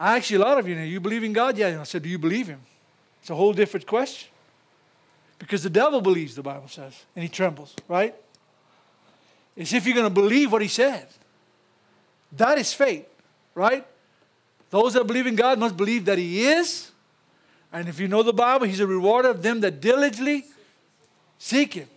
I 0.00 0.16
actually, 0.16 0.36
a 0.36 0.46
lot 0.46 0.58
of 0.58 0.66
you 0.66 0.74
know, 0.74 0.82
you 0.82 0.98
believe 0.98 1.22
in 1.22 1.34
God? 1.34 1.58
Yeah. 1.58 1.78
I 1.78 1.84
said, 1.84 2.02
Do 2.02 2.08
you 2.08 2.18
believe 2.18 2.48
Him? 2.48 2.60
It's 3.20 3.28
a 3.28 3.34
whole 3.34 3.52
different 3.52 3.86
question. 3.86 4.30
Because 5.38 5.62
the 5.62 5.70
devil 5.70 6.00
believes, 6.00 6.34
the 6.34 6.42
Bible 6.42 6.68
says, 6.68 7.04
and 7.16 7.22
he 7.22 7.28
trembles, 7.28 7.74
right? 7.88 8.14
It's 9.56 9.72
if 9.72 9.86
you're 9.86 9.94
going 9.94 10.06
to 10.06 10.14
believe 10.14 10.52
what 10.52 10.62
he 10.62 10.68
said. 10.68 11.06
That 12.32 12.58
is 12.58 12.74
faith, 12.74 13.08
right? 13.54 13.86
Those 14.68 14.92
that 14.94 15.06
believe 15.06 15.26
in 15.26 15.36
God 15.36 15.58
must 15.58 15.76
believe 15.76 16.04
that 16.04 16.18
he 16.18 16.42
is. 16.42 16.90
And 17.72 17.88
if 17.88 17.98
you 17.98 18.06
know 18.06 18.22
the 18.22 18.34
Bible, 18.34 18.66
he's 18.66 18.80
a 18.80 18.86
rewarder 18.86 19.30
of 19.30 19.42
them 19.42 19.60
that 19.60 19.80
diligently 19.80 20.44
seek 21.38 21.74
him. 21.74 21.88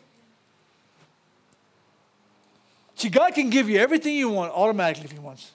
See, 2.95 3.09
God 3.09 3.33
can 3.33 3.49
give 3.49 3.69
you 3.69 3.77
everything 3.77 4.15
you 4.15 4.29
want 4.29 4.53
automatically 4.53 5.05
if 5.05 5.11
he 5.11 5.19
wants. 5.19 5.51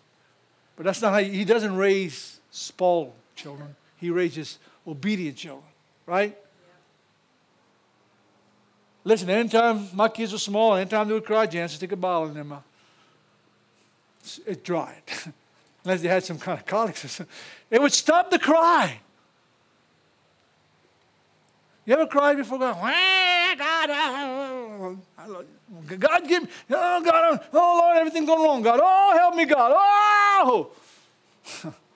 But 0.76 0.84
that's 0.84 1.00
not 1.00 1.12
how 1.12 1.18
he 1.20 1.44
doesn't 1.44 1.74
raise 1.74 2.37
spoiled 2.58 3.12
children. 3.36 3.74
He 3.96 4.10
raises 4.10 4.58
obedient 4.86 5.36
children, 5.36 5.64
right? 6.06 6.36
Listen, 9.04 9.30
anytime 9.30 9.88
my 9.94 10.08
kids 10.08 10.32
were 10.32 10.38
small, 10.38 10.74
anytime 10.74 11.08
they 11.08 11.14
would 11.14 11.24
cry, 11.24 11.46
Jan 11.46 11.68
stick 11.68 11.92
a 11.92 11.96
bottle 11.96 12.28
in 12.28 12.34
their 12.34 12.44
mouth. 12.44 12.64
It 14.46 14.64
dried. 14.64 15.02
Unless 15.84 16.02
they 16.02 16.08
had 16.08 16.24
some 16.24 16.38
kind 16.38 16.60
of 16.60 16.72
or 16.72 16.92
something. 16.94 17.26
It 17.70 17.80
would 17.80 17.92
stop 17.92 18.30
the 18.30 18.38
cry. 18.38 19.00
You 21.86 21.94
ever 21.94 22.06
cried 22.06 22.36
before 22.36 22.58
God? 22.58 22.76
God, 23.56 23.90
oh, 23.90 24.98
God 25.98 26.28
give 26.28 26.42
me, 26.42 26.48
oh 26.70 27.02
God, 27.02 27.40
oh, 27.40 27.44
oh 27.54 27.78
Lord, 27.80 27.96
everything 27.96 28.26
going 28.26 28.42
wrong, 28.42 28.62
God. 28.62 28.78
Oh, 28.82 29.16
help 29.16 29.34
me, 29.34 29.46
God. 29.46 29.72
Oh. 29.74 30.70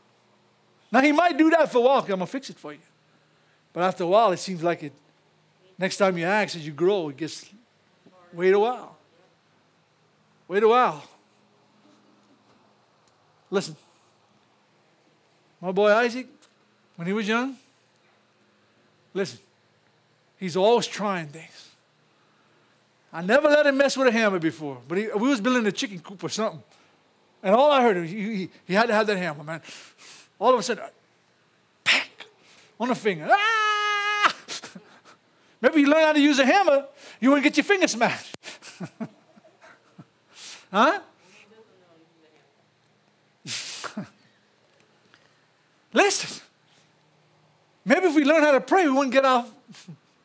now 0.92 1.00
he 1.00 1.10
might 1.10 1.36
do 1.36 1.50
that 1.50 1.72
for 1.72 1.78
a 1.78 1.80
while, 1.80 2.00
I'm 2.00 2.06
gonna 2.06 2.26
fix 2.26 2.50
it 2.50 2.58
for 2.58 2.72
you. 2.72 2.78
But 3.72 3.84
after 3.84 4.04
a 4.04 4.06
while, 4.06 4.32
it 4.32 4.38
seems 4.38 4.62
like 4.62 4.82
it 4.82 4.92
Next 5.82 5.96
time 5.96 6.16
you 6.16 6.24
ask, 6.24 6.54
as 6.54 6.64
you 6.64 6.72
grow, 6.72 7.08
it 7.08 7.16
gets, 7.16 7.50
wait 8.32 8.54
a 8.54 8.58
while. 8.58 8.96
Wait 10.46 10.62
a 10.62 10.68
while. 10.68 11.02
Listen, 13.50 13.74
my 15.60 15.72
boy 15.72 15.92
Isaac, 15.92 16.28
when 16.94 17.08
he 17.08 17.12
was 17.12 17.26
young, 17.26 17.56
listen, 19.12 19.40
he's 20.38 20.56
always 20.56 20.86
trying 20.86 21.26
things. 21.26 21.70
I 23.12 23.20
never 23.20 23.48
let 23.48 23.66
him 23.66 23.76
mess 23.76 23.96
with 23.96 24.06
a 24.06 24.12
hammer 24.12 24.38
before, 24.38 24.78
but 24.86 24.98
he, 24.98 25.08
we 25.08 25.28
was 25.28 25.40
building 25.40 25.66
a 25.66 25.72
chicken 25.72 25.98
coop 25.98 26.22
or 26.22 26.28
something. 26.28 26.62
And 27.42 27.56
all 27.56 27.72
I 27.72 27.82
heard, 27.82 28.06
he, 28.06 28.36
he, 28.36 28.50
he 28.66 28.74
had 28.74 28.86
to 28.86 28.94
have 28.94 29.08
that 29.08 29.18
hammer, 29.18 29.42
man. 29.42 29.60
All 30.42 30.52
of 30.54 30.58
a 30.58 30.62
sudden, 30.64 30.82
pack 31.84 32.26
on 32.80 32.90
a 32.90 32.96
finger. 32.96 33.28
Ah! 33.30 34.34
Maybe 35.60 35.82
you 35.82 35.86
learn 35.86 36.02
how 36.02 36.12
to 36.12 36.20
use 36.20 36.40
a 36.40 36.44
hammer, 36.44 36.86
you 37.20 37.28
wouldn't 37.28 37.44
get 37.44 37.56
your 37.56 37.62
finger 37.62 37.86
smashed. 37.86 38.36
huh? 40.72 40.98
Listen. 45.92 46.42
Maybe 47.84 48.06
if 48.06 48.16
we 48.16 48.24
learn 48.24 48.42
how 48.42 48.50
to 48.50 48.60
pray, 48.60 48.84
we 48.86 48.90
wouldn't 48.90 49.12
get 49.12 49.24
our 49.24 49.46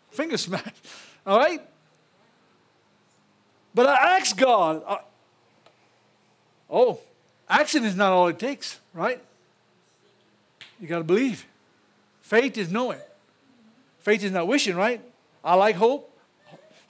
finger 0.09 0.37
smashed. 0.37 0.83
All 1.27 1.37
right? 1.37 1.61
But 3.71 3.85
I 3.85 4.17
ask 4.17 4.35
God. 4.35 4.81
Oh, 6.71 6.99
action 7.47 7.85
is 7.85 7.95
not 7.95 8.11
all 8.13 8.29
it 8.29 8.39
takes, 8.39 8.79
right? 8.95 9.21
You 10.79 10.87
got 10.87 10.99
to 10.99 11.03
believe. 11.03 11.45
Faith 12.21 12.57
is 12.57 12.71
knowing. 12.71 12.99
Faith 13.99 14.23
is 14.23 14.31
not 14.31 14.47
wishing, 14.47 14.75
right? 14.75 15.01
I 15.43 15.55
like 15.55 15.75
hope. 15.75 16.13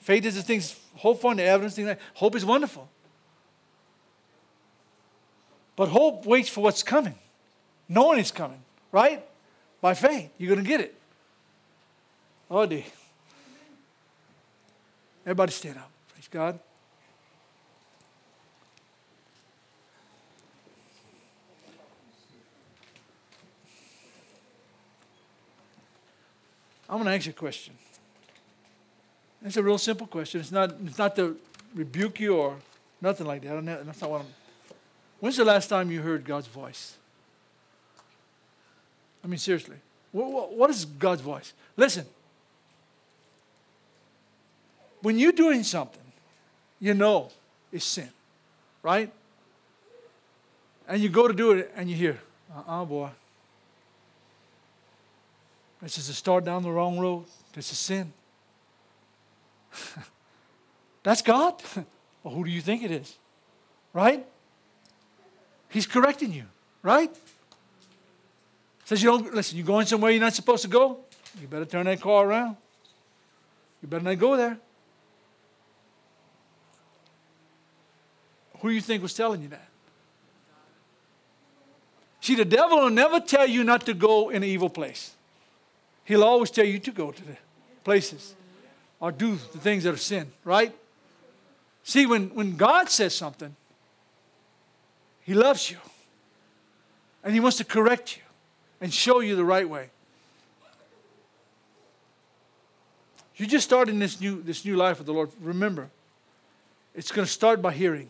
Faith 0.00 0.24
is 0.24 0.34
the 0.34 0.42
things 0.42 0.78
hope 0.96 1.20
for 1.20 1.30
and 1.30 1.40
the 1.40 1.44
evidence. 1.44 1.74
Things 1.76 1.88
like, 1.88 2.00
hope 2.14 2.34
is 2.34 2.44
wonderful. 2.44 2.88
But 5.76 5.88
hope 5.88 6.26
waits 6.26 6.48
for 6.48 6.62
what's 6.62 6.82
coming. 6.82 7.14
Knowing 7.88 8.18
it's 8.18 8.30
coming, 8.30 8.60
right? 8.90 9.24
By 9.80 9.94
faith, 9.94 10.30
you're 10.36 10.52
going 10.54 10.64
to 10.64 10.68
get 10.68 10.80
it. 10.80 10.94
Oh, 12.50 12.66
dear. 12.66 12.84
Everybody 15.24 15.52
stand 15.52 15.78
up. 15.78 15.90
Praise 16.12 16.28
God. 16.30 16.58
I'm 26.88 26.96
going 26.96 27.06
to 27.06 27.12
ask 27.12 27.26
you 27.26 27.30
a 27.30 27.34
question. 27.34 27.74
It's 29.44 29.56
a 29.56 29.62
real 29.62 29.78
simple 29.78 30.06
question. 30.06 30.40
It's 30.40 30.50
not, 30.50 30.74
it's 30.84 30.98
not 30.98 31.14
to 31.16 31.36
rebuke 31.74 32.18
you 32.18 32.36
or 32.36 32.56
nothing 33.00 33.26
like 33.26 33.42
that. 33.42 33.64
That's 33.86 34.00
not 34.00 34.10
what 34.10 34.20
I'm. 34.22 34.26
When's 35.20 35.36
the 35.36 35.44
last 35.44 35.68
time 35.68 35.90
you 35.90 36.00
heard 36.00 36.24
God's 36.24 36.46
voice? 36.46 36.96
I 39.22 39.26
mean, 39.26 39.38
seriously. 39.38 39.76
What, 40.12 40.52
what 40.52 40.70
is 40.70 40.84
God's 40.84 41.20
voice? 41.20 41.52
Listen. 41.76 42.06
When 45.02 45.18
you're 45.18 45.32
doing 45.32 45.62
something, 45.62 46.02
you 46.80 46.94
know 46.94 47.30
it's 47.72 47.84
sin, 47.84 48.08
right? 48.82 49.12
And 50.88 51.00
you 51.00 51.08
go 51.08 51.28
to 51.28 51.34
do 51.34 51.52
it 51.52 51.72
and 51.76 51.88
you 51.88 51.96
hear, 51.96 52.18
uh 52.54 52.62
uh 52.66 52.84
boy. 52.84 53.10
This 55.80 55.98
is 55.98 56.08
a 56.08 56.14
start 56.14 56.44
down 56.44 56.62
the 56.62 56.70
wrong 56.70 56.98
road. 56.98 57.24
This 57.52 57.70
is 57.70 57.78
sin. 57.78 58.12
That's 61.02 61.22
God? 61.22 61.62
well, 62.22 62.34
who 62.34 62.44
do 62.44 62.50
you 62.50 62.60
think 62.60 62.82
it 62.82 62.90
is? 62.90 63.16
Right? 63.92 64.26
He's 65.68 65.86
correcting 65.86 66.32
you, 66.32 66.44
right? 66.82 67.14
Says 68.84 69.02
you 69.02 69.10
don't 69.10 69.34
listen, 69.34 69.56
you're 69.58 69.66
going 69.66 69.86
somewhere 69.86 70.10
you're 70.10 70.20
not 70.20 70.34
supposed 70.34 70.62
to 70.62 70.68
go, 70.68 71.00
you 71.40 71.46
better 71.46 71.66
turn 71.66 71.86
that 71.86 72.00
car 72.00 72.26
around. 72.26 72.56
You 73.82 73.88
better 73.88 74.04
not 74.04 74.18
go 74.18 74.36
there. 74.36 74.58
Who 78.60 78.68
do 78.68 78.74
you 78.74 78.80
think 78.80 79.02
was 79.02 79.14
telling 79.14 79.42
you 79.42 79.48
that? 79.48 79.68
See, 82.20 82.34
the 82.34 82.44
devil 82.44 82.80
will 82.80 82.90
never 82.90 83.20
tell 83.20 83.46
you 83.46 83.62
not 83.62 83.86
to 83.86 83.94
go 83.94 84.30
in 84.30 84.42
an 84.42 84.48
evil 84.48 84.68
place. 84.68 85.14
He'll 86.08 86.24
always 86.24 86.50
tell 86.50 86.64
you 86.64 86.78
to 86.78 86.90
go 86.90 87.12
to 87.12 87.22
the 87.22 87.36
places 87.84 88.34
or 88.98 89.12
do 89.12 89.32
the 89.52 89.58
things 89.58 89.84
that 89.84 89.92
are 89.92 89.98
sin, 89.98 90.32
right? 90.42 90.74
See, 91.82 92.06
when, 92.06 92.28
when 92.30 92.56
God 92.56 92.88
says 92.88 93.14
something, 93.14 93.54
He 95.20 95.34
loves 95.34 95.70
you. 95.70 95.76
And 97.22 97.34
He 97.34 97.40
wants 97.40 97.58
to 97.58 97.64
correct 97.64 98.16
you 98.16 98.22
and 98.80 98.92
show 98.92 99.20
you 99.20 99.36
the 99.36 99.44
right 99.44 99.68
way. 99.68 99.90
You're 103.36 103.46
just 103.46 103.66
starting 103.66 103.98
this 103.98 104.18
new, 104.18 104.40
this 104.40 104.64
new 104.64 104.76
life 104.76 104.96
with 104.96 105.06
the 105.06 105.12
Lord. 105.12 105.30
Remember, 105.42 105.90
it's 106.94 107.12
going 107.12 107.26
to 107.26 107.30
start 107.30 107.60
by 107.60 107.72
hearing. 107.74 108.08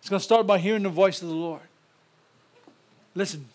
It's 0.00 0.10
going 0.10 0.20
to 0.20 0.24
start 0.24 0.46
by 0.46 0.58
hearing 0.58 0.82
the 0.82 0.90
voice 0.90 1.22
of 1.22 1.28
the 1.28 1.34
Lord. 1.34 1.62
Listen, 3.14 3.46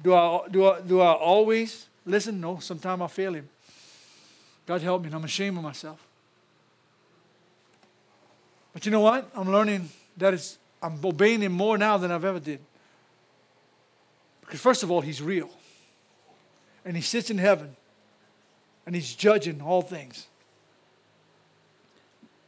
do 0.00 0.14
I, 0.14 0.40
do 0.50 0.66
I, 0.66 0.80
do 0.80 1.00
I 1.00 1.12
always 1.12 1.88
listen? 2.06 2.40
No, 2.40 2.58
sometimes 2.58 3.02
I 3.02 3.06
fail 3.08 3.34
Him. 3.34 3.48
God 4.66 4.80
help 4.80 5.02
me, 5.02 5.06
and 5.06 5.14
I'm 5.16 5.24
ashamed 5.24 5.56
of 5.56 5.62
myself. 5.62 6.06
But 8.72 8.86
you 8.86 8.92
know 8.92 9.00
what? 9.00 9.30
I'm 9.34 9.50
learning 9.50 9.88
that 10.16 10.34
it's, 10.34 10.58
I'm 10.82 10.98
obeying 11.04 11.40
Him 11.42 11.52
more 11.52 11.76
now 11.76 11.98
than 11.98 12.10
I've 12.10 12.24
ever 12.24 12.40
did. 12.40 12.60
Because 14.40 14.60
first 14.60 14.82
of 14.82 14.90
all, 14.90 15.00
He's 15.00 15.20
real. 15.20 15.50
And 16.84 16.96
He 16.96 17.02
sits 17.02 17.30
in 17.30 17.38
heaven. 17.38 17.76
And 18.86 18.94
He's 18.94 19.14
judging 19.14 19.60
all 19.60 19.82
things. 19.82 20.26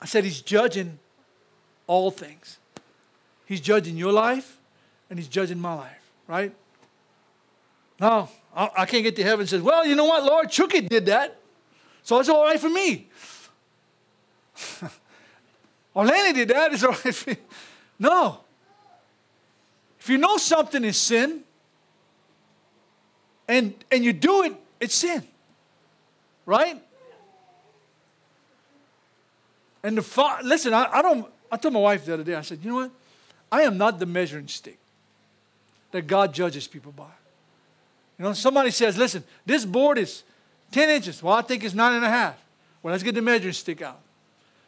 I 0.01 0.07
said 0.07 0.25
He's 0.25 0.41
judging 0.41 0.99
all 1.87 2.11
things. 2.11 2.59
He's 3.47 3.61
judging 3.61 3.97
your 3.97 4.13
life 4.13 4.59
and 5.11 5.19
He's 5.19 5.29
judging 5.29 5.59
my 5.59 5.75
life, 5.75 6.11
right? 6.27 6.55
Now, 8.01 8.29
I 8.55 8.87
can't 8.87 9.03
get 9.03 9.17
to 9.17 9.23
heaven 9.23 9.47
says, 9.47 9.63
well, 9.63 9.87
you 9.87 9.95
know 9.95 10.05
what, 10.05 10.25
Lord, 10.25 10.51
Chucky 10.51 10.81
did 10.81 11.07
that. 11.07 11.41
So 12.03 12.21
it's 12.21 12.29
all 12.29 12.45
right 12.45 12.61
for 12.61 12.69
me. 12.69 13.09
or 15.95 16.05
Lenny 16.05 16.33
did 16.33 16.49
that, 16.49 16.73
it's 16.73 16.85
all 16.85 16.91
right 16.91 17.15
for 17.15 17.31
me. 17.31 17.37
No. 17.99 18.41
If 19.99 20.09
you 20.09 20.19
know 20.19 20.37
something 20.37 20.85
is 20.85 20.97
sin, 20.97 21.41
and, 23.49 23.75
and 23.91 24.05
you 24.05 24.13
do 24.13 24.45
it, 24.45 24.55
it's 24.81 24.95
sin. 24.95 25.23
Right? 26.47 26.81
And 29.83 29.99
the 29.99 30.03
fa- 30.03 30.41
listen, 30.43 30.73
I, 30.73 30.89
I 30.93 31.03
don't 31.03 31.27
I 31.55 31.57
told 31.57 31.75
my 31.75 31.81
wife 31.81 32.05
the 32.05 32.15
other 32.15 32.25
day, 32.25 32.35
I 32.35 32.41
said, 32.41 32.59
you 32.65 32.71
know 32.71 32.77
what? 32.77 32.91
I 33.53 33.63
am 33.63 33.79
not 33.79 34.01
the 34.01 34.07
measuring 34.07 34.49
stick 34.49 34.79
that 35.93 36.09
God 36.09 36.35
judges 36.35 36.67
people 36.67 36.91
by. 36.91 37.05
You 38.19 38.25
know, 38.25 38.33
somebody 38.33 38.71
says, 38.71 38.97
listen, 38.97 39.25
this 39.45 39.65
board 39.65 39.99
is 39.99 40.23
10 40.73 40.89
inches. 40.91 41.23
Well, 41.23 41.35
I 41.35 41.43
think 41.43 41.65
it's 41.65 41.75
nine 41.75 41.95
and 41.95 42.05
a 42.05 42.09
half. 42.09 42.37
Well, 42.83 42.93
let's 42.93 43.03
get 43.03 43.15
the 43.15 43.23
measuring 43.23 43.53
stick 43.53 43.83
out. 43.83 44.01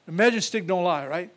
The 0.07 0.13
measuring 0.13 0.41
stick 0.41 0.67
don't 0.67 0.85
lie, 0.85 1.07
right? 1.07 1.31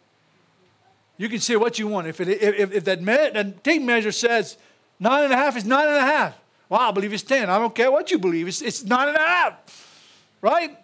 You 1.18 1.28
can 1.28 1.40
say 1.40 1.56
what 1.56 1.78
you 1.78 1.88
want. 1.88 2.08
If, 2.08 2.22
it, 2.22 2.30
if, 2.30 2.72
if 2.72 2.84
that, 2.86 3.02
me- 3.02 3.30
that 3.34 3.64
tape 3.64 3.82
measure 3.82 4.12
says 4.12 4.58
nine 5.00 5.26
and 5.26 5.34
a 5.34 5.36
half 5.36 5.58
is 5.58 5.66
nine 5.66 5.88
and 5.88 5.98
a 5.98 6.02
half, 6.02 6.40
well, 6.70 6.82
I 6.82 6.92
believe 6.92 7.12
it's 7.14 7.24
10. 7.24 7.50
I 7.50 7.58
don't 7.58 7.74
care 7.74 7.92
what 7.92 8.10
you 8.12 8.20
believe. 8.20 8.48
It's, 8.48 8.62
it's 8.62 8.86
nine 8.86 9.10
and 9.10 9.18
a 9.18 9.22
half, 9.22 10.34
right? 10.42 10.78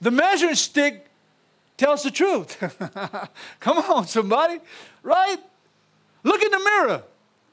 The 0.00 0.10
measuring 0.10 0.54
stick 0.54 1.06
tells 1.76 2.02
the 2.02 2.10
truth. 2.10 2.58
Come 3.60 3.78
on, 3.78 4.06
somebody, 4.06 4.60
right? 5.02 5.38
Look 6.22 6.42
in 6.42 6.50
the 6.50 6.58
mirror. 6.58 7.02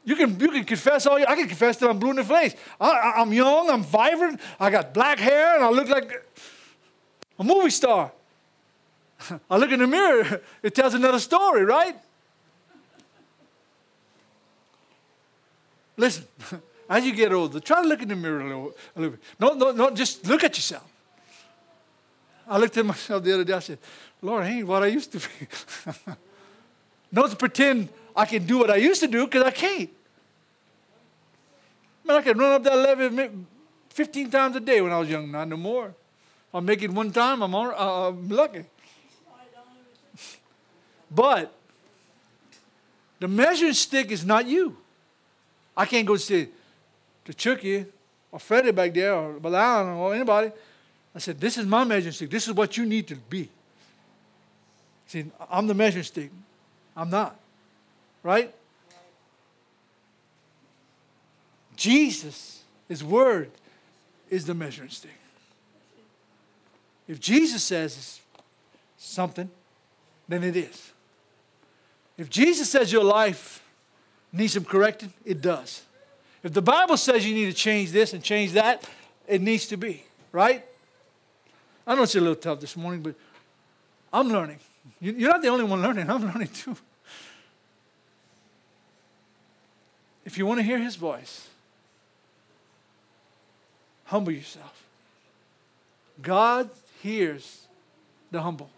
You 0.03 0.15
can, 0.15 0.39
you 0.39 0.49
can 0.49 0.63
confess 0.63 1.05
all 1.05 1.19
you, 1.19 1.25
I 1.27 1.35
can 1.35 1.47
confess 1.47 1.77
that 1.77 1.89
I'm 1.89 1.99
blue 1.99 2.09
in 2.09 2.15
the 2.15 2.23
face. 2.23 2.55
I, 2.79 3.21
am 3.21 3.31
young, 3.31 3.69
I'm 3.69 3.83
vibrant, 3.83 4.39
I 4.59 4.71
got 4.71 4.93
black 4.93 5.19
hair, 5.19 5.55
and 5.55 5.63
I 5.63 5.69
look 5.69 5.87
like 5.89 6.11
a 7.37 7.43
movie 7.43 7.69
star. 7.69 8.11
I 9.49 9.57
look 9.57 9.71
in 9.71 9.79
the 9.79 9.87
mirror, 9.87 10.41
it 10.63 10.73
tells 10.73 10.95
another 10.95 11.19
story, 11.19 11.65
right? 11.65 11.95
Listen, 15.97 16.25
as 16.89 17.05
you 17.05 17.13
get 17.13 17.31
older, 17.31 17.59
try 17.59 17.83
to 17.83 17.87
look 17.87 18.01
in 18.01 18.07
the 18.07 18.15
mirror 18.15 18.41
a 18.41 18.47
little, 18.47 18.73
a 18.95 18.99
little 18.99 19.15
bit. 19.17 19.23
No, 19.39 19.53
no, 19.53 19.71
no, 19.71 19.91
just 19.91 20.25
look 20.25 20.43
at 20.43 20.57
yourself. 20.57 20.87
I 22.47 22.57
looked 22.57 22.75
at 22.75 22.85
myself 22.85 23.23
the 23.23 23.35
other 23.35 23.43
day, 23.43 23.53
I 23.53 23.59
said, 23.59 23.77
Lord, 24.19 24.43
I 24.43 24.49
ain't 24.49 24.67
what 24.67 24.81
I 24.81 24.87
used 24.87 25.11
to 25.11 25.19
be. 25.19 25.47
Not 27.11 27.29
to 27.29 27.35
pretend 27.35 27.89
I 28.15 28.25
can 28.25 28.45
do 28.45 28.59
what 28.59 28.69
I 28.69 28.75
used 28.75 29.01
to 29.01 29.07
do 29.07 29.25
because 29.25 29.43
I 29.43 29.51
can't. 29.51 29.89
Man, 32.03 32.17
I 32.17 32.21
could 32.21 32.37
run 32.37 32.51
up 32.53 32.63
that 32.63 32.75
levee 32.75 33.29
15 33.89 34.31
times 34.31 34.55
a 34.55 34.59
day 34.59 34.81
when 34.81 34.91
I 34.91 34.99
was 34.99 35.09
young, 35.09 35.31
not 35.31 35.47
no 35.47 35.57
more. 35.57 35.93
I 36.53 36.59
make 36.59 36.81
it 36.81 36.91
one 36.91 37.11
time, 37.11 37.41
I'm, 37.41 37.55
uh, 37.55 38.09
I'm 38.09 38.29
lucky. 38.29 38.65
But 41.09 41.53
the 43.19 43.27
measuring 43.27 43.73
stick 43.73 44.11
is 44.11 44.25
not 44.25 44.47
you. 44.47 44.77
I 45.75 45.85
can't 45.85 46.07
go 46.07 46.15
say 46.15 46.49
to 47.25 47.33
Chucky 47.33 47.85
or 48.31 48.39
Freddie 48.39 48.71
back 48.71 48.93
there 48.93 49.13
or 49.13 49.33
Balan 49.33 49.87
or 49.89 50.13
anybody. 50.13 50.51
I 51.13 51.19
said, 51.19 51.39
This 51.39 51.57
is 51.57 51.65
my 51.65 51.83
measuring 51.83 52.13
stick. 52.13 52.29
This 52.29 52.47
is 52.47 52.53
what 52.53 52.77
you 52.77 52.85
need 52.85 53.07
to 53.07 53.15
be. 53.15 53.49
See, 55.07 55.25
I'm 55.49 55.67
the 55.67 55.73
measuring 55.73 56.05
stick. 56.05 56.31
I'm 56.95 57.09
not. 57.09 57.37
Right? 58.23 58.53
Jesus, 61.75 62.63
His 62.87 63.03
Word, 63.03 63.51
is 64.29 64.45
the 64.45 64.53
measuring 64.53 64.89
stick. 64.89 65.11
If 67.07 67.19
Jesus 67.19 67.63
says 67.63 68.21
something, 68.97 69.49
then 70.27 70.43
it 70.43 70.55
is. 70.55 70.91
If 72.17 72.29
Jesus 72.29 72.69
says 72.69 72.91
your 72.91 73.03
life 73.03 73.63
needs 74.31 74.53
some 74.53 74.63
correcting, 74.63 75.11
it 75.25 75.41
does. 75.41 75.81
If 76.43 76.53
the 76.53 76.61
Bible 76.61 76.97
says 76.97 77.25
you 77.25 77.35
need 77.35 77.47
to 77.47 77.53
change 77.53 77.91
this 77.91 78.13
and 78.13 78.23
change 78.23 78.53
that, 78.53 78.87
it 79.27 79.41
needs 79.41 79.67
to 79.67 79.77
be, 79.77 80.03
right? 80.31 80.63
I 81.85 81.95
know 81.95 82.03
it's 82.03 82.15
a 82.15 82.19
little 82.19 82.35
tough 82.35 82.59
this 82.59 82.77
morning, 82.77 83.01
but 83.01 83.15
I'm 84.13 84.29
learning. 84.29 84.59
You're 84.99 85.29
not 85.29 85.41
the 85.41 85.49
only 85.49 85.65
one 85.65 85.81
learning, 85.81 86.09
I'm 86.09 86.23
learning 86.23 86.49
too. 86.49 86.77
If 90.25 90.37
you 90.37 90.45
want 90.45 90.59
to 90.59 90.63
hear 90.63 90.77
his 90.77 90.95
voice, 90.95 91.47
humble 94.05 94.31
yourself. 94.31 94.83
God 96.21 96.69
hears 97.01 97.65
the 98.29 98.41
humble, 98.41 98.69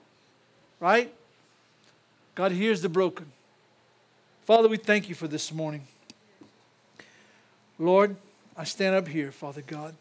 right? 0.80 1.14
God 2.36 2.52
hears 2.52 2.82
the 2.82 2.90
broken. 2.90 3.32
Father, 4.46 4.68
we 4.68 4.78
thank 4.78 5.10
you 5.10 5.16
for 5.16 5.28
this 5.28 5.52
morning. 5.52 5.88
Lord, 7.78 8.16
I 8.56 8.64
stand 8.64 8.96
up 8.96 9.08
here, 9.08 9.32
Father 9.32 9.64
God, 9.66 9.96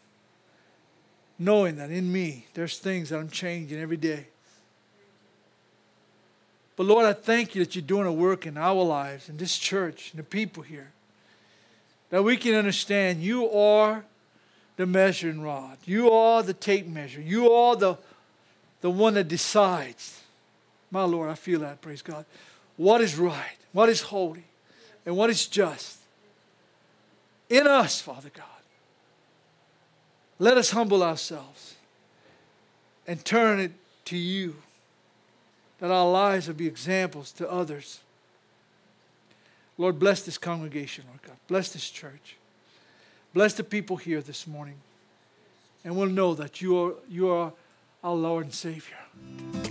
knowing 1.39 1.75
that 1.77 1.89
in 1.89 2.11
me 2.11 2.45
there's 2.53 2.77
things 2.77 3.09
that 3.09 3.19
I'm 3.19 3.29
changing 3.29 3.79
every 3.79 3.97
day. 3.97 4.27
But 6.75 6.85
Lord, 6.85 7.05
I 7.05 7.13
thank 7.13 7.55
you 7.55 7.63
that 7.63 7.75
you're 7.75 7.83
doing 7.83 8.07
a 8.07 8.13
work 8.13 8.47
in 8.47 8.57
our 8.57 8.83
lives, 8.83 9.29
in 9.29 9.37
this 9.37 9.57
church, 9.57 10.11
in 10.13 10.17
the 10.17 10.23
people 10.23 10.63
here, 10.63 10.91
that 12.13 12.21
we 12.21 12.37
can 12.37 12.53
understand 12.53 13.23
you 13.23 13.49
are 13.49 14.05
the 14.75 14.85
measuring 14.85 15.41
rod. 15.41 15.79
You 15.83 16.11
are 16.11 16.43
the 16.43 16.53
tape 16.53 16.85
measure. 16.85 17.19
You 17.19 17.51
are 17.51 17.75
the, 17.75 17.97
the 18.81 18.91
one 18.91 19.15
that 19.15 19.27
decides. 19.27 20.21
My 20.91 21.05
Lord, 21.05 21.31
I 21.31 21.33
feel 21.33 21.61
that, 21.61 21.81
praise 21.81 22.03
God. 22.03 22.25
What 22.77 23.01
is 23.01 23.17
right, 23.17 23.57
what 23.71 23.89
is 23.89 24.01
holy, 24.01 24.43
and 25.07 25.17
what 25.17 25.31
is 25.31 25.47
just 25.47 25.97
in 27.49 27.65
us, 27.65 27.99
Father 27.99 28.29
God. 28.31 28.45
Let 30.37 30.55
us 30.55 30.69
humble 30.69 31.01
ourselves 31.01 31.73
and 33.07 33.25
turn 33.25 33.59
it 33.59 33.71
to 34.05 34.17
you 34.17 34.57
that 35.79 35.89
our 35.89 36.11
lives 36.11 36.47
will 36.47 36.53
be 36.53 36.67
examples 36.67 37.31
to 37.31 37.49
others. 37.49 38.01
Lord, 39.77 39.99
bless 39.99 40.21
this 40.21 40.37
congregation, 40.37 41.05
Lord 41.07 41.21
God. 41.23 41.37
Bless 41.47 41.73
this 41.73 41.89
church. 41.89 42.37
Bless 43.33 43.53
the 43.53 43.63
people 43.63 43.97
here 43.97 44.21
this 44.21 44.45
morning. 44.45 44.75
And 45.83 45.97
we'll 45.97 46.09
know 46.09 46.33
that 46.35 46.61
you 46.61 46.77
are, 46.77 46.93
you 47.09 47.29
are 47.29 47.51
our 48.03 48.15
Lord 48.15 48.45
and 48.45 48.53
Savior. 48.53 49.62